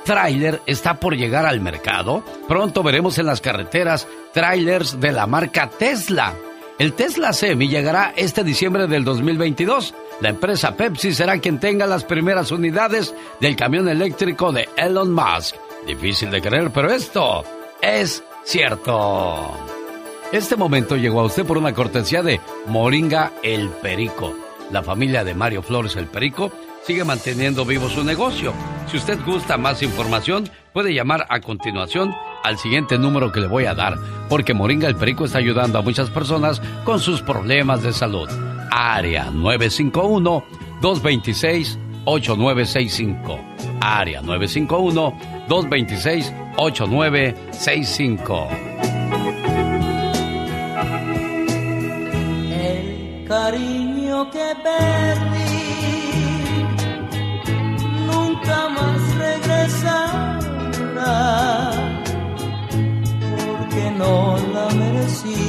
[0.03, 2.23] Trailer está por llegar al mercado?
[2.47, 6.33] Pronto veremos en las carreteras trailers de la marca Tesla.
[6.81, 9.93] El Tesla Semi llegará este diciembre del 2022.
[10.19, 15.57] La empresa Pepsi será quien tenga las primeras unidades del camión eléctrico de Elon Musk.
[15.85, 17.43] Difícil de creer, pero esto
[17.83, 19.51] es cierto.
[20.31, 24.33] Este momento llegó a usted por una cortesía de Moringa el Perico.
[24.71, 26.51] la familia de Mario Flores el Perico
[26.83, 28.53] sigue manteniendo vivo su negocio.
[28.89, 33.65] Si usted gusta más información, puede llamar a continuación al siguiente número que le voy
[33.65, 33.97] a dar,
[34.29, 38.29] porque Moringa el Perico está ayudando a muchas personas con sus problemas de salud.
[38.71, 40.43] Área 951
[40.81, 43.39] 226 8965.
[43.79, 45.13] Área 951
[45.47, 48.47] 226 8965.
[52.51, 55.61] El cariño que perdí
[58.05, 60.31] nunca más regresará.
[64.01, 65.41] No la merecí,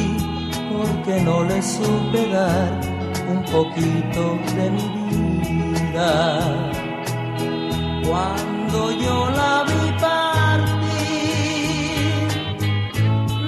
[0.71, 2.71] porque no le supe dar
[3.33, 4.23] un poquito
[4.57, 6.11] de mi vida.
[8.07, 11.01] Cuando yo la vi partir,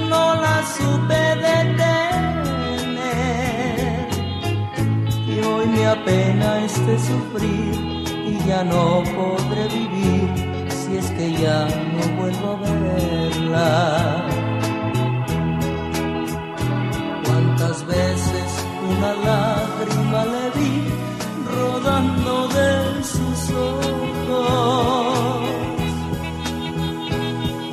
[0.08, 2.08] no la supe detener.
[5.32, 7.74] Y hoy me apena este sufrir
[8.32, 10.28] y ya no podré vivir
[10.70, 11.58] si es que ya
[11.94, 14.03] no vuelvo a verla.
[17.86, 18.50] Veces
[18.88, 20.74] una lágrima le vi
[21.54, 25.04] rodando de sus ojos.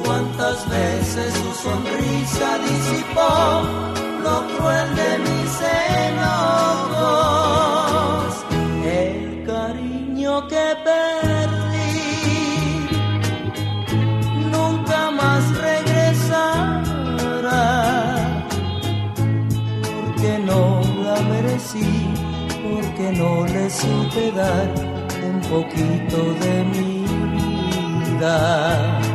[0.03, 3.31] Cuántas veces su sonrisa disipó
[4.23, 5.20] lo cruel de
[23.13, 24.67] no le supe dar
[25.23, 27.05] un poquito de mi
[28.05, 29.10] vida.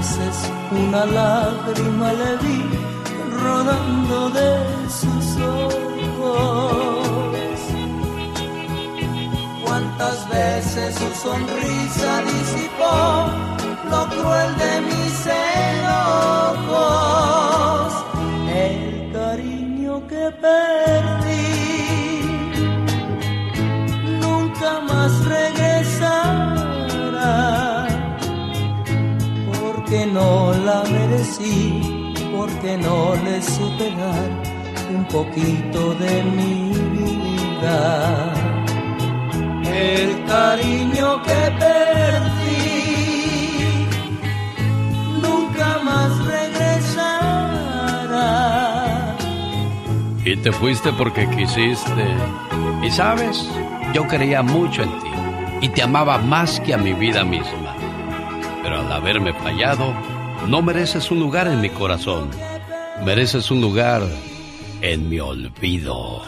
[0.00, 0.36] Veces
[0.70, 2.58] una lágrima le vi
[3.42, 4.50] rodando de
[5.00, 5.26] sus
[6.16, 6.80] ojos.
[9.62, 12.96] Cuántas veces su sonrisa disipó
[13.90, 14.99] lo cruel de mis
[30.70, 34.30] la merecí, porque no le supe dar
[34.96, 36.54] un poquito de mi
[36.96, 37.80] vida.
[39.64, 42.68] El cariño que perdí
[45.24, 47.46] nunca más regresará.
[50.24, 52.06] Y te fuiste porque quisiste.
[52.86, 53.36] Y sabes,
[53.94, 55.12] yo creía mucho en ti
[55.62, 57.74] y te amaba más que a mi vida misma.
[58.62, 59.94] Pero al haberme fallado,
[60.50, 62.28] no mereces un lugar en mi corazón.
[63.04, 64.02] Mereces un lugar
[64.82, 66.22] en mi olvido.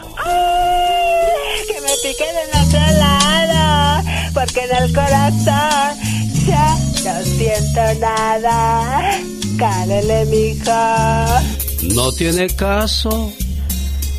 [1.67, 5.99] Que me pique del otro lado, porque en el corazón
[6.47, 9.19] ya no siento nada.
[9.59, 11.93] Cálele, mijo.
[11.93, 13.29] No tiene caso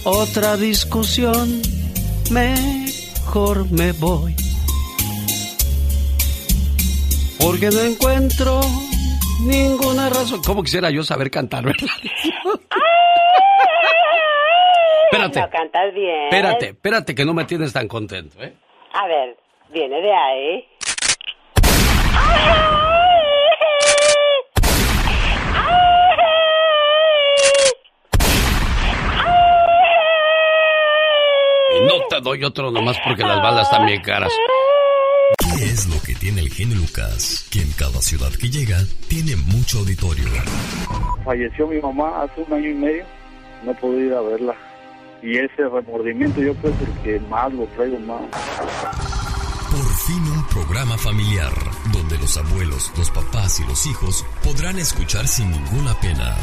[0.05, 1.63] otra discusión.
[2.31, 4.37] Mejor me voy.
[7.39, 8.61] Porque no encuentro
[9.40, 10.40] ninguna razón.
[10.44, 11.86] ¿Cómo quisiera yo saber cantar, verdad?
[15.11, 15.40] Espérate.
[15.40, 16.24] No cantas bien.
[16.24, 18.55] Espérate, espérate que no me tienes tan contento, ¿eh?
[18.94, 19.36] A ver,
[19.70, 20.65] viene de ahí.
[31.77, 34.32] Y no te doy otro nomás porque las balas están bien caras.
[35.57, 37.47] ¿Qué es lo que tiene el genio Lucas?
[37.49, 38.79] Que en cada ciudad que llega
[39.09, 40.25] tiene mucho auditorio.
[41.25, 43.05] Falleció mi mamá hace un año y medio,
[43.65, 44.55] no pude ir a verla.
[45.23, 48.23] Y ese remordimiento yo creo que el que más lo traigo más.
[49.71, 51.53] Por fin un programa familiar
[51.93, 56.37] donde los abuelos, los papás y los hijos podrán escuchar sin ninguna pena.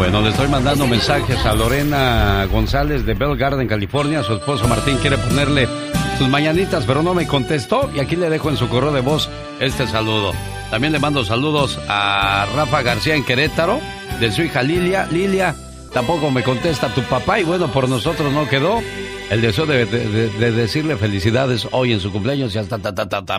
[0.00, 4.22] Bueno, le estoy mandando mensajes a Lorena González de Bell Garden, California.
[4.22, 5.68] Su esposo Martín quiere ponerle
[6.16, 7.90] sus mañanitas, pero no me contestó.
[7.94, 9.28] Y aquí le dejo en su correo de voz
[9.60, 10.32] este saludo.
[10.70, 13.78] También le mando saludos a Rafa García en Querétaro,
[14.18, 15.06] de su hija Lilia.
[15.12, 15.54] Lilia,
[15.92, 18.80] tampoco me contesta tu papá y bueno, por nosotros no quedó.
[19.28, 23.38] el deseo de, de, decirle felicidades hoy en su cumpleaños y hasta ta, ta, ta,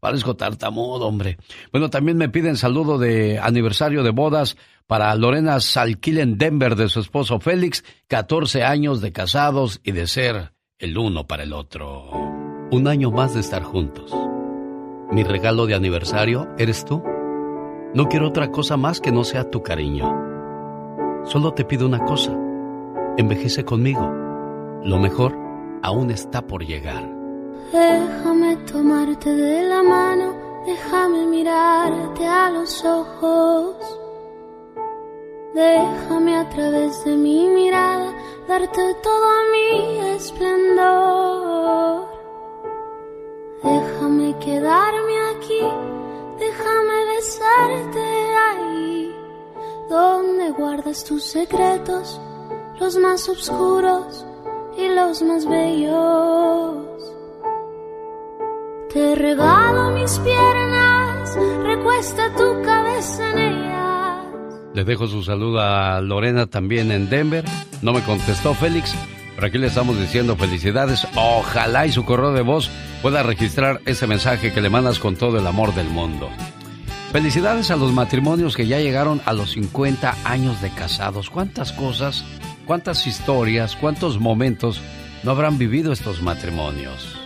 [0.00, 1.38] parezco tartamudo, hombre.
[1.70, 4.56] Bueno, también me piden saludo de aniversario de bodas
[4.90, 10.52] para Lorena Salquilen Denver de su esposo Félix, 14 años de casados y de ser
[10.80, 12.10] el uno para el otro.
[12.72, 14.12] Un año más de estar juntos.
[15.12, 17.04] Mi regalo de aniversario eres tú.
[17.94, 20.12] No quiero otra cosa más que no sea tu cariño.
[21.24, 22.36] Solo te pido una cosa.
[23.16, 24.12] Envejece conmigo
[24.82, 25.38] lo mejor
[25.84, 27.08] aún está por llegar.
[27.72, 30.34] Déjame tomarte de la mano,
[30.66, 33.99] déjame mirarte a los ojos.
[35.54, 38.12] Déjame a través de mi mirada
[38.46, 42.08] darte todo mi esplendor.
[43.62, 45.62] Déjame quedarme aquí,
[46.38, 48.00] déjame besarte
[48.48, 49.14] ahí,
[49.88, 52.20] donde guardas tus secretos,
[52.78, 54.24] los más oscuros
[54.76, 56.76] y los más bellos.
[58.92, 63.79] Te regalo mis piernas, recuesta tu cabeza en ellas.
[64.74, 67.44] Le dejo su saludo a Lorena también en Denver.
[67.82, 68.94] No me contestó Félix,
[69.34, 71.06] pero aquí le estamos diciendo felicidades.
[71.14, 72.70] Ojalá y su correo de voz
[73.02, 76.28] pueda registrar ese mensaje que le mandas con todo el amor del mundo.
[77.12, 81.28] Felicidades a los matrimonios que ya llegaron a los 50 años de casados.
[81.28, 82.24] ¿Cuántas cosas
[82.70, 84.80] cuántas historias, cuántos momentos
[85.24, 87.16] no habrán vivido estos matrimonios.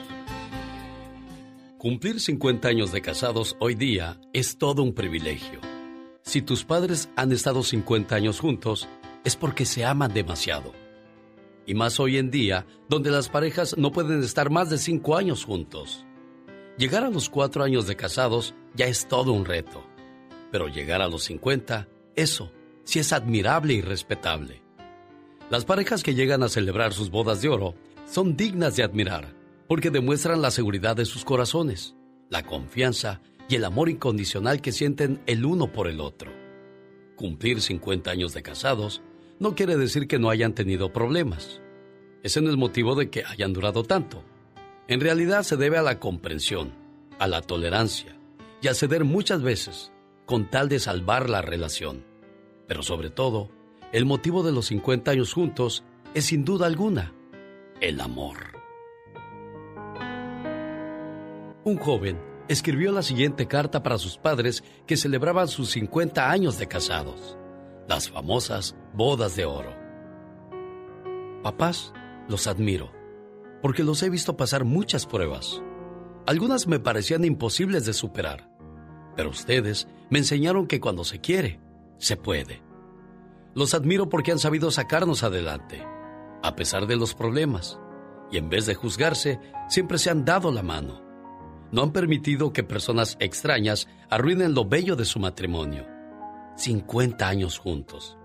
[1.76, 5.73] Cumplir 50 años de casados hoy día es todo un privilegio.
[6.24, 8.88] Si tus padres han estado 50 años juntos,
[9.24, 10.72] es porque se aman demasiado.
[11.66, 15.44] Y más hoy en día, donde las parejas no pueden estar más de 5 años
[15.44, 16.06] juntos.
[16.78, 19.84] Llegar a los 4 años de casados ya es todo un reto.
[20.50, 22.50] Pero llegar a los 50, eso
[22.84, 24.62] sí es admirable y respetable.
[25.50, 27.74] Las parejas que llegan a celebrar sus bodas de oro
[28.10, 29.34] son dignas de admirar
[29.68, 31.94] porque demuestran la seguridad de sus corazones,
[32.30, 36.32] la confianza y el amor incondicional que sienten el uno por el otro.
[37.16, 39.02] Cumplir 50 años de casados
[39.38, 41.60] no quiere decir que no hayan tenido problemas.
[42.22, 44.24] Ese no es motivo de que hayan durado tanto.
[44.88, 46.72] En realidad se debe a la comprensión,
[47.18, 48.16] a la tolerancia
[48.60, 49.92] y a ceder muchas veces
[50.26, 52.04] con tal de salvar la relación.
[52.66, 53.50] Pero sobre todo,
[53.92, 55.84] el motivo de los 50 años juntos
[56.14, 57.12] es sin duda alguna
[57.80, 58.36] el amor.
[61.64, 66.68] Un joven escribió la siguiente carta para sus padres que celebraban sus 50 años de
[66.68, 67.38] casados,
[67.88, 69.74] las famosas bodas de oro.
[71.42, 71.92] Papás,
[72.28, 72.92] los admiro,
[73.62, 75.62] porque los he visto pasar muchas pruebas.
[76.26, 78.50] Algunas me parecían imposibles de superar,
[79.16, 81.60] pero ustedes me enseñaron que cuando se quiere,
[81.98, 82.62] se puede.
[83.54, 85.86] Los admiro porque han sabido sacarnos adelante,
[86.42, 87.78] a pesar de los problemas,
[88.30, 89.38] y en vez de juzgarse,
[89.68, 91.03] siempre se han dado la mano.
[91.74, 95.86] No han permitido que personas extrañas arruinen lo bello de su matrimonio.
[96.56, 98.16] 50 años juntos.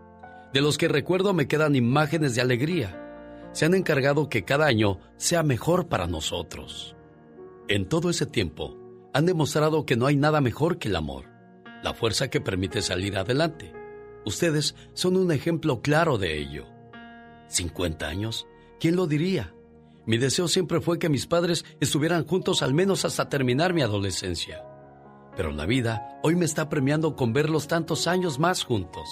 [0.54, 3.50] De los que recuerdo me quedan imágenes de alegría.
[3.52, 6.96] Se han encargado que cada año sea mejor para nosotros.
[7.68, 8.78] En todo ese tiempo,
[9.16, 11.26] han demostrado que no hay nada mejor que el amor,
[11.82, 13.74] la fuerza que permite salir adelante
[14.26, 16.68] Ustedes son un ejemplo claro de ello.
[17.48, 18.48] 50 años,
[18.80, 19.54] ¿quién lo diría?
[20.10, 24.66] Mi deseo siempre fue que mis padres estuvieran juntos al menos hasta terminar mi adolescencia.
[25.38, 29.08] Pero la vida hoy me está premiando con verlos tantos años más juntos.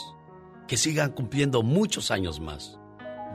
[0.67, 2.79] Que sigan cumpliendo muchos años más.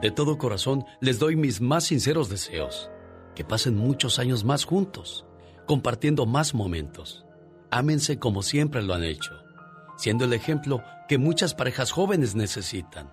[0.00, 2.90] De todo corazón les doy mis más sinceros deseos.
[3.36, 5.24] Que pasen muchos años más juntos,
[5.64, 7.24] compartiendo más momentos.
[7.70, 9.30] Ámense como siempre lo han hecho
[10.02, 13.12] siendo el ejemplo que muchas parejas jóvenes necesitan.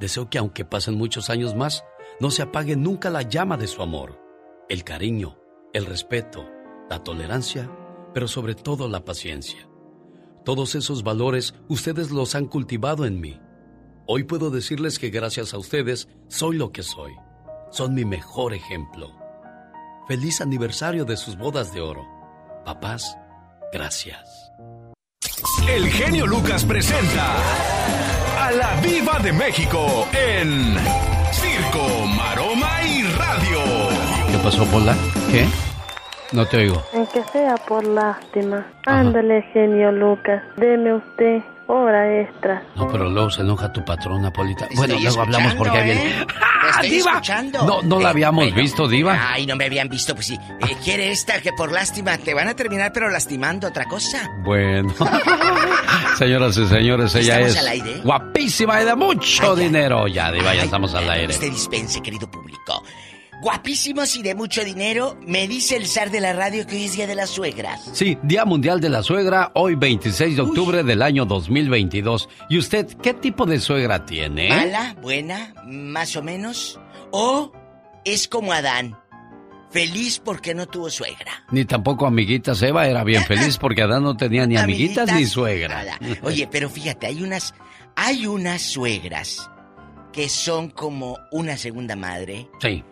[0.00, 1.84] Deseo que aunque pasen muchos años más,
[2.20, 4.20] no se apague nunca la llama de su amor,
[4.68, 5.38] el cariño,
[5.72, 6.46] el respeto,
[6.88, 7.70] la tolerancia,
[8.12, 9.68] pero sobre todo la paciencia.
[10.44, 13.40] Todos esos valores ustedes los han cultivado en mí.
[14.06, 17.12] Hoy puedo decirles que gracias a ustedes soy lo que soy.
[17.70, 19.12] Son mi mejor ejemplo.
[20.06, 22.04] Feliz aniversario de sus bodas de oro.
[22.64, 23.16] Papás,
[23.72, 24.50] gracias.
[25.68, 27.36] El genio Lucas presenta
[28.44, 33.60] a la Viva de México en Circo, Maroma y Radio.
[34.30, 34.96] ¿Qué pasó, Pola?
[35.30, 35.46] ¿Qué?
[36.32, 36.82] No te oigo.
[36.92, 38.66] En que sea por lástima.
[38.86, 40.42] Ándale, genio Lucas.
[40.56, 42.62] Deme usted hora extra.
[42.76, 44.66] No, pero luego se enoja tu patrona, Polita.
[44.76, 45.84] bueno, luego hablamos porque ¿eh?
[45.84, 46.26] viene.
[46.80, 47.22] ¡Ah, Diva!
[47.66, 49.32] No, no la habíamos visto, Diva.
[49.32, 50.34] Ay, no me habían visto, pues sí.
[50.34, 54.30] Eh, ¿Quiere esta que por lástima te van a terminar, pero lastimando otra cosa?
[54.42, 54.94] Bueno.
[56.18, 58.00] Señoras y señores, ella es al aire?
[58.02, 60.06] guapísima y de mucho dinero.
[60.08, 61.32] Ya, Diva, ya estamos al aire.
[61.32, 62.82] Usted dispense, querido público.
[63.40, 65.18] Guapísimos y de mucho dinero.
[65.26, 67.90] Me dice el zar de la radio que hoy es Día de las Suegras.
[67.92, 72.28] Sí, Día Mundial de la Suegra, hoy 26 de octubre del año 2022.
[72.48, 74.48] ¿Y usted qué tipo de suegra tiene?
[74.48, 74.96] ¿Mala?
[75.00, 75.54] ¿Buena?
[75.64, 76.78] ¿Más o menos?
[77.10, 77.52] ¿O
[78.04, 78.96] es como Adán?
[79.70, 81.44] Feliz porque no tuvo suegra.
[81.52, 82.60] Ni tampoco amiguitas.
[82.62, 85.84] Eva era bien feliz porque Adán no tenía ni amiguitas, ni suegra.
[85.84, 85.98] Nada.
[86.22, 87.54] Oye, pero fíjate, hay unas,
[87.94, 89.48] hay unas suegras
[90.12, 92.48] que son como una segunda madre.
[92.60, 92.82] Sí.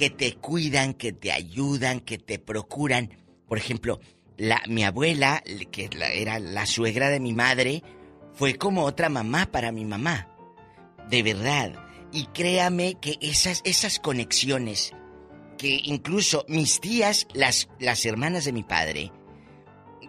[0.00, 3.10] Que te cuidan, que te ayudan, que te procuran.
[3.46, 4.00] Por ejemplo,
[4.38, 7.82] la, mi abuela, que era la suegra de mi madre,
[8.32, 10.26] fue como otra mamá para mi mamá.
[11.10, 11.74] De verdad.
[12.14, 14.94] Y créame que esas, esas conexiones,
[15.58, 19.12] que incluso mis tías, las, las hermanas de mi padre,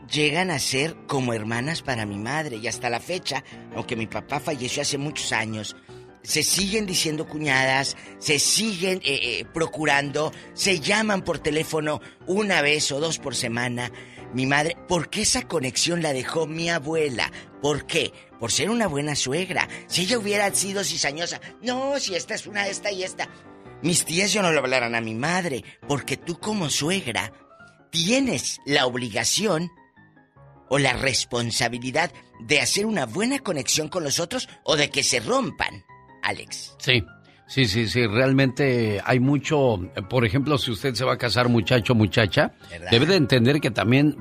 [0.10, 2.56] llegan a ser como hermanas para mi madre.
[2.64, 3.44] Y hasta la fecha,
[3.76, 5.76] aunque mi papá falleció hace muchos años,
[6.24, 12.92] se siguen diciendo cuñadas, se siguen eh, eh, procurando, se llaman por teléfono una vez
[12.92, 13.92] o dos por semana.
[14.34, 17.32] Mi madre, porque esa conexión la dejó mi abuela.
[17.62, 18.14] ¿Por qué?
[18.40, 19.68] Por ser una buena suegra.
[19.88, 23.28] Si ella hubiera sido cizañosa, no, si esta es una, esta y esta.
[23.82, 27.34] Mis tías yo no le hablaran a mi madre, porque tú como suegra
[27.90, 29.70] tienes la obligación
[30.70, 35.20] o la responsabilidad de hacer una buena conexión con los otros o de que se
[35.20, 35.84] rompan,
[36.24, 36.76] Alex.
[36.80, 37.04] Sí,
[37.48, 39.80] sí, sí, sí, realmente hay mucho,
[40.10, 42.92] por ejemplo, si usted se va a casar muchacho, muchacha, ¿Verdad?
[42.92, 44.16] debe de entender que también,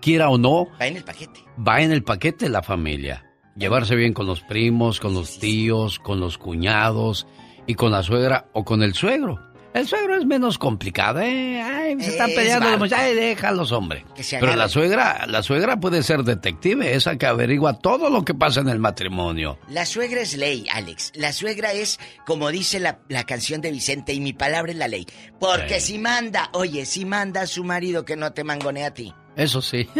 [0.00, 1.40] quiera o no, Va en el paquete.
[1.66, 3.24] va en el paquete la familia.
[3.54, 7.26] Llevarse bien con los primos, con los tíos, con los cuñados
[7.66, 9.38] y con la suegra o con el suegro.
[9.74, 11.62] El suegro es menos complicado, ¿eh?
[11.62, 13.04] Ay, se están Es peleando los muchachos.
[13.06, 14.04] Ay, déjalos, hombre.
[14.30, 18.60] Pero la suegra, la suegra puede ser detective, esa que averigua todo lo que pasa
[18.60, 19.58] en el matrimonio.
[19.68, 21.12] La suegra es ley, Alex.
[21.14, 24.88] La suegra es, como dice la, la canción de Vicente, y mi palabra es la
[24.88, 25.06] ley.
[25.40, 29.14] Porque si manda, oye, si manda a su marido que no te mangonea a ti.
[29.36, 29.88] Eso sí.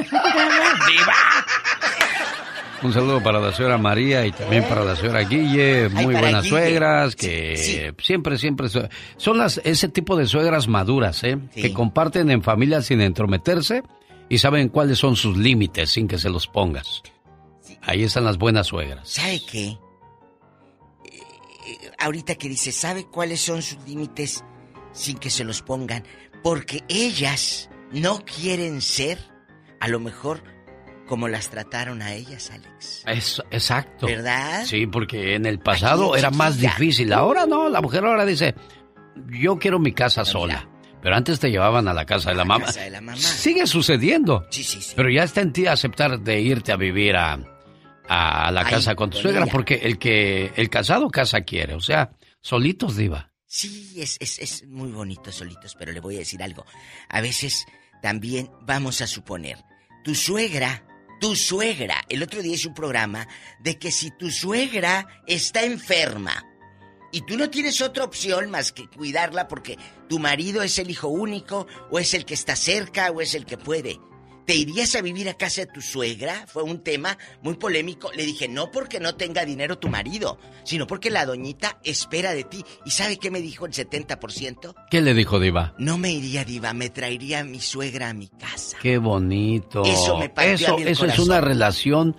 [2.82, 6.48] Un saludo para la señora María y también para la señora Guille, muy buenas Guille.
[6.48, 8.66] suegras que siempre, siempre
[9.16, 11.38] son las ese tipo de suegras maduras, ¿eh?
[11.54, 13.84] que comparten en familia sin entrometerse
[14.28, 17.02] y saben cuáles son sus límites sin que se los pongas.
[17.82, 19.08] Ahí están las buenas suegras.
[19.08, 19.66] ¿Sabe qué?
[19.66, 19.78] Eh,
[21.98, 24.44] ahorita que dice, ¿sabe cuáles son sus límites
[24.92, 26.02] sin que se los pongan?
[26.42, 29.18] Porque ellas no quieren ser,
[29.78, 30.42] a lo mejor,
[31.06, 33.02] como las trataron a ellas, Alex.
[33.06, 34.06] Es, exacto.
[34.06, 34.64] ¿Verdad?
[34.64, 37.12] Sí, porque en el pasado era más difícil.
[37.12, 38.54] Ahora no, la mujer ahora dice,
[39.28, 40.68] yo quiero mi casa sola.
[41.02, 42.66] Pero antes te llevaban a la casa de la mamá.
[42.66, 43.18] casa de la mamá.
[43.18, 44.46] Sigue sucediendo.
[44.50, 44.92] Sí, sí, sí.
[44.94, 47.40] Pero ya está en ti aceptar de irte a vivir a,
[48.08, 49.52] a la casa con tu suegra, ella.
[49.52, 53.32] porque el que el casado casa quiere, o sea, solitos diva.
[53.46, 56.64] Sí, es, es, es muy bonito solitos, pero le voy a decir algo.
[57.08, 57.66] A veces
[58.00, 59.58] también vamos a suponer,
[60.04, 60.84] tu suegra,
[61.22, 63.28] tu suegra, el otro día hice un programa
[63.60, 66.44] de que si tu suegra está enferma
[67.12, 69.78] y tú no tienes otra opción más que cuidarla porque
[70.08, 73.46] tu marido es el hijo único o es el que está cerca o es el
[73.46, 74.00] que puede.
[74.46, 76.46] ¿Te irías a vivir a casa de tu suegra?
[76.46, 78.10] Fue un tema muy polémico.
[78.12, 82.44] Le dije, no porque no tenga dinero tu marido, sino porque la doñita espera de
[82.44, 82.64] ti.
[82.84, 84.74] ¿Y sabe qué me dijo el 70%?
[84.90, 85.74] ¿Qué le dijo diva?
[85.78, 88.78] No me iría diva, me traería a mi suegra a mi casa.
[88.82, 89.84] Qué bonito.
[89.84, 92.16] Eso me partió Eso, a mí el eso es una relación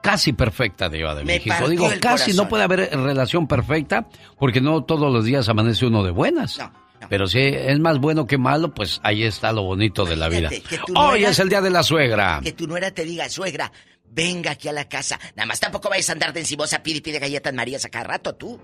[0.00, 1.68] casi perfecta, Diva de Me México.
[1.68, 2.36] Digo, casi corazón.
[2.36, 6.58] no puede haber relación perfecta porque no todos los días amanece uno de buenas.
[7.08, 10.50] Pero si es más bueno que malo, pues ahí está lo bonito de la vida.
[10.94, 12.40] Hoy nuera- es el día de la suegra.
[12.42, 13.72] Que tu nuera te diga, suegra,
[14.04, 15.18] venga aquí a la casa.
[15.36, 18.34] Nada más tampoco vayas a andar de encimosa, pide pide galletas Marías a cada rato,
[18.34, 18.60] tú.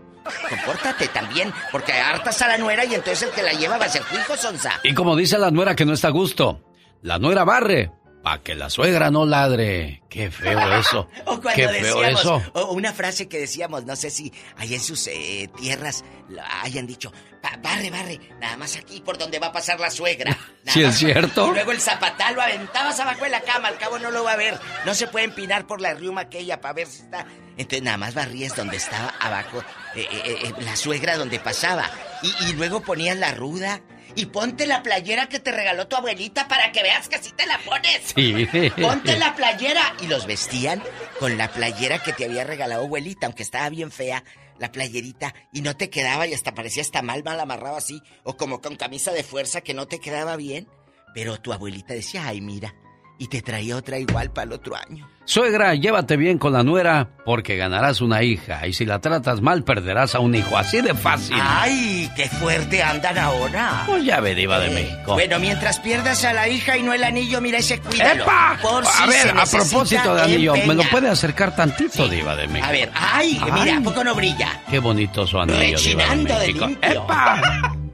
[0.48, 3.88] Compórtate también, porque hartas a la nuera y entonces el que la lleva va a
[3.88, 4.72] ser tu hijo, Sonsa.
[4.82, 6.62] Y como dice la nuera que no está a gusto,
[7.02, 7.90] la nuera barre
[8.26, 10.02] para que la suegra no ladre.
[10.10, 11.08] Qué feo eso.
[11.26, 12.42] O cuando Qué feo decíamos, eso.
[12.54, 16.88] o una frase que decíamos, no sé si allá en sus eh, tierras la hayan
[16.88, 20.32] dicho, "Pa- barre, barre, nada más aquí por donde va a pasar la suegra.
[20.32, 21.46] Nada Sí, es cierto.
[21.46, 24.32] Y luego el zapatal lo aventabas abajo de la cama, al cabo no lo va
[24.32, 24.58] a ver.
[24.84, 27.26] No se puede empinar por la riuma aquella para ver si está.
[27.56, 29.62] Entonces nada más barrías donde estaba abajo
[29.94, 31.88] eh, eh, la suegra donde pasaba.
[32.22, 33.80] Y, y luego ponías la ruda.
[34.16, 37.46] Y ponte la playera que te regaló tu abuelita para que veas que así te
[37.46, 38.14] la pones.
[38.14, 38.70] Sí.
[38.80, 39.94] Ponte la playera.
[40.02, 40.82] Y los vestían
[41.20, 44.24] con la playera que te había regalado abuelita, aunque estaba bien fea,
[44.58, 48.36] la playerita, y no te quedaba y hasta parecía hasta mal, mal amarrado así, o
[48.36, 50.66] como con camisa de fuerza que no te quedaba bien.
[51.14, 52.74] Pero tu abuelita decía, ay, mira,
[53.18, 55.10] y te traía otra igual para el otro año.
[55.28, 59.64] Suegra, llévate bien con la nuera porque ganarás una hija y si la tratas mal
[59.64, 60.56] perderás a un hijo.
[60.56, 61.36] Así de fácil.
[61.42, 63.82] ¡Ay, qué fuerte andan ahora!
[63.86, 65.14] Pues ya ve, diva de México.
[65.14, 68.22] Bueno, mientras pierdas a la hija y no el anillo, mira ese cuidado.
[68.22, 68.56] ¡Epa!
[68.62, 72.36] Por a si ver, se a propósito de anillo, ¿me lo puede acercar tantito, diva
[72.36, 72.66] de México?
[72.68, 73.40] A ver, ¡ay!
[73.52, 74.60] Mira, ¿a poco no brilla?
[74.70, 76.66] Qué bonito su anillo, diva de Rechinando de México.
[76.68, 77.02] limpio.
[77.02, 77.72] ¡Epa!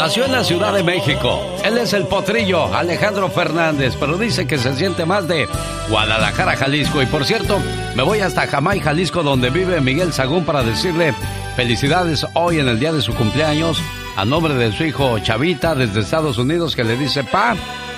[0.00, 1.42] Nació en la Ciudad de México.
[1.62, 5.46] Él es el potrillo, Alejandro Fernández, pero dice que se siente más de
[5.90, 7.02] Guadalajara, Jalisco.
[7.02, 7.60] Y por cierto,
[7.94, 11.12] me voy hasta Jamay, Jalisco, donde vive Miguel Sagún para decirle
[11.54, 13.78] felicidades hoy en el día de su cumpleaños
[14.16, 17.54] a nombre de su hijo Chavita desde Estados Unidos que le dice, pa,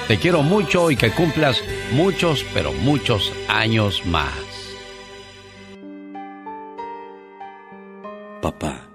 [0.08, 1.62] te quiero mucho y que cumplas
[1.92, 4.32] muchos, pero muchos años más.
[8.42, 8.88] Papá,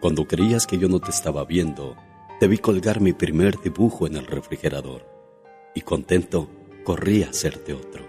[0.00, 1.94] cuando creías que yo no te estaba viendo,
[2.46, 5.04] vi colgar mi primer dibujo en el refrigerador
[5.74, 6.48] y contento
[6.84, 8.06] corrí a hacerte otro.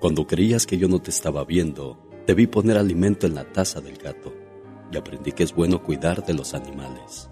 [0.00, 3.82] Cuando creías que yo no te estaba viendo, te vi poner alimento en la taza
[3.82, 4.32] del gato
[4.90, 7.28] y aprendí que es bueno cuidar de los animales.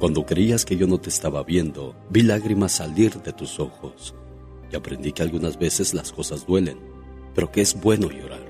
[0.00, 4.16] Cuando creías que yo no te estaba viendo, vi lágrimas salir de tus ojos
[4.72, 6.78] y aprendí que algunas veces las cosas duelen,
[7.34, 8.44] pero que es bueno llorar.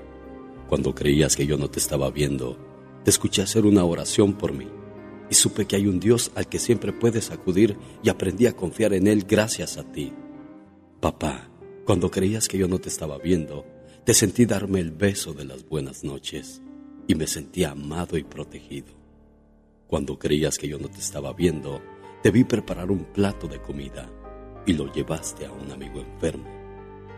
[0.67, 2.57] Cuando creías que yo no te estaba viendo,
[3.03, 4.67] te escuché hacer una oración por mí
[5.29, 8.93] y supe que hay un Dios al que siempre puedes acudir y aprendí a confiar
[8.93, 10.13] en Él gracias a ti.
[10.99, 11.49] Papá,
[11.85, 13.65] cuando creías que yo no te estaba viendo,
[14.03, 16.61] te sentí darme el beso de las buenas noches
[17.07, 18.93] y me sentí amado y protegido.
[19.87, 21.81] Cuando creías que yo no te estaba viendo,
[22.23, 24.09] te vi preparar un plato de comida
[24.65, 26.49] y lo llevaste a un amigo enfermo.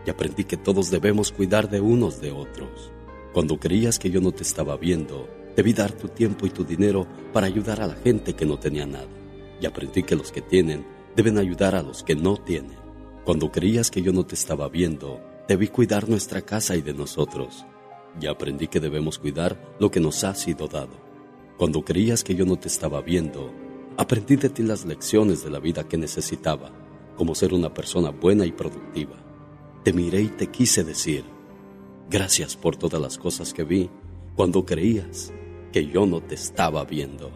[0.06, 2.92] Y aprendí que todos debemos cuidar de unos de otros.
[3.32, 5.28] Cuando creías que yo no te estaba viendo,
[5.62, 8.86] vi dar tu tiempo y tu dinero para ayudar a la gente que no tenía
[8.86, 9.08] nada.
[9.60, 10.86] Y aprendí que los que tienen
[11.16, 12.76] deben ayudar a los que no tienen.
[13.24, 15.20] Cuando creías que yo no te estaba viendo,
[15.56, 17.66] vi cuidar nuestra casa y de nosotros.
[18.20, 21.08] Y aprendí que debemos cuidar lo que nos ha sido dado.
[21.56, 23.52] Cuando creías que yo no te estaba viendo,
[23.96, 26.70] aprendí de ti las lecciones de la vida que necesitaba,
[27.16, 29.16] como ser una persona buena y productiva.
[29.82, 31.24] Te miré y te quise decir,
[32.08, 33.90] gracias por todas las cosas que vi
[34.36, 35.32] cuando creías
[35.72, 37.30] que yo no te estaba viendo.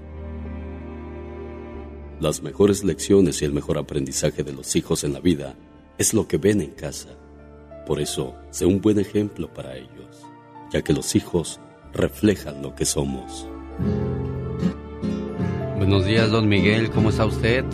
[2.21, 5.57] Las mejores lecciones y el mejor aprendizaje de los hijos en la vida
[5.99, 7.09] es lo que ven en casa.
[7.87, 10.25] Por eso, sé un buen ejemplo para ellos,
[10.73, 11.61] ya que los hijos
[11.93, 13.49] reflejan lo que somos.
[15.77, 17.65] Buenos días, don Miguel, ¿cómo está usted?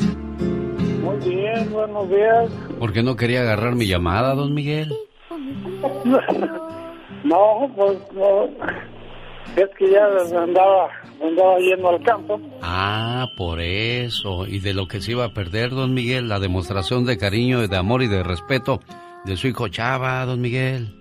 [1.02, 2.50] Muy bien, buenos días.
[2.78, 4.94] ¿Por qué no quería agarrar mi llamada, don Miguel?
[7.24, 8.48] No, pues no.
[9.56, 10.06] Es que ya
[10.40, 12.40] andaba, andaba yendo al campo.
[12.62, 14.46] Ah, por eso.
[14.46, 17.76] Y de lo que se iba a perder, don Miguel, la demostración de cariño, de
[17.76, 18.80] amor y de respeto
[19.24, 20.94] de su hijo Chava, don Miguel.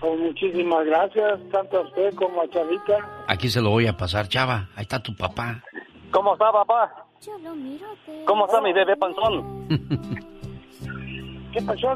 [0.00, 3.24] Pues muchísimas gracias, tanto a usted como a Chavita.
[3.26, 4.68] Aquí se lo voy a pasar, Chava.
[4.76, 5.62] Ahí está tu papá.
[6.10, 7.04] ¿Cómo está, papá?
[8.24, 9.66] ¿Cómo está mi bebé panzón?
[11.52, 11.94] ¿Qué pasó?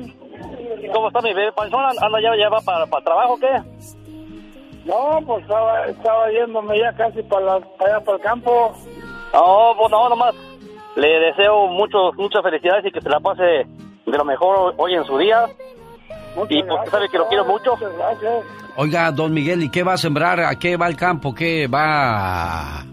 [0.93, 1.81] ¿Cómo está mi bebé panzón?
[2.01, 4.02] ¿Anda ya, ya va para, para trabajo o qué?
[4.85, 8.73] No, pues estaba, estaba yéndome ya casi para, la- para allá para el campo.
[9.33, 10.35] No, pues no, nomás.
[10.97, 13.67] Le deseo muchos, muchas felicidades y que se la pase de
[14.19, 15.47] lo mejor hoy en su día.
[16.49, 17.75] y pues sabe que lo quiero mucho.
[18.77, 20.41] Oiga, don Miguel, ¿y qué va a sembrar?
[20.41, 21.35] ¿A qué va al campo?
[21.35, 22.85] ¿Qué va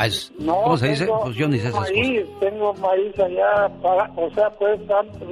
[0.00, 0.02] a...
[0.02, 1.04] a es- No, ¿Cómo se dice?
[1.06, 1.92] tengo Pues yo ni sé esas cosas.
[1.94, 4.80] maíz, tengo maíz allá, para, o sea, pues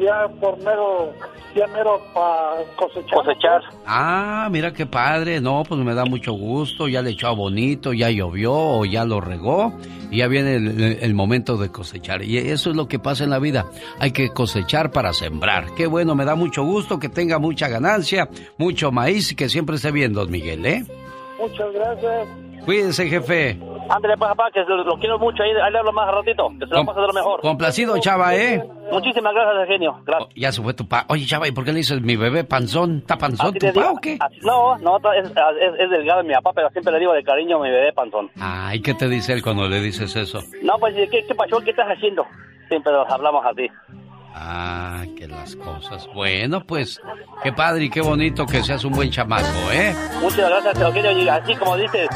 [0.01, 1.13] ya por mero,
[1.55, 3.19] ya mero para cosechar.
[3.19, 3.61] Cosechar.
[3.87, 5.41] Ah, mira qué padre.
[5.41, 6.89] No, pues me da mucho gusto.
[6.89, 9.73] Ya le echó bonito, ya llovió o ya lo regó.
[10.11, 12.23] Y ya viene el, el momento de cosechar.
[12.23, 13.67] Y eso es lo que pasa en la vida.
[13.99, 15.75] Hay que cosechar para sembrar.
[15.77, 19.77] Qué bueno, me da mucho gusto que tenga mucha ganancia, mucho maíz y que siempre
[19.77, 20.85] esté bien, don Miguel, ¿eh?
[21.39, 22.29] Muchas gracias.
[22.65, 23.59] Cuídense, jefe.
[23.89, 25.43] Ándale, pues, papá, que lo, lo quiero mucho.
[25.43, 26.51] Ahí, ahí le hablo más ratito.
[26.59, 27.41] Que se Com- pase de lo mejor.
[27.41, 28.63] Complacido, chava, ¿eh?
[28.93, 29.99] Muchísimas gracias, genio.
[30.05, 30.29] Gracias.
[30.37, 31.07] Ya se fue tu pa.
[31.09, 32.99] Oye, chava, ¿y por qué le dices mi bebé panzón?
[32.99, 34.19] ¿Está panzón tu pa o qué?
[34.21, 37.59] Así- no, no, es, es, es delgado mi papá, pero siempre le digo de cariño
[37.61, 38.31] mi bebé panzón.
[38.39, 40.41] Ay, ¿qué te dice él cuando le dices eso?
[40.63, 41.59] No, pues, ¿qué, qué pasó?
[41.61, 42.27] ¿Qué estás haciendo?
[42.69, 43.67] Siempre nos hablamos así.
[44.41, 46.07] Ah, que las cosas.
[46.15, 47.01] Bueno, pues,
[47.43, 49.93] qué padre y qué bonito que seas un buen chamaco, ¿eh?
[50.21, 51.11] Muchas gracias, Eugenio.
[51.11, 52.09] Y así como dices,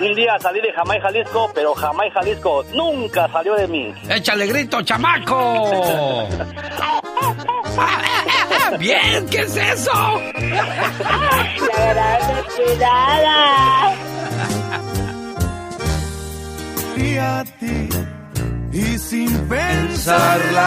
[0.00, 3.94] un día salí de Jamaica, Jalisco, pero Jamaica, Jalisco nunca salió de mí.
[4.08, 6.26] ¡Échale grito, chamaco!
[8.78, 9.26] ¡Bien!
[9.30, 10.20] ¿Qué es eso?
[12.78, 13.94] La.
[16.96, 17.88] Y a ti,
[18.76, 20.66] y sin pensarla.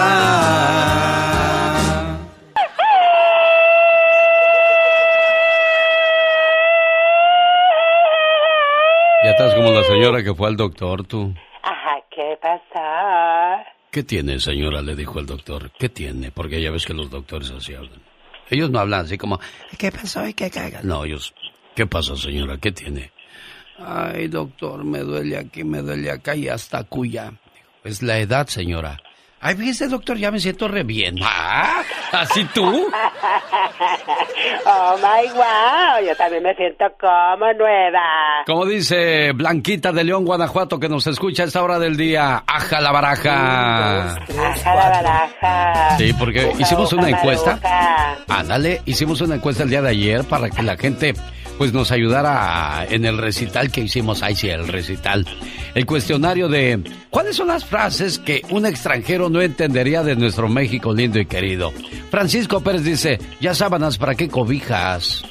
[9.24, 11.36] Ya estás como la señora que fue al doctor, tú.
[11.62, 13.64] Ajá, ¿qué pasa?
[13.92, 14.82] ¿Qué tiene, señora?
[14.82, 15.70] Le dijo el doctor.
[15.78, 16.32] ¿Qué tiene?
[16.32, 18.02] Porque ya ves que los doctores así hablan.
[18.50, 19.40] Ellos no hablan así como,
[19.78, 20.84] ¿qué pasó y qué cagas?
[20.84, 21.36] No, ellos,
[21.76, 22.58] ¿qué pasa, señora?
[22.58, 23.12] ¿Qué tiene?
[23.78, 27.34] Ay, doctor, me duele aquí, me duele acá y hasta cuya.
[27.84, 29.00] Es la edad, señora.
[29.42, 31.16] Ay, fíjese, doctor, ya me siento re bien.
[31.24, 31.82] ¿Ah?
[32.12, 32.66] ¿Así tú?
[34.66, 38.44] oh my wow, yo también me siento como nueva.
[38.46, 42.44] Como dice Blanquita de León, Guanajuato, que nos escucha a esta hora del día.
[42.46, 44.16] ¡Aja la baraja!
[44.16, 45.98] Aja la baraja.
[45.98, 47.60] Sí, porque hicimos una encuesta.
[48.28, 51.14] Ándale, hicimos una encuesta el día de ayer para que la gente
[51.60, 54.24] pues nos ayudara en el recital que hicimos.
[54.24, 55.28] Ay, sí, el recital.
[55.76, 60.94] El cuestionario de cuáles son las frases que un extranjero no entendería de nuestro México
[60.94, 61.74] lindo y querido.
[62.10, 65.26] Francisco Pérez dice, ya sábanas, ¿para qué cobijas?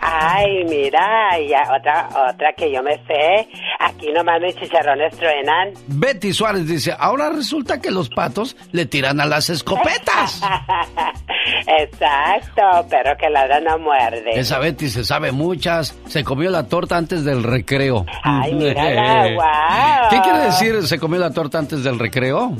[0.00, 3.48] Ay, mira, ya otra, otra que yo me sé.
[3.78, 5.74] Aquí nomás mis chicharrones truenan.
[5.88, 10.40] Betty Suárez dice, ahora resulta que los patos le tiran a las escopetas.
[11.66, 14.30] Exacto, pero que la no muerde.
[14.38, 15.98] Esa Betty se sabe muchas.
[16.06, 18.06] Se comió la torta antes del recreo.
[18.22, 20.08] Ay, mira, wow.
[20.10, 22.52] ¿Qué quiere decir se comió la torta antes del recreo?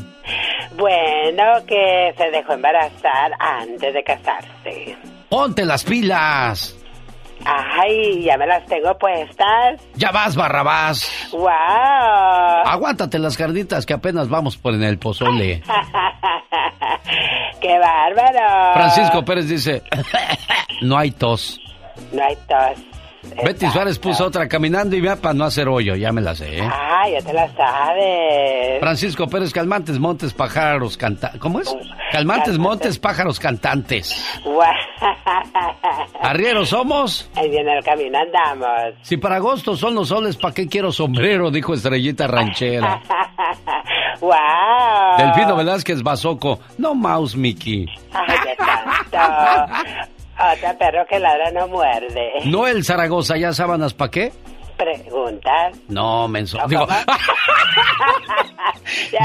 [0.76, 4.96] Bueno, que se dejó embarazar antes de casarse.
[5.28, 6.79] ¡Ponte las pilas!
[7.44, 9.80] Ay, ya me las tengo puestas.
[9.94, 11.28] Ya vas, Barrabás.
[11.32, 11.48] ¡Wow!
[12.64, 15.62] Aguántate las carnitas que apenas vamos por en el pozole.
[17.60, 18.74] ¡Qué bárbaro!
[18.74, 19.82] Francisco Pérez dice,
[20.82, 21.60] no hay tos.
[22.12, 22.89] No hay tos.
[23.44, 26.58] Betty Suárez puso otra caminando y vea para no hacer hoyo, ya me la sé.
[26.58, 26.68] ¿eh?
[26.70, 28.80] Ah, ya te la sabes.
[28.80, 31.40] Francisco Pérez, calmantes, montes, pájaros, cantantes.
[31.40, 31.74] ¿Cómo es?
[32.12, 34.40] Calmantes, montes, pájaros, cantantes.
[36.20, 37.30] ¿Arrieros somos?
[37.34, 38.94] Ahí viene el camino, andamos.
[39.02, 41.50] Si para agosto son los soles, ¿para qué quiero sombrero?
[41.50, 43.00] Dijo Estrellita Ranchera.
[44.20, 44.32] ¡Wow!
[45.18, 46.60] Delfino Velázquez Basoco.
[46.78, 47.86] No mouse, Mickey.
[48.12, 49.72] Ay, qué tanto.
[50.54, 52.30] Otra perro que ladra no muerde.
[52.46, 54.32] Noel Zaragoza, ¿ya sábanas para qué?
[54.76, 55.76] Preguntas.
[55.88, 56.56] No, menso.
[56.66, 56.86] Digo,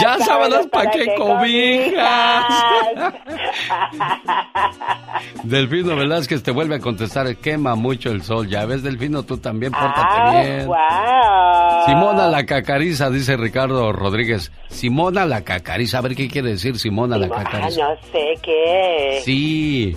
[0.01, 2.45] ya, sábanas para qué cobijas.
[5.43, 8.49] Delfino Velázquez te vuelve a contestar, quema mucho el sol.
[8.49, 10.67] Ya ves, Delfino, tú también pórtate Ah, bien.
[10.67, 11.85] wow.
[11.85, 14.51] Simona la cacariza, dice Ricardo Rodríguez.
[14.67, 17.81] Simona la cacariza, a ver qué quiere decir Simona la Ah, cacariza.
[17.81, 19.21] no sé qué.
[19.23, 19.95] Sí,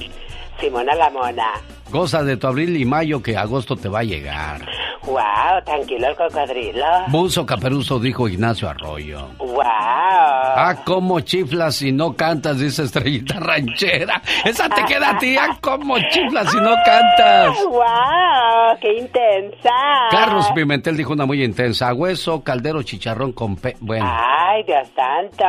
[0.61, 1.53] Simona la mona.
[1.91, 4.67] goza de tu abril y mayo que agosto te va a llegar.
[5.05, 6.85] Wow, tranquilo el cocodrilo.
[7.09, 9.29] Buzo caperuzo, dijo Ignacio Arroyo.
[9.39, 9.63] Wow.
[9.65, 14.21] Ah, cómo chiflas y no cantas, dice Estrellita Ranchera.
[14.45, 17.57] Esa te queda a ti, ah, cómo chiflas y no cantas.
[17.65, 19.71] Wow, qué intensa.
[20.11, 21.93] Carlos Pimentel dijo una muy intensa.
[21.95, 23.77] Hueso, caldero, chicharrón con pe...
[23.81, 25.45] Bueno, Ay, Dios santo.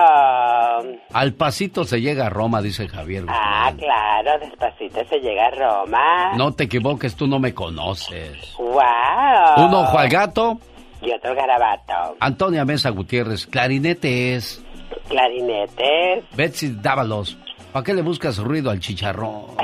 [1.14, 3.26] al pasito se llega a Roma, dice Javier.
[3.28, 6.32] Ah, claro, despacito se llega a Roma.
[6.36, 8.56] No te equivoques, tú no me conoces.
[8.58, 9.49] Wow.
[9.58, 10.60] Un ojo al gato,
[11.02, 12.16] Y otro garabato.
[12.20, 14.62] Antonia Mesa Gutiérrez, clarinetes,
[15.08, 16.24] Clarinetes.
[16.36, 17.38] Betsy Dávalos.
[17.72, 19.46] ¿Para qué le buscas ruido al chicharrón?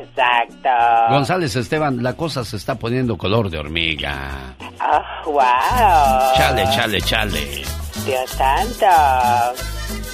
[0.00, 0.68] Exacto.
[1.10, 4.54] González Esteban, la cosa se está poniendo color de hormiga.
[4.80, 5.42] Oh, wow.
[6.36, 7.62] Chale, chale, chale.
[8.06, 8.86] Dios santo.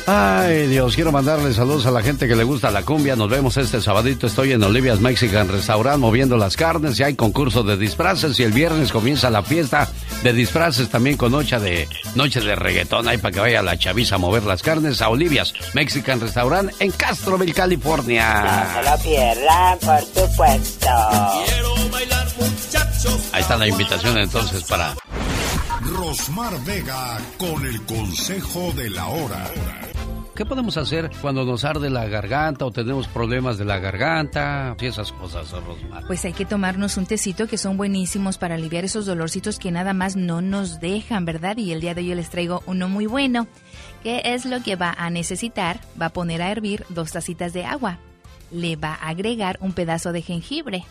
[0.09, 3.17] Ay, Dios, quiero mandarle saludos a la gente que le gusta la cumbia.
[3.17, 4.29] Nos vemos este sabadito.
[4.29, 8.53] Estoy en Olivia's Mexican Restaurant moviendo las carnes y hay concurso de disfraces y el
[8.53, 9.89] viernes comienza la fiesta
[10.23, 13.09] de disfraces también con noche de noche de reggaetón.
[13.09, 16.93] Ahí para que vaya la chaviza a mover las carnes a Olivia's Mexican Restaurant en
[16.93, 18.45] Castroville, California.
[18.45, 20.89] No se lo pierdan, por supuesto.
[23.33, 24.95] Ahí está la invitación entonces para
[25.87, 29.51] Rosmar Vega con el consejo de la hora.
[30.35, 34.87] ¿Qué podemos hacer cuando nos arde la garganta o tenemos problemas de la garganta y
[34.87, 36.05] esas cosas, Rosmar?
[36.07, 39.95] Pues hay que tomarnos un tecito que son buenísimos para aliviar esos dolorcitos que nada
[39.95, 41.57] más no nos dejan, ¿verdad?
[41.57, 43.47] Y el día de hoy les traigo uno muy bueno.
[44.03, 45.81] ¿Qué es lo que va a necesitar?
[46.01, 47.99] Va a poner a hervir dos tacitas de agua.
[48.51, 50.85] Le va a agregar un pedazo de jengibre.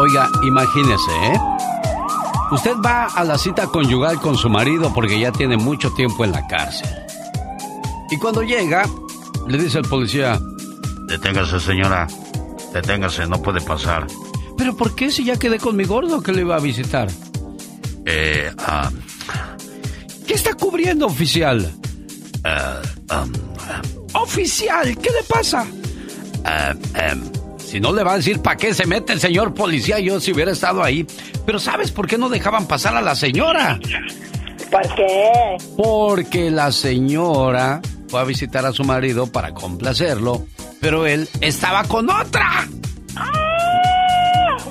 [0.07, 1.39] Oiga, imagínese, ¿eh?
[2.49, 6.31] Usted va a la cita conyugal con su marido porque ya tiene mucho tiempo en
[6.31, 6.87] la cárcel.
[8.09, 8.85] Y cuando llega,
[9.49, 10.39] le dice al policía,
[11.09, 12.07] Deténgase, señora.
[12.73, 14.07] Deténgase, no puede pasar.
[14.57, 17.09] ¿pero por qué si ya quedé con mi gordo que le iba a visitar?
[18.05, 18.89] Eh, ah,
[20.25, 21.69] ¿Qué está cubriendo, oficial?
[23.11, 23.31] um,
[24.13, 24.97] ¡Oficial!
[24.99, 25.67] ¿Qué le pasa?
[26.45, 27.21] ah, em,
[27.67, 30.31] Si no le va a decir para qué se mete el señor policía, yo si
[30.31, 31.05] hubiera estado ahí.
[31.45, 33.77] Pero ¿sabes por qué no dejaban pasar a la señora?
[34.71, 35.57] ¿Por qué?
[35.75, 40.47] Porque la señora fue a visitar a su marido para complacerlo,
[40.79, 42.69] pero él estaba con otra.
[43.19, 43.46] Oh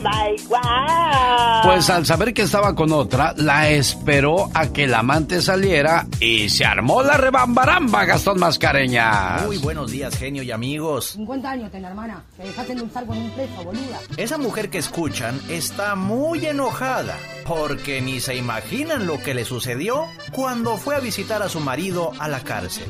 [0.07, 1.63] my God.
[1.65, 6.49] Pues al saber que estaba con otra, la esperó a que el amante saliera y
[6.49, 9.45] se armó la rebambaramba, Gastón Mascareñas.
[9.45, 11.11] Muy buenos días, genio y amigos.
[11.13, 12.23] 50 años ten, hermana.
[12.37, 14.01] Te dejaste endulzar con un preso, boluda.
[14.17, 17.17] Esa mujer que escuchan está muy enojada
[17.47, 22.13] porque ni se imaginan lo que le sucedió cuando fue a visitar a su marido
[22.19, 22.87] a la cárcel.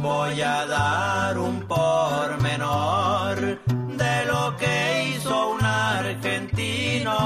[0.00, 3.58] Voy a dar un pormenor
[4.04, 4.76] de lo que
[5.08, 7.16] hizo un argentino.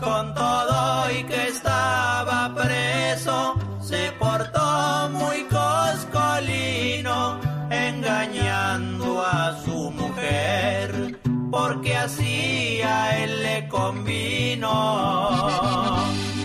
[0.00, 7.40] Con todo y que estaba preso, se portó muy coscolino,
[7.70, 11.20] engañando a su mujer,
[11.50, 14.72] porque así a él le convino.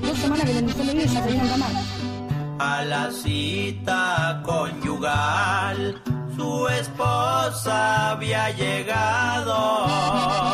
[0.01, 1.43] Dos semanas que le endulzó el oído y ya te vino
[2.57, 6.01] a la cita conyugal,
[7.65, 10.44] había llegado.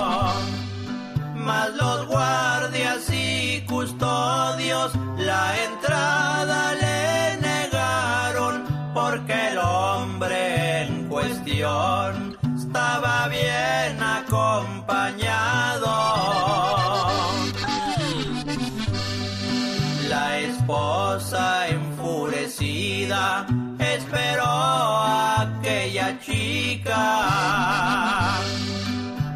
[26.22, 27.02] Chica.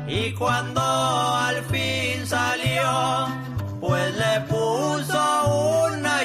[0.07, 3.28] Y cuando al fin salió,
[3.80, 6.22] pues le puso una...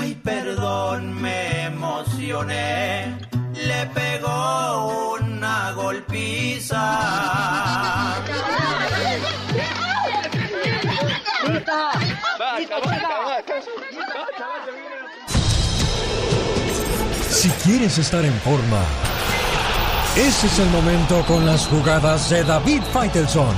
[0.00, 3.16] Ay, perdón, me emocioné.
[3.54, 7.24] Le pegó una golpiza.
[17.44, 18.80] Si quieres estar en forma,
[20.16, 23.54] ese es el momento con las jugadas de David Faitelson.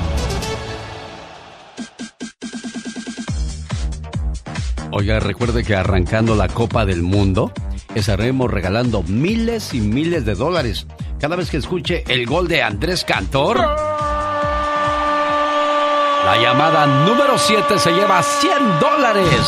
[4.91, 7.53] Oiga, recuerde que arrancando la Copa del Mundo,
[7.95, 10.89] estaremos regalando miles y miles de dólares.
[11.21, 13.59] Cada vez que escuche el gol de Andrés Cantor,
[16.25, 19.47] la llamada número 7 se lleva 100 dólares.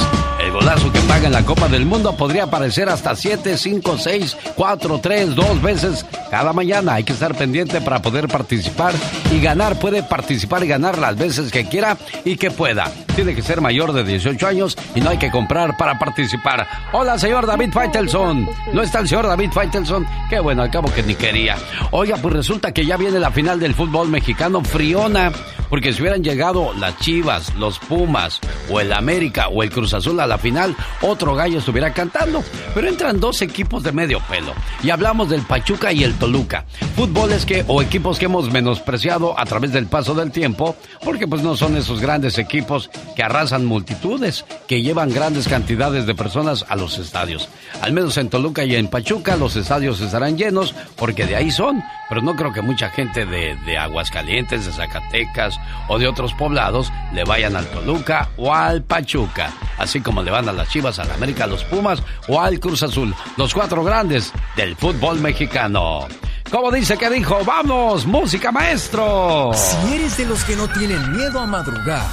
[0.48, 4.36] El golazo que paga en la Copa del Mundo podría aparecer hasta 7, 5, 6,
[4.54, 6.94] 4, 3, 2 veces cada mañana.
[6.94, 8.94] Hay que estar pendiente para poder participar
[9.30, 9.78] y ganar.
[9.78, 12.90] Puede participar y ganar las veces que quiera y que pueda.
[13.14, 16.66] Tiene que ser mayor de 18 años y no hay que comprar para participar.
[16.92, 18.48] Hola, señor David Faitelson.
[18.72, 20.06] ¿No está el señor David Faitelson?
[20.30, 21.56] Qué bueno, al cabo que ni quería.
[21.90, 25.30] Oiga, pues resulta que ya viene la final del fútbol mexicano Friona.
[25.68, 30.18] Porque si hubieran llegado las Chivas, los Pumas, o el América, o el Cruz Azul
[30.18, 32.42] a la final, otro gallo estuviera cantando.
[32.74, 34.52] Pero entran dos equipos de medio pelo.
[34.82, 36.64] Y hablamos del Pachuca y el Toluca.
[36.96, 41.42] Fútboles que, o equipos que hemos menospreciado a través del paso del tiempo, porque pues
[41.42, 46.76] no son esos grandes equipos que arrasan multitudes, que llevan grandes cantidades de personas a
[46.76, 47.48] los estadios.
[47.80, 51.82] Al menos en Toluca y en Pachuca los estadios estarán llenos, porque de ahí son.
[52.08, 55.58] Pero no creo que mucha gente de, de Aguascalientes, de Zacatecas
[55.88, 59.52] o de otros poblados le vayan al Toluca o al Pachuca.
[59.76, 62.82] Así como le van a las Chivas, al América, a los Pumas o al Cruz
[62.82, 63.14] Azul.
[63.38, 66.06] Los cuatro grandes del fútbol mexicano.
[66.50, 67.38] ¿Cómo dice que dijo?
[67.46, 68.04] ¡Vamos!
[68.04, 69.52] ¡Música, maestro!
[69.54, 72.04] Si eres de los que no tienen miedo a madrugar,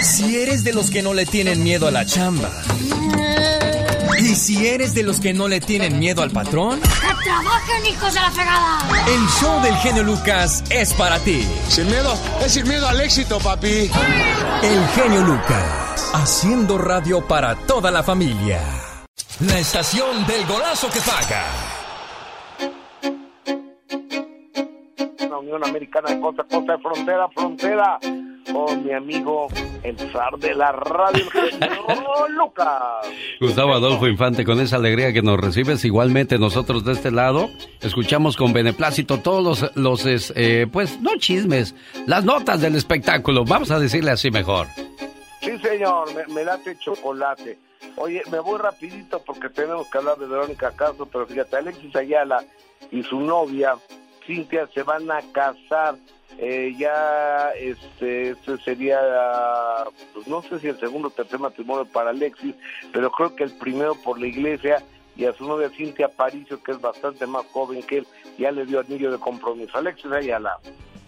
[0.00, 2.50] si eres de los que no le tienen miedo a la chamba,
[4.22, 8.14] y si eres de los que no le tienen miedo al patrón, ¡Que trabajen, hijos
[8.14, 8.78] de la fregada!
[9.08, 11.46] el show del genio Lucas es para ti.
[11.68, 13.90] Sin miedo, es sin miedo al éxito, papi.
[14.62, 18.60] El genio Lucas, haciendo radio para toda la familia.
[19.40, 21.44] La estación del golazo que paga.
[25.28, 27.98] La Unión Americana de costa costa, de frontera frontera,
[28.50, 29.48] con mi amigo,
[29.82, 31.24] el zar de la radio,
[32.30, 33.06] Lucas.
[33.40, 37.50] Gustavo Adolfo Infante, con esa alegría que nos recibes, igualmente nosotros de este lado,
[37.80, 41.74] escuchamos con beneplácito todos los, eh, pues, no chismes,
[42.06, 44.66] las notas del espectáculo, vamos a decirle así mejor.
[45.40, 47.58] Sí, señor, me, me late chocolate.
[47.96, 52.44] Oye, me voy rapidito porque tenemos que hablar de Verónica Castro, pero fíjate, Alexis Ayala
[52.90, 53.74] y su novia,
[54.26, 55.96] Cintia, se van a casar.
[56.38, 58.98] Eh, ya, este, este sería,
[60.14, 62.54] pues no sé si el segundo o tercer matrimonio para Alexis,
[62.92, 64.82] pero creo que el primero por la iglesia
[65.16, 68.06] y a su novia Cintia Paricio, que es bastante más joven que él,
[68.38, 69.76] ya le dio anillo de compromiso.
[69.76, 70.58] Alexis Ayala.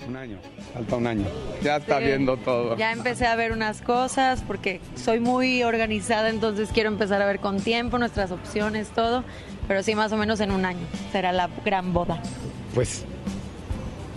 [0.07, 0.39] Un año,
[0.75, 1.25] falta un año.
[1.63, 2.77] Ya está viendo todo.
[2.77, 7.41] Ya empecé a ver unas cosas porque soy muy organizada, entonces quiero empezar a ver
[7.41, 9.25] con tiempo nuestras opciones, todo.
[9.67, 12.21] Pero sí, más o menos en un año será la gran boda.
[12.75, 13.07] Pues,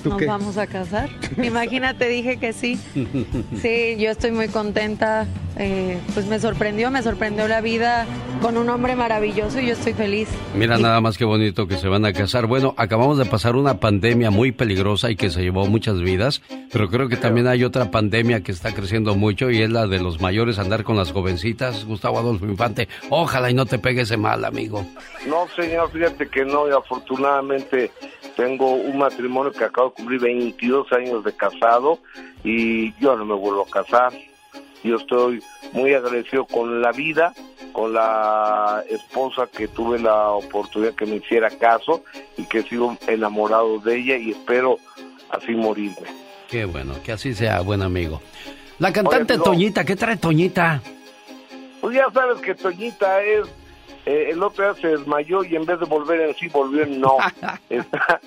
[0.07, 0.25] ¿tú Nos qué?
[0.27, 1.09] vamos a casar.
[1.43, 2.79] Imagínate, dije que sí.
[3.61, 5.27] Sí, yo estoy muy contenta.
[5.59, 8.05] eh, pues me sorprendió, me sorprendió la vida
[8.41, 10.29] con un hombre maravilloso y yo estoy feliz.
[10.55, 12.45] Mira nada más que bonito que se van a casar.
[12.45, 16.89] Bueno, acabamos de pasar una pandemia muy peligrosa y que se llevó muchas vidas, pero
[16.89, 20.21] creo que también hay otra pandemia que está creciendo mucho y es la de los
[20.21, 21.85] mayores andar con las jovencitas.
[21.85, 24.85] Gustavo Adolfo Infante, ojalá y no te pegue ese mal, amigo.
[25.27, 27.91] No, señor, fíjate que no, y afortunadamente
[28.37, 31.99] tengo un matrimonio que acabo de cumplir 22 años de casado
[32.43, 34.13] y yo no me vuelvo a casar.
[34.83, 35.41] Yo estoy
[35.73, 37.33] muy agradecido con la vida,
[37.73, 42.03] con la esposa que tuve la oportunidad que me hiciera caso
[42.37, 44.77] y que sigo enamorado de ella y espero
[45.31, 46.07] así morirme.
[46.47, 48.21] Qué bueno, que así sea, buen amigo.
[48.77, 49.39] La cantante.
[49.39, 50.81] Toñita, ¿qué trae Toñita?
[51.81, 53.47] Pues ya sabes que Toñita es,
[54.05, 56.99] eh, el otro día se desmayó y en vez de volver en sí, volvió en
[57.01, 57.17] no.
[57.69, 58.19] Está-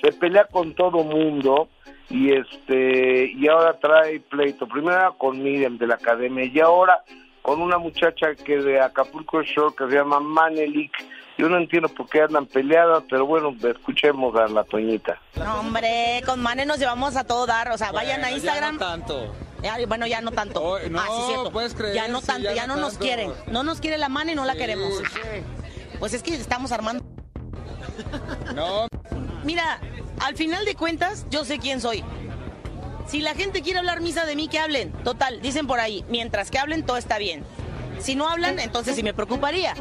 [0.00, 1.68] se pelea con todo mundo
[2.08, 4.66] y este y ahora trae pleito.
[4.66, 7.02] Primero era con Miriam de la academia y ahora
[7.42, 10.92] con una muchacha que de Acapulco Shore que se llama Manelik.
[11.38, 15.18] Yo no entiendo por qué andan peleadas, pero bueno, escuchemos a la Toñita.
[15.36, 17.70] No, hombre, con Mane nos llevamos a todo dar.
[17.70, 18.78] O sea, vayan a Instagram.
[18.78, 19.32] tanto.
[19.62, 20.78] Ya, bueno, ya no tanto.
[20.90, 21.50] no, ah, sí, cierto.
[21.50, 23.04] puedes creer, Ya no sí, tanto, ya ya, no no nos tanto.
[23.06, 23.30] quiere.
[23.46, 24.92] No nos quiere la Mane, no la Sí, queremos.
[24.98, 25.04] sí.
[25.98, 27.02] Pues es que estamos armando.
[28.54, 28.86] No.
[29.44, 29.80] Mira,
[30.20, 32.04] al final de cuentas, yo sé quién soy.
[33.10, 34.92] Si la gente quiere hablar misa de mí, que hablen.
[35.04, 37.42] Total, dicen por ahí, mientras que hablen, todo está bien.
[37.98, 39.74] Si no hablan, entonces sí me preocuparía.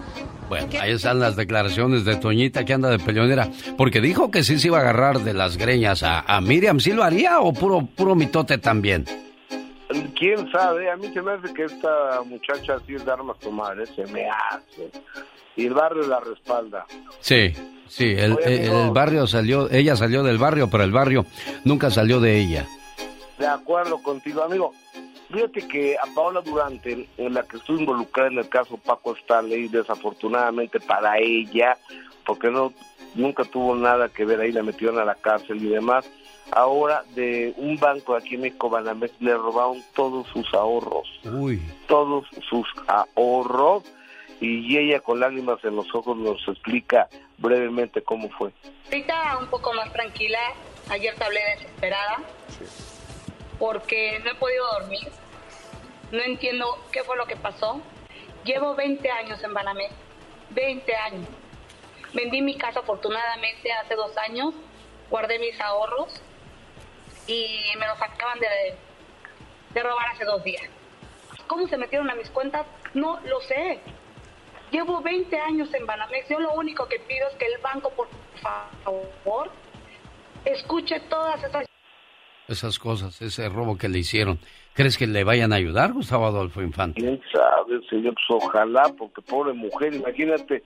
[0.49, 3.49] Bueno, ahí están las declaraciones de Toñita que anda de peleonera.
[3.77, 6.79] Porque dijo que sí se iba a agarrar de las greñas a, a Miriam.
[6.79, 9.05] ¿Sí lo haría o puro, puro mitote también?
[10.17, 10.89] ¿Quién sabe?
[10.91, 13.85] A mí se me hace que esta muchacha así es de armas tomar, ¿eh?
[13.95, 14.89] se me hace.
[15.55, 16.85] Y el barrio la respalda.
[17.21, 17.53] Sí,
[17.87, 21.25] sí, el, Oye, el- el barrio salió, ella salió del barrio, pero el barrio
[21.63, 22.65] nunca salió de ella.
[23.39, 24.73] De acuerdo contigo, amigo.
[25.31, 29.69] Fíjate que a Paola Durante, en la que estuve involucrada en el caso Paco Stanley,
[29.69, 31.77] desafortunadamente para ella,
[32.25, 32.73] porque no
[33.15, 36.05] nunca tuvo nada que ver ahí, la metieron a la cárcel y demás.
[36.51, 41.61] Ahora de un banco aquí en México, Banamex, le robaron todos sus ahorros, Uy.
[41.87, 43.83] todos sus ahorros,
[44.41, 47.07] y ella con lágrimas en los ojos nos explica
[47.37, 48.51] brevemente cómo fue.
[48.85, 50.39] Ahorita un poco más tranquila.
[50.89, 52.17] Ayer te hablé desesperada
[53.59, 55.07] porque no he podido dormir.
[56.11, 57.81] No entiendo qué fue lo que pasó.
[58.45, 59.93] Llevo 20 años en Banamex.
[60.51, 61.27] 20 años.
[62.13, 64.55] Vendí mi casa afortunadamente hace dos años.
[65.09, 66.09] Guardé mis ahorros
[67.27, 68.75] y me los acaban de,
[69.73, 70.63] de robar hace dos días.
[71.47, 72.65] ¿Cómo se metieron a mis cuentas?
[72.93, 73.79] No lo sé.
[74.71, 76.29] Llevo 20 años en Banamex.
[76.29, 78.07] Yo lo único que pido es que el banco, por
[78.41, 79.51] favor,
[80.45, 81.68] escuche todas esas
[82.49, 84.39] Esas cosas, ese robo que le hicieron.
[84.73, 87.01] ¿Crees que le vayan a ayudar, Gustavo Adolfo Infante?
[87.01, 90.63] quién sabe, señor, pues ojalá, porque pobre mujer, imagínate,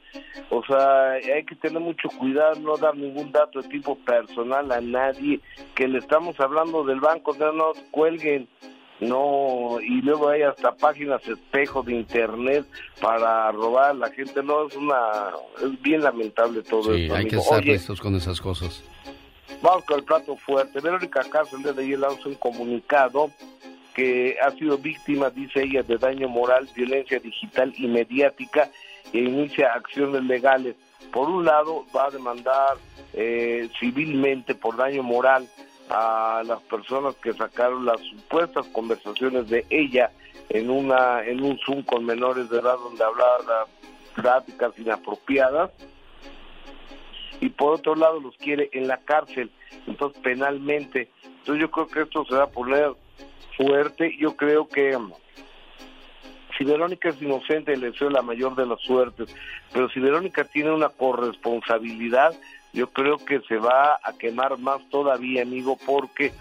[0.50, 4.80] o sea, hay que tener mucho cuidado, no dar ningún dato de tipo personal a
[4.82, 5.40] nadie,
[5.76, 8.48] que le estamos hablando del banco, no nos cuelguen,
[9.00, 12.66] no, y luego hay hasta páginas espejo de internet
[13.02, 15.32] para robar a la gente, no, es una,
[15.62, 18.84] es bien lamentable todo Sí, esto, hay que estar Oye, listos con esas cosas.
[19.62, 20.80] Vamos con el plato fuerte.
[20.80, 23.32] Verónica Castro de ayer lanzó un comunicado
[23.94, 28.70] que ha sido víctima, dice ella, de daño moral, violencia digital y mediática
[29.12, 30.76] e inicia acciones legales.
[31.12, 32.78] Por un lado, va a demandar
[33.14, 35.48] eh, civilmente por daño moral
[35.90, 40.12] a las personas que sacaron las supuestas conversaciones de ella
[40.50, 43.68] en una en un Zoom con menores de edad donde hablaba
[44.16, 45.72] prácticas inapropiadas
[47.44, 49.52] y por otro lado los quiere en la cárcel,
[49.86, 51.10] entonces penalmente.
[51.26, 52.94] Entonces yo creo que esto se va a poner
[53.58, 55.12] fuerte, yo creo que um,
[56.58, 59.36] si Verónica es inocente le deseo la mayor de las suertes,
[59.74, 62.34] pero si Verónica tiene una corresponsabilidad,
[62.74, 66.34] yo creo que se va a quemar más todavía, amigo, porque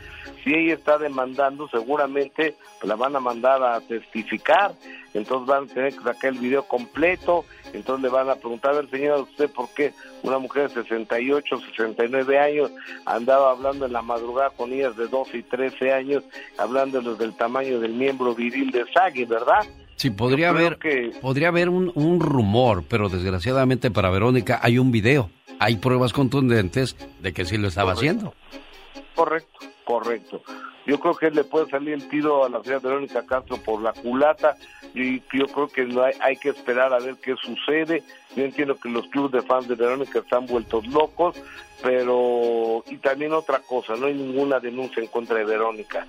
[0.42, 4.72] si ella está demandando, seguramente la van a mandar a testificar,
[5.12, 7.44] entonces van a tener que sacar el video completo,
[7.74, 9.92] entonces le van a preguntar, a ver, señora, ¿usted por qué
[10.22, 12.72] una mujer de 68, 69 años
[13.04, 16.24] andaba hablando en la madrugada con ellas de 12 y 13 años,
[16.56, 19.66] hablándoles del tamaño del miembro viril de Sagui, ¿verdad?
[19.96, 20.78] Sí, podría haber,
[21.20, 25.30] podría haber un, un rumor, pero desgraciadamente para Verónica hay un video
[25.62, 28.34] hay pruebas contundentes de que sí lo estaba haciendo.
[29.14, 30.42] Correcto, correcto.
[30.86, 33.92] Yo creo que le puede salir el tiro a la señora Verónica Castro por la
[33.92, 34.56] culata
[34.94, 38.02] y yo creo que no hay, hay que esperar a ver qué sucede.
[38.36, 41.36] Yo entiendo que los clubes de fans de Verónica están vueltos locos,
[41.82, 46.06] pero y también otra cosa, no hay ninguna denuncia en contra de Verónica,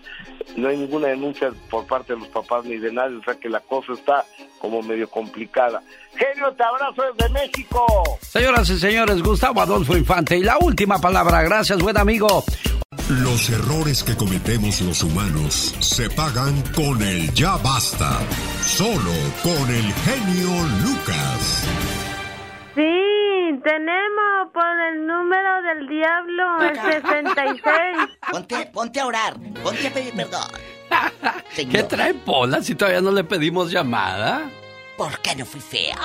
[0.55, 3.49] no hay ninguna denuncia por parte de los papás ni de nadie, o sea que
[3.49, 4.23] la cosa está
[4.59, 5.81] como medio complicada.
[6.15, 7.85] Genio, te abrazo desde México.
[8.21, 12.43] Señoras y señores, Gustavo Adolfo Infante y la última palabra, gracias buen amigo.
[13.21, 18.17] Los errores que cometemos los humanos se pagan con el ya basta.
[18.63, 19.13] Solo
[19.43, 20.49] con el genio
[20.83, 21.63] Lucas.
[22.73, 27.63] Sí, tenemos por el número del diablo el 66.
[28.31, 30.49] Ponte, ponte a orar, ponte a pedir perdón.
[31.55, 34.49] ¿Qué trae Pola si todavía no le pedimos llamada?
[34.97, 35.99] ¿Por qué no fui fea?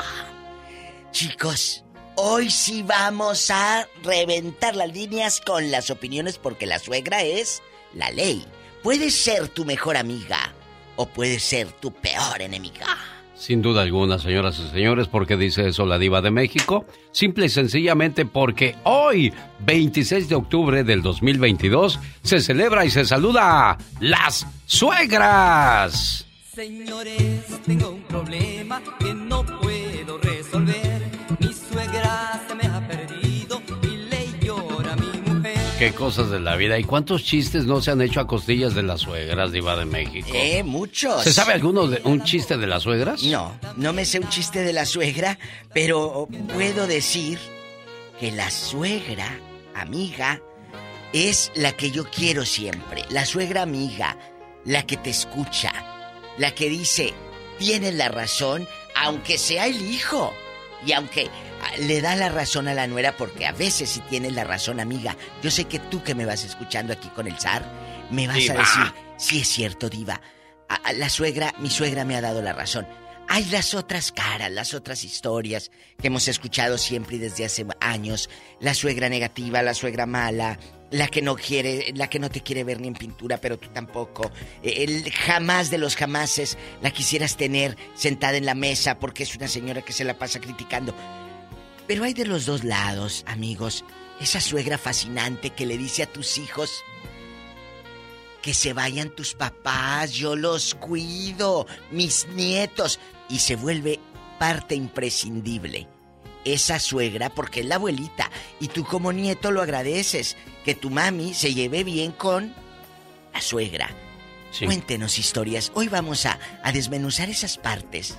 [1.10, 1.84] Chicos,
[2.20, 7.62] Hoy sí vamos a reventar las líneas con las opiniones porque la suegra es
[7.94, 8.44] la ley.
[8.82, 10.52] Puede ser tu mejor amiga
[10.96, 12.98] o puede ser tu peor enemiga.
[13.36, 16.86] Sin duda alguna, señoras y señores, ¿por qué dice eso la diva de México?
[17.12, 23.70] Simple y sencillamente porque hoy, 26 de octubre del 2022, se celebra y se saluda
[23.70, 26.26] a las suegras.
[26.52, 30.37] Señores, tengo un problema que no puedo resolver.
[35.78, 36.76] Qué cosas de la vida.
[36.76, 40.28] ¿Y cuántos chistes no se han hecho a costillas de las suegras, Diva de México?
[40.34, 41.22] Eh, muchos.
[41.22, 43.22] ¿Se sabe alguno de un chiste de las suegras?
[43.22, 45.38] No, no me sé un chiste de la suegra,
[45.72, 47.38] pero puedo decir
[48.18, 49.38] que la suegra,
[49.76, 50.42] amiga,
[51.12, 53.04] es la que yo quiero siempre.
[53.10, 54.18] La suegra amiga,
[54.64, 55.72] la que te escucha,
[56.38, 57.14] la que dice,
[57.60, 60.34] tienes la razón, aunque sea el hijo.
[60.84, 61.30] Y aunque
[61.78, 65.16] le da la razón a la nuera porque a veces si tienes la razón, amiga.
[65.42, 67.64] Yo sé que tú que me vas escuchando aquí con el zar,
[68.10, 70.20] me vas a decir, sí es cierto, diva.
[70.94, 72.86] la suegra, mi suegra me ha dado la razón.
[73.30, 78.30] Hay las otras caras, las otras historias que hemos escuchado siempre y desde hace años.
[78.58, 80.58] La suegra negativa, la suegra mala,
[80.90, 83.68] la que no quiere, la que no te quiere ver ni en pintura, pero tú
[83.68, 84.32] tampoco.
[84.62, 89.46] El jamás de los jamases la quisieras tener sentada en la mesa porque es una
[89.46, 90.94] señora que se la pasa criticando.
[91.88, 93.82] Pero hay de los dos lados, amigos.
[94.20, 96.84] Esa suegra fascinante que le dice a tus hijos
[98.42, 103.98] que se vayan tus papás, yo los cuido, mis nietos, y se vuelve
[104.38, 105.88] parte imprescindible.
[106.44, 111.34] Esa suegra, porque es la abuelita, y tú como nieto lo agradeces, que tu mami
[111.34, 112.54] se lleve bien con
[113.32, 113.90] la suegra.
[114.64, 115.72] Cuéntenos historias.
[115.74, 118.16] Hoy vamos a, a desmenuzar esas partes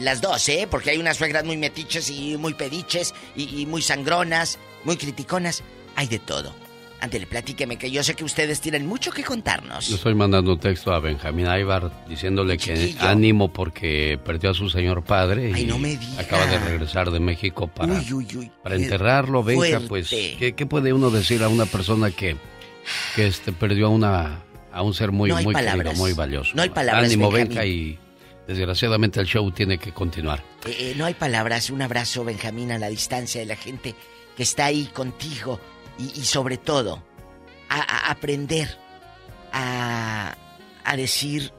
[0.00, 0.66] las dos, ¿eh?
[0.70, 5.62] Porque hay unas suegras muy metiches y muy pediches y, muy sangronas, muy criticonas.
[5.96, 6.54] Hay de todo.
[7.00, 9.88] Ándele, platíqueme, que yo sé que ustedes tienen mucho que contarnos.
[9.88, 14.70] Yo estoy mandando un texto a Benjamín Aybar diciéndole que ánimo porque perdió a su
[14.70, 18.00] señor padre y no me acaba de regresar de México para,
[18.62, 19.44] para enterrarlo.
[19.44, 22.36] Benja, pues, ¿qué, puede uno decir a una persona que,
[23.14, 24.40] que este, perdió a, una,
[24.72, 26.52] a un ser muy, muy querido, muy valioso?
[26.54, 27.98] No hay palabras, Ánimo, Benja, y
[28.46, 30.42] Desgraciadamente el show tiene que continuar.
[30.66, 31.70] Eh, eh, no hay palabras.
[31.70, 33.94] Un abrazo, Benjamín, a la distancia de la gente
[34.36, 35.60] que está ahí contigo.
[35.98, 37.02] Y, sobre todo,
[37.68, 38.68] a, aprender
[39.52, 40.36] a,
[40.84, 41.52] a decir,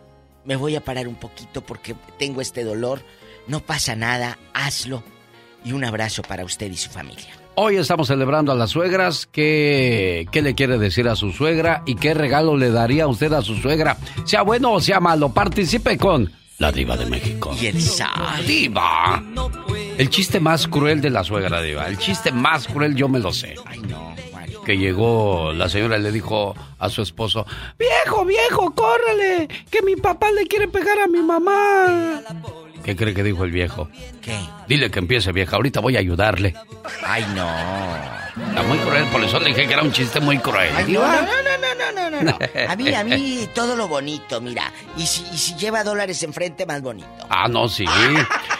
[0.45, 3.01] me voy a parar un poquito porque tengo este dolor.
[3.47, 5.03] No pasa nada, hazlo.
[5.65, 7.33] Y un abrazo para usted y su familia.
[7.55, 9.25] Hoy estamos celebrando a las suegras.
[9.25, 11.81] ¿Qué, ¿Qué, le quiere decir a su suegra?
[11.87, 13.97] ¿Y qué regalo le daría a usted a su suegra?
[14.25, 17.55] Sea bueno o sea malo, participe con la diva de México.
[17.59, 18.43] Y el zar.
[18.45, 19.23] ¡Diva!
[19.97, 21.87] El chiste más cruel de la suegra, Diva.
[21.87, 23.55] El chiste más cruel yo me lo sé.
[23.65, 24.15] Ay, no,
[24.65, 27.45] Que llegó la señora y le dijo a su esposo,
[27.77, 32.21] viejo, viejo, córrele, que mi papá le quiere pegar a mi mamá.
[32.87, 33.89] ¿Qué cree que dijo el viejo?
[34.21, 34.39] ¿Qué?
[34.69, 36.55] Dile que empiece, vieja, ahorita voy a ayudarle.
[37.05, 37.45] Ay, no.
[38.47, 40.69] Está muy cruel, por eso le dije que era un chiste muy cruel.
[40.73, 42.39] Ay, no, no, no, no, no, no, no.
[42.65, 44.71] A mí, a mí, todo lo bonito, mira.
[44.95, 47.09] Y si, y si lleva dólares enfrente, más bonito.
[47.29, 47.83] Ah, no, sí.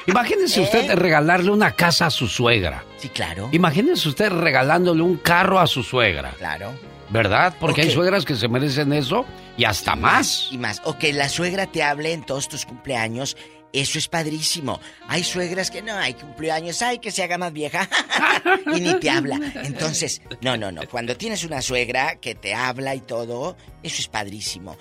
[0.08, 2.84] Imagínese usted regalarle una casa a su suegra.
[2.98, 3.48] Sí, claro.
[3.54, 6.32] Imagínese usted regalándole un carro a su suegra.
[6.38, 6.74] Claro.
[7.10, 7.56] ¿Verdad?
[7.62, 9.26] Porque hay suegras que se merecen eso
[9.56, 10.50] y hasta más.
[10.52, 10.82] Y más.
[10.84, 13.38] O que la suegra te hable en todos tus cumpleaños.
[13.74, 14.80] Eso es padrísimo.
[15.08, 17.88] Hay suegras que no, hay cumpleaños, ay, que se haga más vieja.
[18.76, 19.40] y ni te habla.
[19.64, 20.82] Entonces, no, no, no.
[20.90, 24.78] Cuando tienes una suegra que te habla y todo, eso es padrísimo.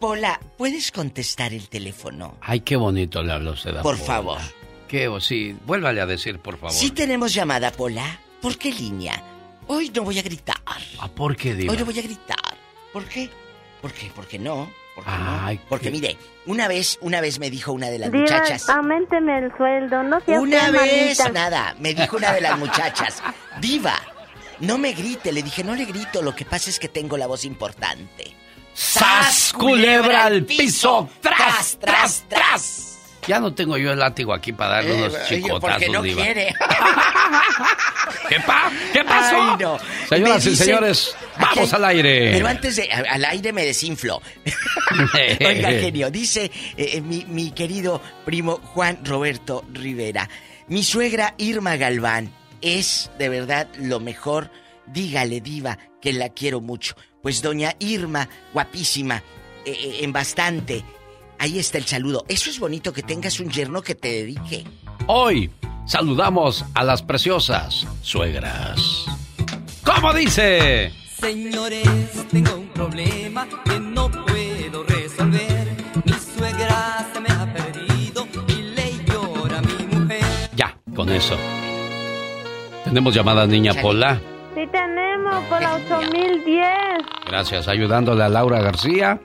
[0.00, 2.38] Pola, ¿puedes contestar el teléfono?
[2.40, 4.06] Ay, qué bonito le habló usted a Por Pola.
[4.06, 4.38] favor.
[4.88, 6.72] Qué, sí, vuélvale a decir, por favor.
[6.74, 8.20] Si tenemos llamada, Pola.
[8.40, 9.22] ¿Por qué línea?
[9.66, 10.56] Hoy no voy a gritar.
[10.98, 11.72] ¿A por qué, Diva?
[11.72, 12.56] Hoy no voy a gritar.
[12.92, 13.28] ¿Por qué?
[13.82, 14.10] ¿Por qué?
[14.10, 14.70] ¿Por qué no?
[15.04, 15.44] ¿Por qué no?
[15.46, 16.16] Ay, Porque qué- mire,
[16.46, 18.68] una vez, una vez me dijo una de las Diva, muchachas.
[18.68, 21.28] auménteme el sueldo, no sea Una vez, malita.
[21.30, 23.22] nada, me dijo una de las muchachas,
[23.60, 23.94] Diva,
[24.60, 27.26] no me grite, le dije, no le grito, lo que pasa es que tengo la
[27.26, 28.34] voz importante.
[28.74, 31.08] ¡Sas, culebra al piso!
[31.20, 32.89] ¡Tras, tras, tras!
[33.26, 36.02] Ya no tengo yo el látigo aquí para darle Eh, unos oye, chicotazos, porque no
[36.02, 36.22] Diva.
[36.22, 36.54] quiere.
[38.28, 38.70] ¿Qué, pa?
[38.92, 39.36] ¿Qué pasó?
[39.36, 39.78] Ay, no.
[40.08, 42.30] Señoras y señores, vamos al aire.
[42.32, 44.20] Pero antes de al aire me desinflo.
[45.46, 46.44] Oiga, genio, dice
[46.76, 50.28] eh, eh, mi, mi querido primo Juan Roberto Rivera.
[50.68, 54.50] Mi suegra Irma Galván es de verdad lo mejor.
[54.86, 56.96] Dígale, diva, que la quiero mucho.
[57.22, 59.16] Pues doña Irma, guapísima,
[59.64, 60.82] eh, eh, en bastante.
[61.40, 62.26] Ahí está el saludo.
[62.28, 64.62] Eso es bonito que tengas un yerno que te dedique.
[65.06, 65.50] Hoy
[65.86, 69.06] saludamos a las preciosas suegras.
[69.82, 70.92] ¿Cómo dice?
[71.18, 71.88] Señores,
[72.30, 75.76] tengo un problema que no puedo resolver.
[76.04, 80.24] Mi suegra se me ha perdido y le llora a mi mujer.
[80.54, 81.38] Ya, con eso.
[82.84, 84.20] Tenemos llamada niña Pola.
[84.54, 86.68] Sí tenemos por la 8010.
[87.26, 89.18] Gracias, ayudándole a Laura García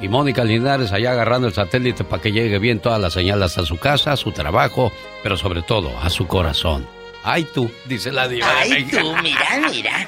[0.00, 3.64] y Mónica Linares allá agarrando el satélite para que llegue bien toda la señal hasta
[3.64, 4.92] su casa, a su trabajo,
[5.22, 6.86] pero sobre todo a su corazón.
[7.24, 8.46] Ay tú, dice la diva.
[8.58, 9.40] Ay, tú, mira,
[9.70, 10.06] mira.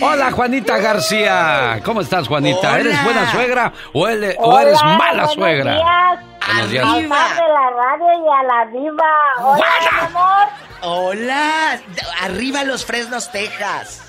[0.00, 1.80] Hola Juanita García.
[1.84, 2.70] ¿Cómo estás Juanita?
[2.70, 2.80] Hola.
[2.80, 5.74] ¿Eres buena suegra o, ele- o eres mala buenos suegra?
[5.74, 6.18] días.
[6.46, 6.84] Buenos días.
[6.84, 9.12] Más de la radio y a la diva.
[9.38, 10.48] Hola, mi amor.
[10.82, 11.78] Hola,
[12.22, 14.02] arriba los Fresnos, Texas.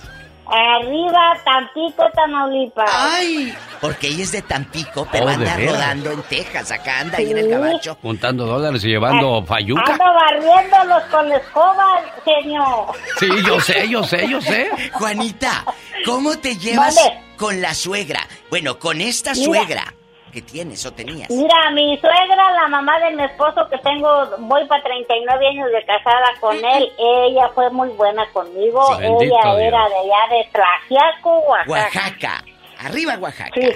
[0.47, 2.89] Arriba, Tampico, Tamaulipas.
[2.93, 7.17] Ay, porque ella es de Tampico, pero Oh, ¿de anda rodando en Texas, acá anda
[7.17, 7.97] ahí en el gabacho.
[8.01, 9.91] Juntando dólares y llevando fayuca.
[9.93, 12.85] Ando barriéndolos con la escoba, señor.
[13.19, 14.69] Sí, yo sé, yo sé, yo sé.
[14.93, 15.65] Juanita,
[16.05, 16.95] ¿cómo te llevas
[17.37, 18.21] con la suegra?
[18.49, 19.45] Bueno, con esta Mira.
[19.45, 19.93] suegra
[20.35, 21.29] que tienes o tenías.
[21.29, 24.07] Mira, mi suegra, la mamá de mi esposo que tengo,
[24.39, 28.85] voy para 39 años de casada con él, ella fue muy buena conmigo.
[28.97, 29.59] Sí, ella Dios.
[29.61, 31.71] era de allá de Tlaxiaco, Oaxaca.
[31.71, 32.43] Oaxaca,
[32.79, 33.51] arriba Oaxaca.
[33.55, 33.69] Sí.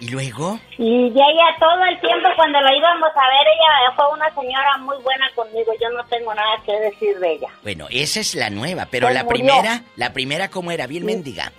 [0.00, 4.12] Y luego, Y de ella todo el tiempo cuando la íbamos a ver, ella fue
[4.14, 5.72] una señora muy buena conmigo.
[5.80, 7.48] Yo no tengo nada que decir de ella.
[7.62, 9.44] bueno, esa es la nueva, pero la murió.
[9.44, 11.52] primera, la primera cómo era, bien mendiga.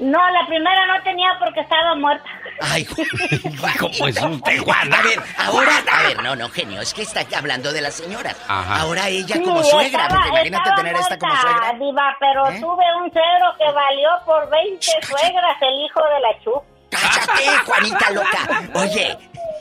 [0.00, 2.28] No, la primera no tenía porque estaba muerta.
[2.60, 2.84] Ay,
[3.78, 4.92] ¿cómo es usted, Juan?
[4.92, 8.36] A ver, ahora, a ver, no, no, genio, es que está hablando de las señoras.
[8.48, 8.80] Ajá.
[8.82, 11.78] Ahora ella Sí, como suegra, estaba- porque imagínate tener esta como muerta, suegra.
[11.78, 12.60] Diva, pero ¿Eh?
[12.60, 16.62] tuve un cero que valió por 20 suegras, el hijo de la Chu.
[16.90, 18.62] ¡Cállate, Juanita loca!
[18.74, 19.18] Oye,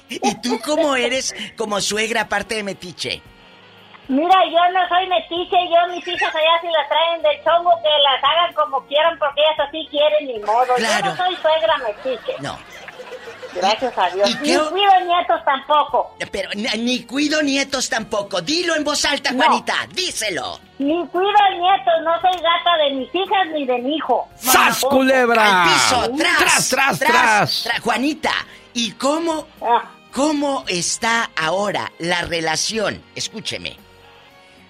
[0.10, 3.22] ¿y tú cómo eres como suegra aparte de metiche?
[4.10, 7.90] Mira, yo no soy metiche, yo mis hijas allá si las traen del chongo que
[8.04, 10.74] las hagan como quieran porque ellas así quieren ni modo.
[10.78, 11.06] Claro.
[11.06, 12.34] Yo no soy suegra metiche.
[12.42, 12.58] No,
[13.54, 14.30] Gracias a Dios.
[14.30, 16.16] ¿Y Ni qué- cuido nietos tampoco.
[16.32, 18.42] pero ni, ni cuido nietos tampoco.
[18.42, 19.44] Dilo en voz alta, No.
[19.44, 20.60] Juanita, díselo.
[20.80, 24.28] Ni cuido nietos, no soy gata de mis hijas ni de mi hijo.
[24.36, 25.64] ¡Sas, culebra!
[25.64, 27.66] Al piso, tras, Tras, tras, tras.
[27.68, 28.32] tra- Juanita,
[28.74, 29.84] ¿y cómo, Ah.
[30.14, 33.04] cómo está ahora la relación?
[33.16, 33.78] Escúcheme.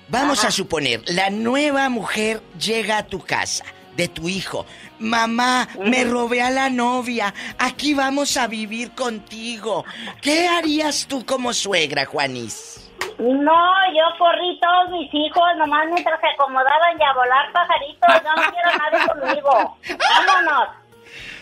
[0.10, 3.64] Vamos a suponer, la nueva mujer llega a tu casa,
[3.96, 4.66] de tu hijo.
[4.98, 7.34] Mamá, me robé a la novia.
[7.60, 9.86] Aquí vamos a vivir contigo.
[10.22, 12.90] ¿Qué harías tú como suegra, Juanis?
[13.20, 13.62] No,
[13.94, 18.10] yo corrí todos mis hijos, nomás mientras se acomodaban y a volar pajaritos.
[18.24, 19.78] Yo no quiero nadie conmigo.
[20.10, 20.70] Vámonos.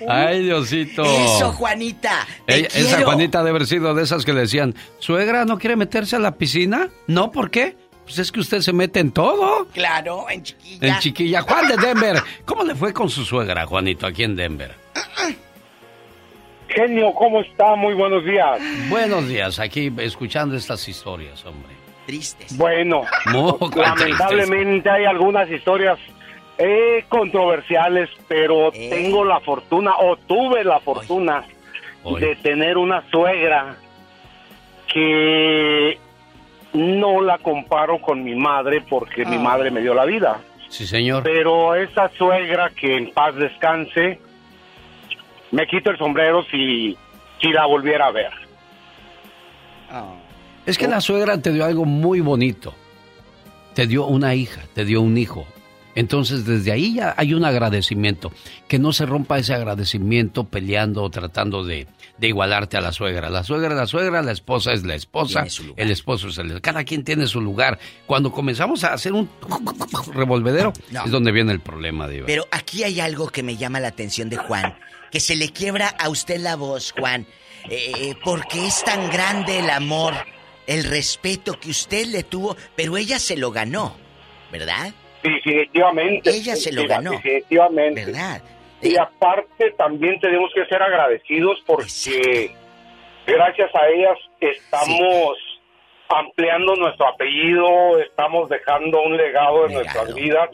[0.07, 1.03] Ay, Diosito.
[1.03, 2.25] Eso, Juanita.
[2.45, 3.03] Te esa.
[3.03, 6.35] Juanita debe haber sido de esas que le decían, suegra, ¿no quiere meterse a la
[6.35, 6.89] piscina?
[7.07, 7.77] No, ¿por qué?
[8.07, 9.67] Pues es que usted se mete en todo.
[9.73, 10.87] Claro, en chiquilla.
[10.87, 11.41] En chiquilla.
[11.41, 12.15] Juan de Denver.
[12.45, 14.71] ¿Cómo le fue con su suegra, Juanito, aquí en Denver?
[16.69, 17.75] Genio, ¿cómo está?
[17.75, 18.61] Muy buenos días.
[18.89, 21.73] Buenos días, aquí escuchando estas historias, hombre.
[22.05, 22.55] Tristes.
[22.57, 25.99] Bueno, Muy lamentablemente hay algunas historias
[26.57, 28.87] eh, controversiales, pero Eh.
[28.89, 31.43] tengo la fortuna, o tuve la fortuna,
[32.21, 33.75] de tener una suegra
[34.93, 35.99] que
[36.73, 39.39] no la comparo con mi madre porque mi Ah.
[39.39, 40.39] madre me dio la vida.
[40.69, 41.23] Sí, señor.
[41.23, 44.19] Pero esa suegra que en paz descanse,
[45.51, 46.97] me quito el sombrero si,
[47.41, 48.31] si la volviera a ver.
[50.65, 52.73] Es que la suegra te dio algo muy bonito.
[53.73, 55.45] Te dio una hija, te dio un hijo.
[55.97, 58.31] Entonces desde ahí ya hay un agradecimiento.
[58.67, 61.87] Que no se rompa ese agradecimiento peleando o tratando de,
[62.19, 63.31] de igualarte a la suegra.
[63.31, 66.61] La suegra es la suegra, la esposa es la esposa, el esposo es el...
[66.61, 67.79] Cada quien tiene su lugar.
[68.05, 69.27] Cuando comenzamos a hacer un
[70.13, 71.03] revolvedero No.
[71.03, 72.27] es donde viene el problema, Diva.
[72.27, 74.77] Pero aquí hay algo que me llama la atención de Juan,
[75.09, 77.25] que se le quiebra a usted la voz, Juan,
[77.71, 80.13] eh, porque es tan grande el amor,
[80.67, 83.95] el respeto que usted le tuvo, pero ella se lo ganó,
[84.51, 84.93] ¿verdad?
[85.35, 86.29] Definitivamente.
[86.29, 87.11] Ella se lo Mira, ganó.
[87.11, 88.05] Definitivamente.
[88.05, 88.41] ¿Verdad?
[88.81, 92.51] Y aparte también tenemos que ser agradecidos porque
[93.25, 95.37] gracias a ellas estamos
[96.09, 100.49] ampliando nuestro apellido, estamos dejando un legado en nuestras vidas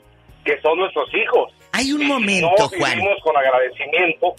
[0.46, 1.52] que son nuestros hijos.
[1.74, 2.96] Hay un Y si momento, no Juan.
[2.96, 4.36] vivimos con agradecimiento,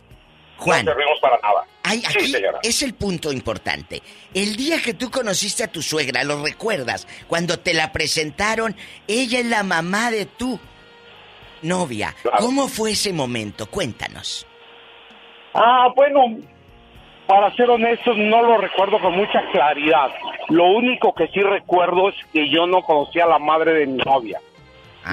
[0.59, 0.85] Juan.
[0.85, 1.65] no servimos para nada.
[1.91, 4.03] Sí, aquí es el punto importante.
[4.33, 7.07] El día que tú conociste a tu suegra, ¿lo recuerdas?
[7.29, 8.75] Cuando te la presentaron,
[9.07, 10.59] ella es la mamá de tu
[11.63, 12.15] novia.
[12.39, 13.67] ¿Cómo fue ese momento?
[13.67, 14.47] Cuéntanos.
[15.55, 16.39] Ah, bueno,
[17.27, 20.11] para ser honestos, no lo recuerdo con mucha claridad.
[20.49, 23.99] Lo único que sí recuerdo es que yo no conocía a la madre de mi
[23.99, 24.41] novia.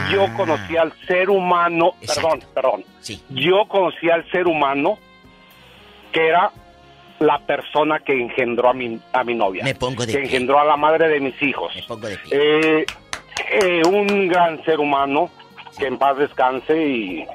[0.09, 2.85] Yo conocía al ser humano, perdón, perdón.
[3.29, 4.97] Yo conocía al ser humano
[6.11, 6.51] que era
[7.19, 9.63] la persona que engendró a mi, a mi novia.
[9.63, 10.25] Me pongo de que pie.
[10.27, 11.73] engendró a la madre de mis hijos.
[11.75, 12.31] Me pongo de pie.
[12.31, 12.85] Eh,
[13.61, 15.29] eh, un gran ser humano
[15.77, 17.25] que en paz descanse y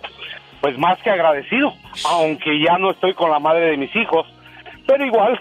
[0.60, 1.72] pues más que agradecido,
[2.08, 4.26] aunque ya no estoy con la madre de mis hijos,
[4.86, 5.40] pero igual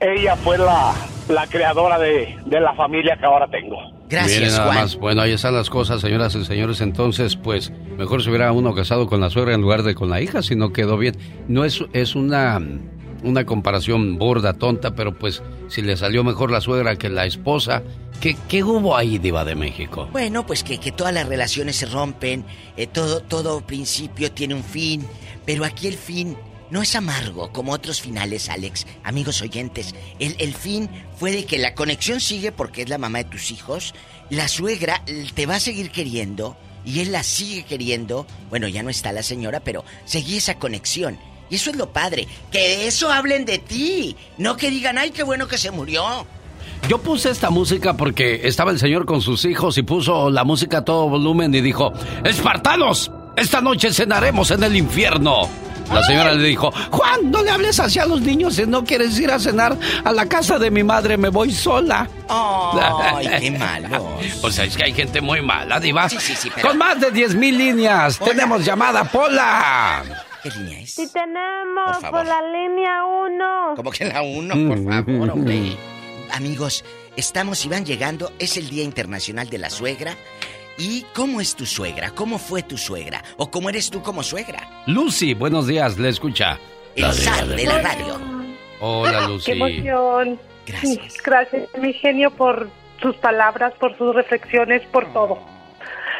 [0.00, 0.92] ella fue la,
[1.28, 3.78] la creadora de, de la familia que ahora tengo.
[4.10, 4.96] Miren nada más.
[4.96, 6.80] Bueno, ahí están las cosas, señoras y señores.
[6.80, 10.20] Entonces, pues, mejor se hubiera uno casado con la suegra en lugar de con la
[10.20, 11.16] hija, si no quedó bien.
[11.48, 12.60] No es, es una,
[13.22, 17.82] una comparación burda, tonta, pero pues, si le salió mejor la suegra que la esposa,
[18.20, 20.08] ¿qué, qué hubo ahí, Diva de México?
[20.12, 22.44] Bueno, pues que, que todas las relaciones se rompen,
[22.76, 25.04] eh, todo, todo principio tiene un fin,
[25.44, 26.36] pero aquí el fin
[26.70, 28.86] no es amargo como otros finales, Alex.
[29.04, 33.18] Amigos oyentes, el, el fin fue de que la conexión sigue porque es la mamá
[33.18, 33.94] de tus hijos,
[34.30, 35.02] la suegra
[35.34, 38.26] te va a seguir queriendo y él la sigue queriendo.
[38.50, 41.18] Bueno, ya no está la señora, pero seguí esa conexión.
[41.50, 45.10] Y eso es lo padre, que de eso hablen de ti, no que digan, ay,
[45.10, 46.26] qué bueno que se murió.
[46.88, 50.78] Yo puse esta música porque estaba el señor con sus hijos y puso la música
[50.78, 51.92] a todo volumen y dijo,
[52.24, 55.48] Espartanos, esta noche cenaremos en el infierno.
[55.92, 59.18] La señora le dijo, Juan, no le hables así a los niños si no quieres
[59.18, 62.08] ir a cenar a la casa de mi madre, me voy sola.
[62.28, 64.02] Ay, qué malos.
[64.42, 66.08] O sea, es que hay gente muy mala, Diva.
[66.08, 70.02] Sí, sí, sí, pero- Con más de 10 mil líneas, tenemos llamada Pola.
[70.42, 70.92] ¿Qué línea es?
[70.94, 73.74] Sí tenemos Por la línea 1.
[73.76, 75.76] Como que la uno, por favor, hombre.
[76.32, 76.84] Amigos,
[77.16, 78.32] estamos y van llegando.
[78.38, 80.14] Es el Día Internacional de la Suegra.
[80.78, 82.10] ¿Y cómo es tu suegra?
[82.14, 83.22] ¿Cómo fue tu suegra?
[83.36, 84.68] ¿O cómo eres tú como suegra?
[84.86, 86.58] Lucy, buenos días, le escucha.
[86.94, 88.20] El zar de la radio.
[88.80, 89.46] Hola, Lucy.
[89.46, 90.40] Qué emoción.
[90.66, 91.16] Gracias.
[91.24, 92.68] Gracias, mi genio, por
[93.02, 95.38] sus palabras, por sus reflexiones, por todo.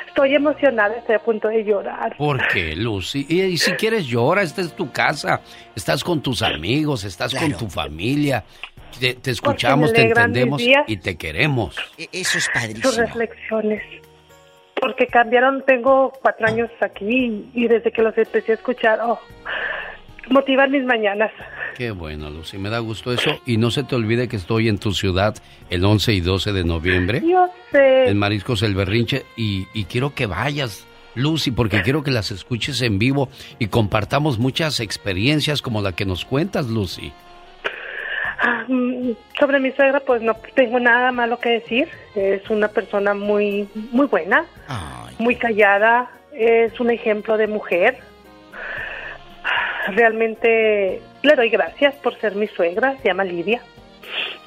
[0.09, 2.17] Estoy emocionada, estoy a punto de llorar.
[2.17, 3.27] ¿Por qué, Lucy?
[3.29, 5.41] Y, y si quieres llora, esta es tu casa.
[5.77, 8.43] Estás con tus amigos, estás con tu familia.
[8.99, 11.77] Te, te escuchamos, te entendemos y te queremos.
[11.97, 12.91] E, Eso es Sus padrísimo.
[12.97, 13.83] reflexiones.
[14.81, 19.19] Porque cambiaron, tengo cuatro años aquí y desde que los empecé a escuchar, oh,
[20.31, 21.33] motivan mis mañanas.
[21.77, 23.31] Qué bueno, Lucy, me da gusto eso.
[23.47, 25.37] Y no se te olvide que estoy en tu ciudad
[25.71, 27.23] el 11 y 12 de noviembre.
[27.25, 28.09] Yo sé.
[28.09, 29.25] En Mariscos El Berrinche.
[29.37, 33.29] Y, y quiero que vayas, Lucy, porque quiero que las escuches en vivo
[33.59, 37.13] y compartamos muchas experiencias como la que nos cuentas, Lucy.
[39.39, 41.89] Sobre mi suegra, pues no tengo nada malo que decir.
[42.15, 44.45] Es una persona muy, muy buena,
[45.19, 46.11] muy callada.
[46.33, 47.99] Es un ejemplo de mujer.
[49.89, 52.97] Realmente le doy gracias por ser mi suegra.
[52.99, 53.61] Se llama Lidia.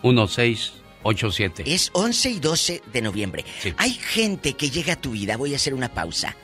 [0.03, 1.63] 720-771-1687.
[1.67, 3.45] Es 11 y 12 de noviembre.
[3.77, 6.37] Hay gente que llega a tu vida, voy a hacer una pausa,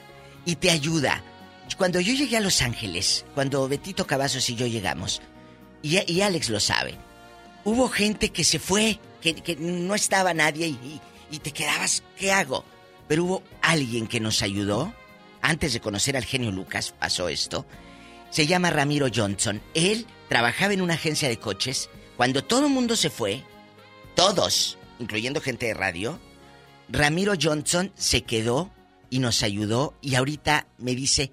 [0.44, 1.22] y te ayuda.
[1.76, 5.20] Cuando yo llegué a Los Ángeles, cuando Betito Cavazos y yo llegamos,
[5.82, 6.94] y, y Alex lo sabe,
[7.64, 12.02] hubo gente que se fue, que, que no estaba nadie y, y- y te quedabas,
[12.16, 12.64] ¿qué hago?
[13.06, 14.94] Pero hubo alguien que nos ayudó.
[15.42, 17.66] Antes de conocer al genio Lucas pasó esto.
[18.30, 19.60] Se llama Ramiro Johnson.
[19.74, 21.90] Él trabajaba en una agencia de coches.
[22.16, 23.42] Cuando todo el mundo se fue,
[24.14, 26.18] todos, incluyendo gente de radio,
[26.88, 28.70] Ramiro Johnson se quedó
[29.10, 31.30] y nos ayudó y ahorita me dice,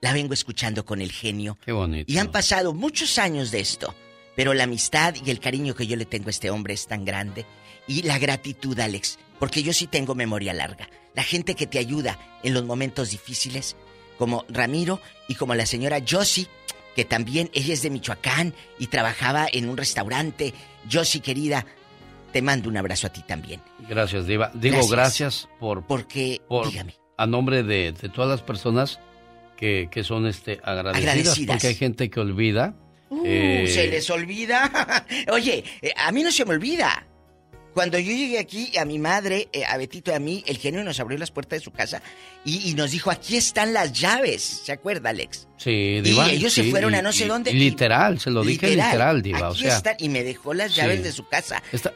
[0.00, 1.58] la vengo escuchando con el genio.
[1.64, 2.12] Qué bonito.
[2.12, 3.94] Y han pasado muchos años de esto,
[4.38, 7.04] pero la amistad y el cariño que yo le tengo a este hombre es tan
[7.04, 7.44] grande.
[7.88, 10.88] Y la gratitud, Alex, porque yo sí tengo memoria larga.
[11.16, 13.74] La gente que te ayuda en los momentos difíciles,
[14.16, 16.46] como Ramiro y como la señora Josie,
[16.94, 20.54] que también ella es de Michoacán y trabajaba en un restaurante.
[20.88, 21.66] Josie, querida,
[22.32, 23.60] te mando un abrazo a ti también.
[23.88, 24.52] Gracias, Diva.
[24.54, 24.92] Digo Gracias.
[24.92, 25.84] gracias, por...
[25.84, 26.94] Porque, por, dígame.
[27.16, 29.00] A nombre de, de todas las personas
[29.56, 31.56] que, que son este, agradecidas, Agradecidas.
[31.56, 32.76] Porque hay gente que olvida.
[33.10, 35.04] Uh, eh, se les olvida.
[35.32, 37.04] Oye, eh, a mí no se me olvida.
[37.74, 40.82] Cuando yo llegué aquí, a mi madre, eh, a Betito y a mí, el genio
[40.82, 42.02] nos abrió las puertas de su casa
[42.44, 44.42] y, y nos dijo, aquí están las llaves.
[44.64, 45.46] ¿Se acuerda, Alex?
[45.58, 46.26] Sí, Diva.
[46.32, 47.52] y ellos se sí, fueron a no sé dónde.
[47.52, 49.50] y literal, se lo dije literal, Diva.
[49.50, 50.80] o Aquí sea, están, y me dejó las sí.
[50.80, 51.62] llaves de su casa.
[51.72, 51.92] Está-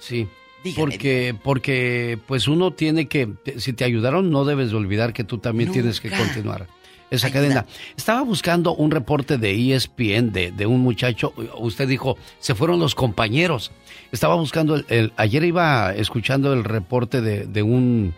[0.00, 0.28] Sí.
[0.62, 5.24] Dígame, porque, porque, pues uno tiene que, si te ayudaron, no debes de olvidar que
[5.24, 6.66] tú también tienes que continuar
[7.10, 7.64] esa cadena.
[7.96, 12.94] Estaba buscando un reporte de ESPN de, de un muchacho, usted dijo, se fueron los
[12.94, 13.70] compañeros.
[14.12, 18.14] Estaba buscando, el, el- ayer iba escuchando el reporte de, de un,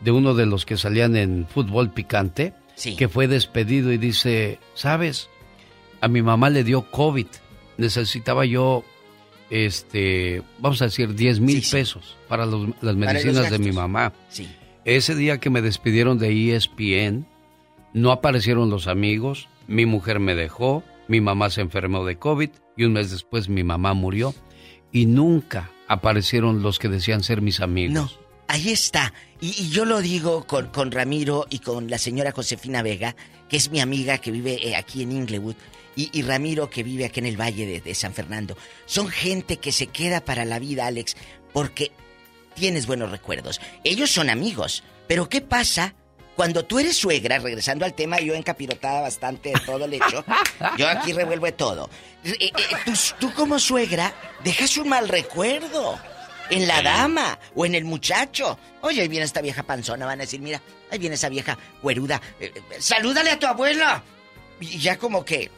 [0.00, 2.96] de uno de los que salían en fútbol picante, Sí.
[2.96, 5.28] que fue despedido y dice, ¿sabes?
[6.00, 7.26] A mi mamá le dio COVID,
[7.78, 8.84] necesitaba yo
[9.50, 14.12] este, vamos a decir, 10 mil pesos para los- las Para medicinas de mi mamá.
[14.28, 14.48] Sí.
[14.84, 17.26] Ese día que me despidieron de ESPN,
[17.94, 22.84] no aparecieron los amigos, mi mujer me dejó, mi mamá se enfermó de COVID y
[22.84, 24.34] un mes después mi mamá murió
[24.92, 27.94] y nunca aparecieron los que decían ser mis amigos.
[27.94, 28.10] No,
[28.48, 29.14] ahí está.
[29.40, 33.14] Y, yo lo digo con, con Ramiro y con la señora Josefina Vega,
[33.48, 35.56] que es mi amiga que vive eh, aquí en Inglewood,
[35.96, 38.56] y, Ramiro que vive aquí en el Valle de San Fernando.
[38.84, 41.16] Son gente que se queda para la vida, Alex,
[41.52, 41.92] porque
[42.54, 43.60] tienes buenos recuerdos.
[43.84, 45.94] Ellos son amigos, pero ¿qué pasa?
[46.36, 50.24] Cuando tú eres suegra, regresando al tema, yo encapirotada bastante de todo el hecho,
[50.78, 51.88] yo aquí revuelvo de todo.
[52.24, 52.52] Eh, eh,
[52.84, 55.98] tú, tú como suegra dejas un mal recuerdo
[56.50, 58.58] en la dama o en el muchacho.
[58.80, 62.20] Oye, ahí viene esta vieja panzona, van a decir, mira, ahí viene esa vieja cueruda.
[62.40, 64.02] eh, eh, salúdale a tu abuela.
[64.60, 65.50] Y ya como que,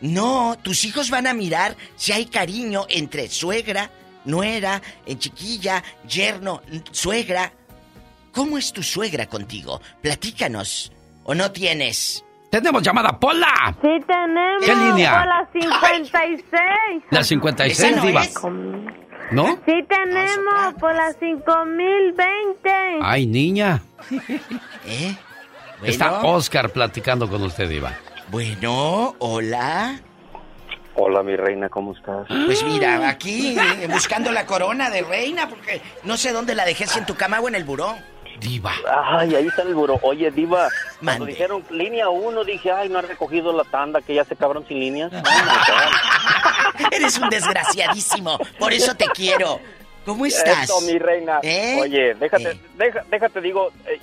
[0.00, 3.90] no, tus hijos van a mirar si hay cariño entre suegra,
[4.24, 7.52] nuera, en chiquilla, yerno, suegra.
[8.32, 9.80] ¿Cómo es tu suegra contigo?
[10.02, 10.92] Platícanos.
[11.24, 12.24] ¿O no tienes?
[12.50, 13.76] Tenemos llamada, Pola.
[13.80, 14.64] Sí tenemos.
[14.64, 15.18] ¿Qué línea?
[15.18, 17.02] Por la 56.
[17.10, 18.22] La 56, Diva.
[19.30, 19.60] ¿No?
[19.64, 22.70] Sí tenemos por la 5020.
[23.02, 23.80] Ay, niña.
[24.86, 25.14] ¿Eh?
[25.84, 27.92] Está Oscar platicando con usted, Diva.
[28.30, 30.00] Bueno, hola.
[30.94, 32.26] Hola, mi reina, ¿cómo estás?
[32.46, 36.86] Pues mira, aquí eh, buscando la corona de reina, porque no sé dónde la dejé,
[36.86, 37.96] si en tu cama o en el buró.
[38.40, 38.72] Diva.
[38.90, 39.98] Ay, ahí está el buró.
[40.02, 40.68] Oye, Diva,
[41.04, 44.64] cuando dijeron línea 1, dije, ay, no ha recogido la tanda, que ya se cabrón
[44.66, 45.12] sin líneas.
[46.92, 49.60] Eres un desgraciadísimo, por eso te quiero.
[50.04, 50.64] ¿Cómo estás?
[50.64, 51.40] Eso, mi reina.
[51.42, 51.78] ¿Eh?
[51.80, 54.00] Oye, déjate, deja- déjate, digo, eh,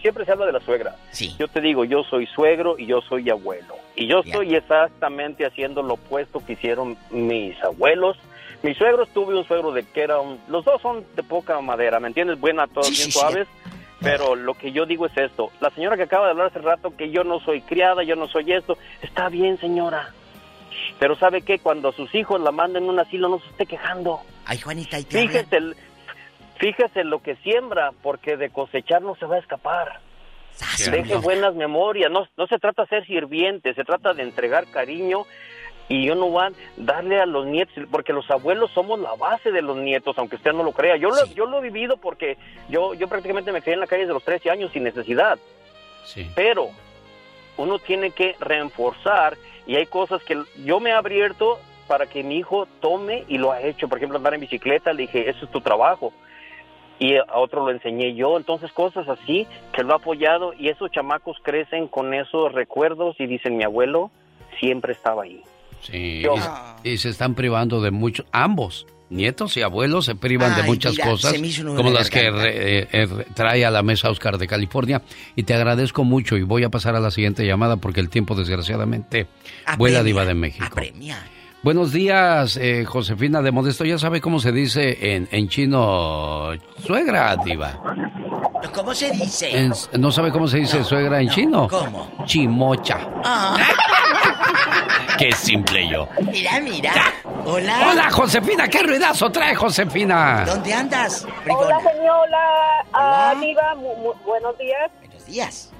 [0.00, 0.96] siempre se habla de la suegra.
[1.12, 1.36] Sí.
[1.38, 3.76] Yo te digo, yo soy suegro y yo soy abuelo.
[3.94, 8.16] Y yo estoy exactamente haciendo lo opuesto que hicieron mis abuelos.
[8.62, 10.40] Mis suegros, tuve un suegro de que era un...
[10.48, 12.40] Los dos son de poca madera, ¿me entiendes?
[12.40, 13.46] Buena, todos bien suaves.
[14.00, 15.50] Pero lo que yo digo es esto.
[15.60, 18.28] La señora que acaba de hablar hace rato que yo no soy criada, yo no
[18.28, 18.78] soy esto.
[19.02, 20.12] Está bien, señora.
[20.98, 21.58] Pero ¿sabe qué?
[21.58, 24.20] Cuando a sus hijos la manden a un asilo, no se esté quejando.
[24.44, 25.18] Ay, Juanita, ahí te.
[25.18, 25.60] Fíjese,
[26.58, 30.00] fíjese lo que siembra, porque de cosechar no se va a escapar.
[30.90, 32.10] Deje buenas memorias.
[32.10, 35.24] No, no se trata de ser sirviente, se trata de entregar cariño
[35.88, 39.50] y yo no van a darle a los nietos, porque los abuelos somos la base
[39.50, 40.96] de los nietos, aunque usted no lo crea.
[40.96, 42.36] Yo, lo, yo lo he vivido porque
[42.68, 45.38] yo, yo prácticamente me crié en la calle de los 13 años sin necesidad.
[46.04, 46.30] Sí.
[46.34, 46.68] Pero
[47.56, 49.36] uno tiene que reforzar
[49.66, 53.50] y hay cosas que yo me he abierto para que mi hijo tome y lo
[53.50, 53.88] ha hecho.
[53.88, 56.12] Por ejemplo, andar en bicicleta, le dije, eso es tu trabajo.
[56.98, 58.36] Y a otro lo enseñé yo.
[58.36, 63.26] Entonces, cosas así que lo ha apoyado y esos chamacos crecen con esos recuerdos y
[63.26, 64.10] dicen, mi abuelo
[64.60, 65.42] siempre estaba ahí.
[65.82, 66.20] Sí.
[66.22, 66.34] Yo-
[66.84, 68.24] Y, y se están privando de mucho.
[68.32, 71.34] Ambos, nietos y abuelos, se privan de muchas mira, cosas.
[71.76, 75.02] Como las que re- eh, eh, trae a la mesa Oscar de California.
[75.36, 76.36] Y te agradezco mucho.
[76.36, 79.26] Y voy a pasar a la siguiente llamada porque el tiempo, desgraciadamente,
[79.78, 80.66] vuela Diva de México.
[81.60, 83.84] Buenos días, eh, Josefina de Modesto.
[83.84, 86.50] Ya sabe cómo se dice en, en chino
[86.86, 87.80] suegra, Diva.
[88.72, 89.58] ¿Cómo se dice?
[89.58, 91.66] En- ¿No sabe cómo se dice suegra en chino?
[91.68, 92.12] ¿Cómo?
[92.26, 92.98] Chimocha.
[93.24, 93.56] Ah,
[95.18, 96.08] Qué simple yo.
[96.30, 96.92] mira, mira.
[97.44, 97.88] Hola.
[97.90, 98.68] Hola, Josefina.
[98.68, 100.44] ¿Qué ruidazo trae, Josefina?
[100.46, 101.26] ¿Dónde andas?
[101.50, 103.34] Hola, señora ah,
[103.76, 104.90] mu- mu- buenos días.
[105.00, 105.72] Buenos días.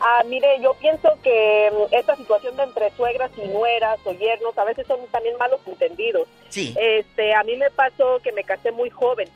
[0.00, 4.56] Ah, mire, yo pienso que mm, esta situación de entre suegras y nueras o yernos
[4.58, 6.28] a veces son también malos entendidos.
[6.50, 6.74] Sí.
[6.78, 9.28] Este, a mí me pasó que me casé muy joven.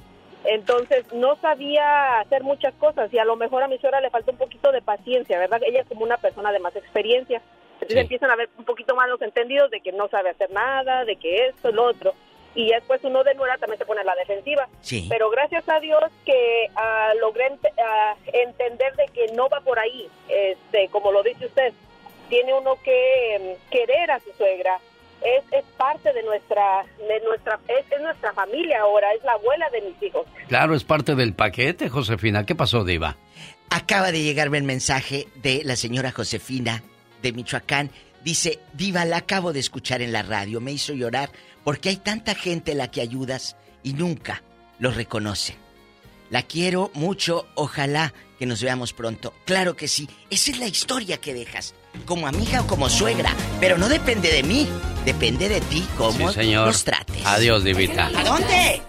[0.45, 4.33] Entonces no sabía hacer muchas cosas y a lo mejor a mi suegra le falta
[4.33, 5.61] un poquito de paciencia, ¿verdad?
[5.65, 7.41] Ella es como una persona de más experiencia.
[7.83, 11.05] Entonces empiezan a ver un poquito más los entendidos de que no sabe hacer nada,
[11.05, 12.15] de que esto, lo otro.
[12.55, 14.69] Y después uno de nuera también se pone a la defensiva.
[14.81, 15.07] Sí.
[15.09, 19.78] Pero gracias a Dios que ah, logré ent- ah, entender de que no va por
[19.78, 20.09] ahí.
[20.28, 21.73] Este, como lo dice usted,
[22.28, 24.78] tiene uno que em, querer a su suegra.
[25.23, 29.70] Es, es parte de nuestra, de nuestra, es, es nuestra familia ahora, es la abuela
[29.70, 30.27] de mis hijos.
[30.49, 32.44] Claro, es parte del paquete, Josefina.
[32.44, 33.17] ¿Qué pasó, Diva?
[33.70, 36.83] Acaba de llegarme el mensaje de la señora Josefina
[37.23, 37.91] de Michoacán.
[38.25, 40.60] Dice, Diva, la acabo de escuchar en la radio.
[40.60, 41.31] Me hizo llorar
[41.65, 44.42] porque hay tanta gente a la que ayudas y nunca
[44.78, 45.57] lo reconoce.
[46.31, 47.47] La quiero mucho.
[47.55, 49.34] Ojalá que nos veamos pronto.
[49.44, 50.09] Claro que sí.
[50.31, 51.75] Esa es la historia que dejas.
[52.07, 53.34] Como amiga o como suegra.
[53.60, 54.67] Pero no depende de mí.
[55.05, 56.67] Depende de ti cómo Sí, señor.
[56.68, 57.25] nos trates.
[57.26, 58.07] Adiós, Divita.
[58.07, 58.83] ¿A dónde?